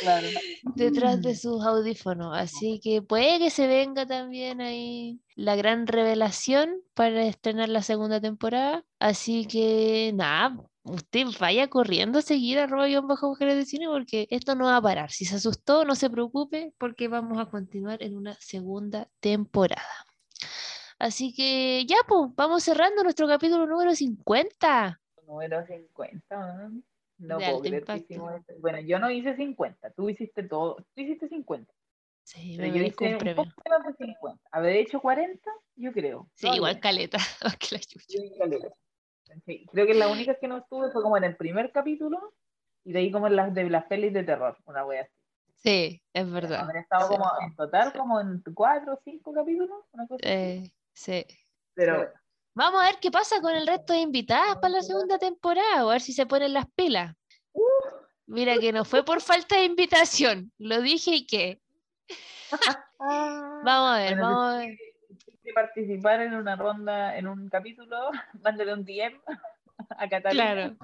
claro. 0.03 0.29
detrás 0.77 1.23
de 1.23 1.35
sus 1.35 1.65
audífonos. 1.65 2.37
Así 2.37 2.81
que 2.83 3.03
puede 3.03 3.39
que 3.39 3.51
se 3.51 3.67
venga 3.67 4.07
también 4.07 4.61
ahí 4.61 5.21
la 5.35 5.57
gran 5.57 5.87
revelación 5.87 6.77
para 6.95 7.25
estrenar 7.25 7.69
la 7.69 7.83
segunda 7.83 8.21
temporada. 8.21 8.85
Así 8.99 9.47
que 9.47 10.13
nada, 10.15 10.57
usted 10.83 11.27
vaya 11.41 11.69
corriendo 11.69 12.19
a 12.19 12.23
seguir 12.23 12.59
a 12.59 12.67
guion 12.67 13.07
bajo 13.09 13.29
mujeres 13.29 13.57
de 13.57 13.65
cine 13.67 13.87
porque 13.89 14.27
esto 14.31 14.55
no 14.55 14.67
va 14.67 14.77
a 14.77 14.83
parar. 14.83 15.11
Si 15.11 15.25
se 15.25 15.37
asustó, 15.37 15.85
no 15.85 15.95
se 15.95 16.11
preocupe 16.11 16.73
porque 16.79 17.09
vamos 17.09 17.39
a 17.39 17.47
continuar 17.47 18.03
en 18.03 18.17
una 18.17 18.35
segunda 18.41 19.09
temporada. 19.21 20.05
Así 20.99 21.33
que 21.33 21.85
ya, 21.87 21.97
pues, 22.09 22.31
vamos 22.35 22.63
cerrando 22.65 23.03
nuestro 23.03 23.29
capítulo 23.29 23.67
número 23.67 23.95
50. 23.95 25.01
Número 25.27 25.65
50, 25.67 26.37
¿no? 26.69 26.83
No 27.19 27.39
puedo 27.39 27.61
creer 27.61 27.85
que 27.85 27.97
hicimos 27.97 28.35
esto. 28.35 28.53
Bueno, 28.61 28.81
yo 28.81 28.99
no 28.99 29.11
hice 29.11 29.35
50, 29.37 29.91
tú 29.91 30.09
hiciste 30.09 30.43
todo. 30.45 30.77
Tú 30.95 31.01
hiciste 31.03 31.29
50. 31.29 31.73
Sí, 32.25 32.55
Pero 32.57 32.75
yo 32.75 32.83
hice 32.83 33.05
un 33.07 33.13
un 33.15 33.19
premio. 33.19 33.45
poco 33.45 33.63
menos 33.65 33.87
de 33.99 34.07
50. 34.07 34.41
Haber 34.53 34.77
hecho 34.77 35.01
40, 35.01 35.51
yo 35.77 35.93
creo. 35.93 36.29
Sí, 36.35 36.49
igual 36.49 36.79
caleta. 36.81 37.19
más 37.45 37.57
que 37.57 37.77
la 37.77 37.81
chucha. 37.81 38.05
Sí, 39.45 39.67
creo 39.71 39.87
que 39.87 39.95
la 39.95 40.09
única 40.09 40.35
que 40.37 40.49
no 40.49 40.59
estuve 40.59 40.91
fue 40.91 41.03
como 41.03 41.17
en 41.17 41.25
el 41.25 41.37
primer 41.37 41.71
capítulo 41.73 42.35
y 42.85 42.93
de 42.93 43.01
ahí 43.01 43.11
como 43.11 43.27
en 43.27 43.37
las 43.37 43.53
de 43.53 43.69
las 43.69 43.85
pelis 43.87 44.13
de 44.13 44.25
terror, 44.25 44.57
una 44.65 44.85
wea 44.87 45.03
así. 45.03 45.13
Sí, 45.57 46.03
es 46.13 46.31
verdad. 46.31 46.61
Haber 46.61 46.77
estado 46.77 47.09
Sí. 47.09 47.17
como 47.17 47.31
en 47.43 47.55
total 47.57 47.93
como 47.93 48.21
en 48.21 48.43
cuatro 48.55 48.95
o 48.95 49.01
cinco 49.05 49.33
capítulos, 49.33 49.81
una 49.93 50.07
cosa 50.07 50.21
así. 50.25 50.73
Sí. 50.99 51.25
Pero 51.75 52.11
Vamos 52.55 52.83
a 52.83 52.87
ver 52.87 52.97
qué 53.01 53.09
pasa 53.13 53.41
con 53.41 53.55
el 53.55 53.69
resto 53.69 53.93
de 53.93 54.01
invitadas 54.01 54.57
para 54.57 54.71
la 54.75 54.83
segunda 54.83 55.17
temporada, 55.17 55.81
a 55.81 55.85
ver 55.85 56.01
si 56.01 56.13
se 56.13 56.27
ponen 56.27 56.53
las 56.53 56.67
pilas. 56.75 57.15
Mira 58.27 58.59
que 58.59 58.73
no 58.73 58.85
fue 58.85 59.05
por 59.05 59.21
falta 59.21 59.55
de 59.57 59.65
invitación, 59.67 60.53
lo 60.59 60.81
dije 60.83 61.13
y 61.13 61.27
que. 61.27 61.61
Vamos 62.99 63.93
a 63.95 63.99
ver, 63.99 64.17
Bueno, 64.17 64.29
vamos 64.29 64.55
a 64.55 64.59
ver. 64.59 64.77
si 65.45 65.53
participar 65.53 66.21
en 66.23 66.35
una 66.35 66.57
ronda, 66.57 67.17
en 67.17 67.29
un 67.29 67.49
capítulo, 67.49 68.11
mándale 68.43 68.73
un 68.73 68.85
DM 68.85 69.21
a 69.91 70.09
Catalina. 70.09 70.55
Claro. 70.55 70.77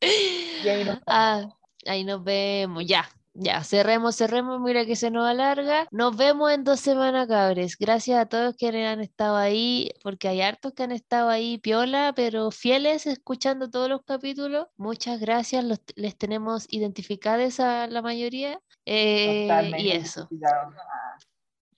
Y 0.00 0.68
ahí 0.68 0.84
nos 0.84 0.98
Ah, 1.08 1.44
ahí 1.86 2.04
nos 2.04 2.22
vemos, 2.22 2.84
ya. 2.86 3.04
Ya, 3.40 3.62
cerremos, 3.62 4.16
cerremos, 4.16 4.60
mira 4.60 4.84
que 4.84 4.96
se 4.96 5.12
nos 5.12 5.24
alarga. 5.24 5.86
Nos 5.92 6.16
vemos 6.16 6.50
en 6.50 6.64
dos 6.64 6.80
semanas, 6.80 7.28
cabres. 7.28 7.76
Gracias 7.78 8.18
a 8.18 8.26
todos 8.26 8.56
quienes 8.56 8.88
han 8.88 9.00
estado 9.00 9.36
ahí, 9.36 9.92
porque 10.02 10.26
hay 10.26 10.40
hartos 10.42 10.72
que 10.72 10.82
han 10.82 10.90
estado 10.90 11.28
ahí 11.28 11.56
piola, 11.58 12.12
pero 12.16 12.50
fieles 12.50 13.06
escuchando 13.06 13.70
todos 13.70 13.88
los 13.88 14.02
capítulos. 14.02 14.66
Muchas 14.76 15.20
gracias, 15.20 15.62
los, 15.64 15.78
les 15.94 16.18
tenemos 16.18 16.66
identificados 16.68 17.60
a 17.60 17.86
la 17.86 18.02
mayoría. 18.02 18.58
Eh, 18.84 19.42
Totalmente 19.42 19.82
y 19.82 19.92
eso. 19.92 20.28
Ah, 20.44 21.16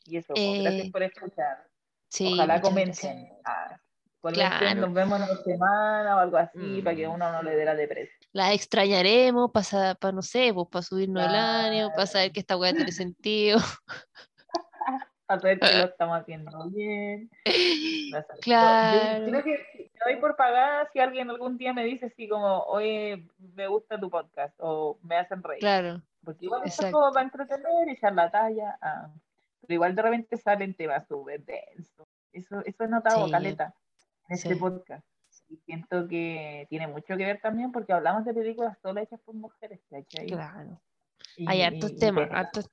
Y 0.06 0.16
eso, 0.16 0.32
pues, 0.34 0.62
gracias 0.62 0.86
Eh, 0.86 0.90
por 0.90 1.02
escuchar. 1.02 1.66
sí. 2.08 2.32
Ojalá 2.32 2.62
comenten. 2.62 3.28
Ah, 3.44 3.76
Claro. 4.22 4.80
nos 4.86 4.92
vemos 4.94 5.18
en 5.18 5.24
una 5.30 5.42
semana 5.42 6.16
o 6.16 6.18
algo 6.20 6.36
así, 6.38 6.80
para 6.82 6.96
que 6.96 7.06
Mm. 7.06 7.12
uno 7.12 7.32
no 7.32 7.42
le 7.42 7.54
dé 7.56 7.64
la 7.66 7.74
depresión. 7.74 8.19
Las 8.32 8.54
extrañaremos 8.54 9.50
para, 9.50 9.96
no 10.12 10.22
sé, 10.22 10.52
pues 10.54 10.68
para 10.70 10.82
subirnos 10.82 11.26
el 11.26 11.34
ánimo, 11.34 11.90
para 11.90 12.06
saber 12.06 12.32
que 12.32 12.40
esta 12.40 12.56
weá 12.56 12.72
tiene 12.72 12.92
sentido. 12.92 13.58
Para 15.26 15.40
saber 15.42 15.60
que 15.60 15.78
lo 15.78 15.84
estamos 15.84 16.20
haciendo 16.20 16.70
bien. 16.70 17.30
Claro. 18.40 19.26
Yo, 19.26 19.30
creo 19.30 19.44
que 19.44 19.88
me 19.94 20.12
doy 20.12 20.20
por 20.20 20.34
pagada 20.34 20.88
si 20.92 20.98
alguien 20.98 21.30
algún 21.30 21.56
día 21.56 21.72
me 21.72 21.84
dice 21.84 22.06
así 22.06 22.28
como, 22.28 22.64
oye, 22.64 23.28
me 23.54 23.68
gusta 23.68 24.00
tu 24.00 24.10
podcast 24.10 24.52
o 24.58 24.98
me 25.02 25.16
hacen 25.16 25.40
reír. 25.40 25.60
Claro, 25.60 26.02
Porque 26.24 26.46
igual 26.46 26.62
esto 26.64 26.68
es 26.68 26.78
exacto. 26.78 26.98
como 26.98 27.12
para 27.12 27.24
entretener, 27.26 27.88
echar 27.90 28.12
la 28.12 28.28
talla. 28.28 28.76
ah. 28.82 29.08
Pero 29.60 29.74
igual 29.74 29.94
de 29.94 30.02
repente 30.02 30.36
salen 30.36 30.74
temas 30.74 31.06
súper 31.06 31.44
densos. 31.44 32.08
Eso, 32.32 32.60
eso 32.64 32.84
he 32.84 32.88
notado, 32.88 33.26
Sí, 33.26 33.30
Caleta, 33.30 33.72
en 34.28 34.34
este 34.34 34.54
sí. 34.54 34.54
podcast. 34.56 35.06
Y 35.50 35.56
siento 35.66 36.06
que 36.08 36.66
tiene 36.70 36.86
mucho 36.86 37.08
que 37.08 37.24
ver 37.24 37.40
también 37.42 37.72
porque 37.72 37.92
hablamos 37.92 38.24
de 38.24 38.32
películas 38.32 38.78
solo 38.80 39.00
hechas 39.00 39.20
por 39.24 39.34
mujeres, 39.34 39.80
¿cachai? 39.90 40.26
claro. 40.26 40.80
Y- 41.36 41.44
Hay 41.48 41.62
hartos 41.62 41.90
y 41.92 41.96
temas, 41.98 42.28
hartos, 42.32 42.68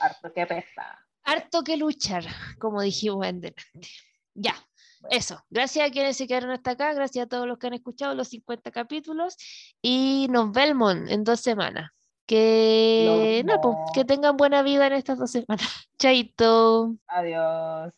harto 0.00 0.32
que 0.32 0.46
pesa. 0.46 0.98
harto 1.24 1.62
que 1.64 1.76
luchar, 1.76 2.24
como 2.60 2.80
dijimos 2.80 3.26
en 3.26 3.40
delante. 3.40 3.88
Ya, 4.34 4.54
Bueno. 5.00 5.16
eso. 5.18 5.44
Gracias 5.50 5.88
a 5.88 5.90
quienes 5.90 6.16
se 6.16 6.26
quedaron 6.28 6.50
hasta 6.50 6.72
acá, 6.72 6.92
gracias 6.94 7.26
a 7.26 7.28
todos 7.28 7.46
los 7.48 7.58
que 7.58 7.66
han 7.66 7.74
escuchado 7.74 8.14
los 8.14 8.28
50 8.28 8.70
capítulos 8.70 9.36
y 9.82 10.26
nos 10.30 10.52
vemos 10.52 10.94
en 11.08 11.24
dos 11.24 11.40
semanas. 11.40 11.90
Que, 12.26 13.42
no, 13.46 13.60
pues, 13.60 13.76
que 13.94 14.04
tengan 14.04 14.36
buena 14.36 14.62
vida 14.62 14.86
en 14.88 14.92
estas 14.94 15.18
dos 15.18 15.30
semanas. 15.30 15.48
Chaito. 15.98 16.96
Adiós. 17.08 17.94